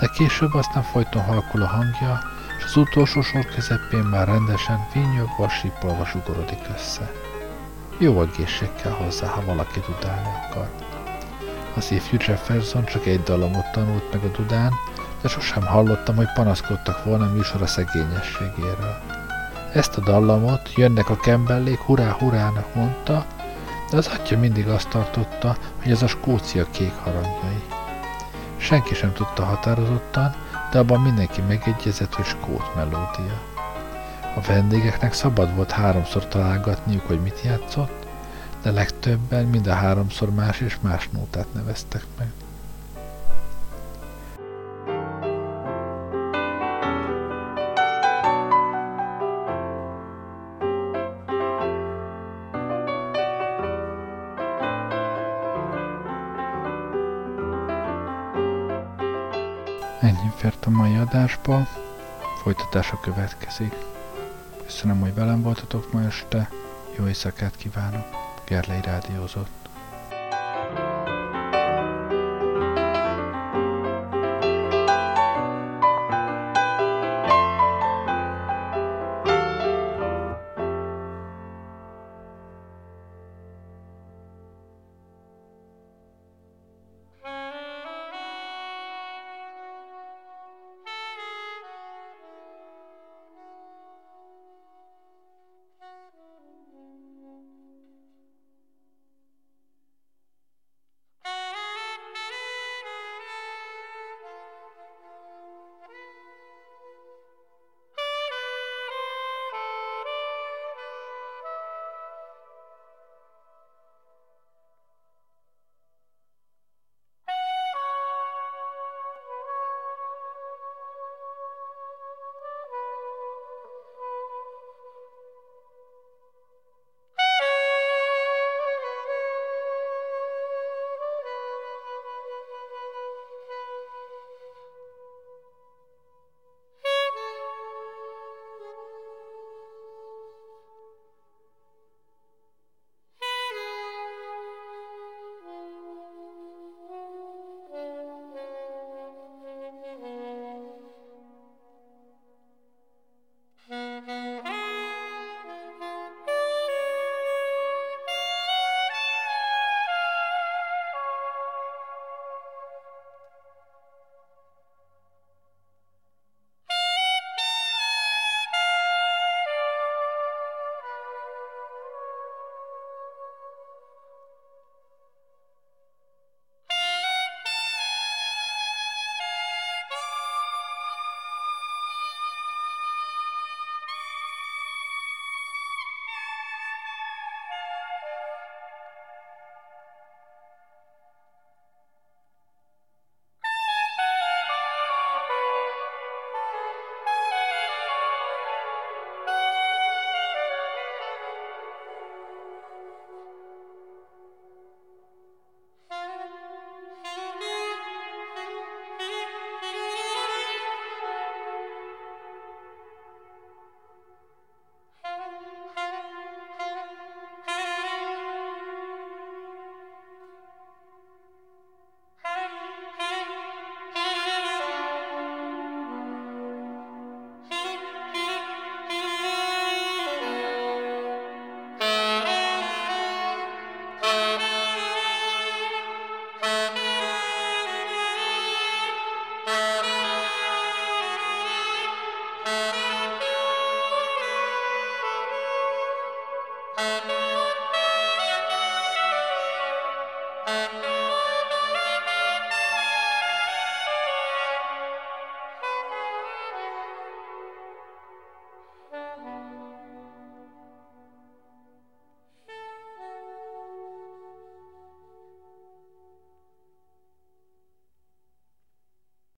De 0.00 0.06
később 0.06 0.54
aztán 0.54 0.82
folyton 0.82 1.22
halkul 1.22 1.62
a 1.62 1.66
hangja, 1.66 2.20
és 2.58 2.64
az 2.64 2.76
utolsó 2.76 3.20
sor 3.22 3.44
közepén 3.44 4.04
már 4.04 4.26
rendesen 4.26 4.86
vinyogva, 4.92 5.48
sípolva 5.48 6.06
zsugorodik 6.06 6.60
össze. 6.74 7.10
Jó 7.98 8.22
egészség 8.22 8.68
kell 8.82 8.92
hozzá, 8.92 9.26
ha 9.26 9.44
valaki 9.44 9.80
dudálni 9.86 10.28
akar. 10.48 10.70
Az 11.76 11.90
ifjú 11.90 12.18
Jefferson 12.26 12.84
csak 12.84 13.06
egy 13.06 13.22
dalomot 13.22 13.72
tanult 13.72 14.12
meg 14.12 14.24
a 14.24 14.36
dudán, 14.36 14.72
de 15.20 15.28
sosem 15.28 15.62
hallottam, 15.62 16.16
hogy 16.16 16.32
panaszkodtak 16.34 17.04
volna 17.04 17.32
műsor 17.32 17.62
a 17.62 17.66
szegényességéről. 17.66 19.00
Ezt 19.72 19.96
a 19.96 20.00
dallamot 20.00 20.74
jönnek 20.74 21.10
a 21.10 21.16
kembellék 21.16 21.78
hurrá 21.78 22.10
hurának 22.10 22.74
mondta, 22.74 23.26
de 23.94 24.00
az 24.00 24.06
atya 24.06 24.38
mindig 24.38 24.68
azt 24.68 24.88
tartotta, 24.88 25.56
hogy 25.82 25.90
ez 25.90 26.02
a 26.02 26.06
Skócia 26.06 26.66
kék 26.70 26.92
harangjai. 26.92 27.62
Senki 28.56 28.94
sem 28.94 29.12
tudta 29.12 29.44
határozottan, 29.44 30.34
de 30.70 30.78
abban 30.78 31.00
mindenki 31.00 31.40
megegyezett, 31.40 32.14
hogy 32.14 32.24
skót 32.24 32.74
melódia. 32.74 33.42
A 34.36 34.40
vendégeknek 34.46 35.12
szabad 35.12 35.54
volt 35.54 35.70
háromszor 35.70 36.28
találgatniuk, 36.28 37.06
hogy 37.06 37.20
mit 37.20 37.40
játszott, 37.44 38.06
de 38.62 38.70
legtöbben 38.70 39.44
mind 39.44 39.66
a 39.66 39.74
háromszor 39.74 40.30
más 40.30 40.60
és 40.60 40.76
más 40.80 41.08
nótát 41.12 41.46
neveztek 41.54 42.04
meg. 42.18 42.32
Ennyi 60.04 60.30
fért 60.36 60.66
a 60.66 60.70
mai 60.70 60.96
adásba, 60.96 61.66
folytatása 62.42 63.00
következik. 63.00 63.74
Köszönöm, 64.64 65.00
hogy 65.00 65.14
velem 65.14 65.42
voltatok 65.42 65.92
ma 65.92 66.02
este, 66.02 66.50
jó 66.98 67.06
éjszakát 67.06 67.56
kívánok, 67.56 68.06
Gerlei 68.44 68.80
Rádiózott. 68.80 69.63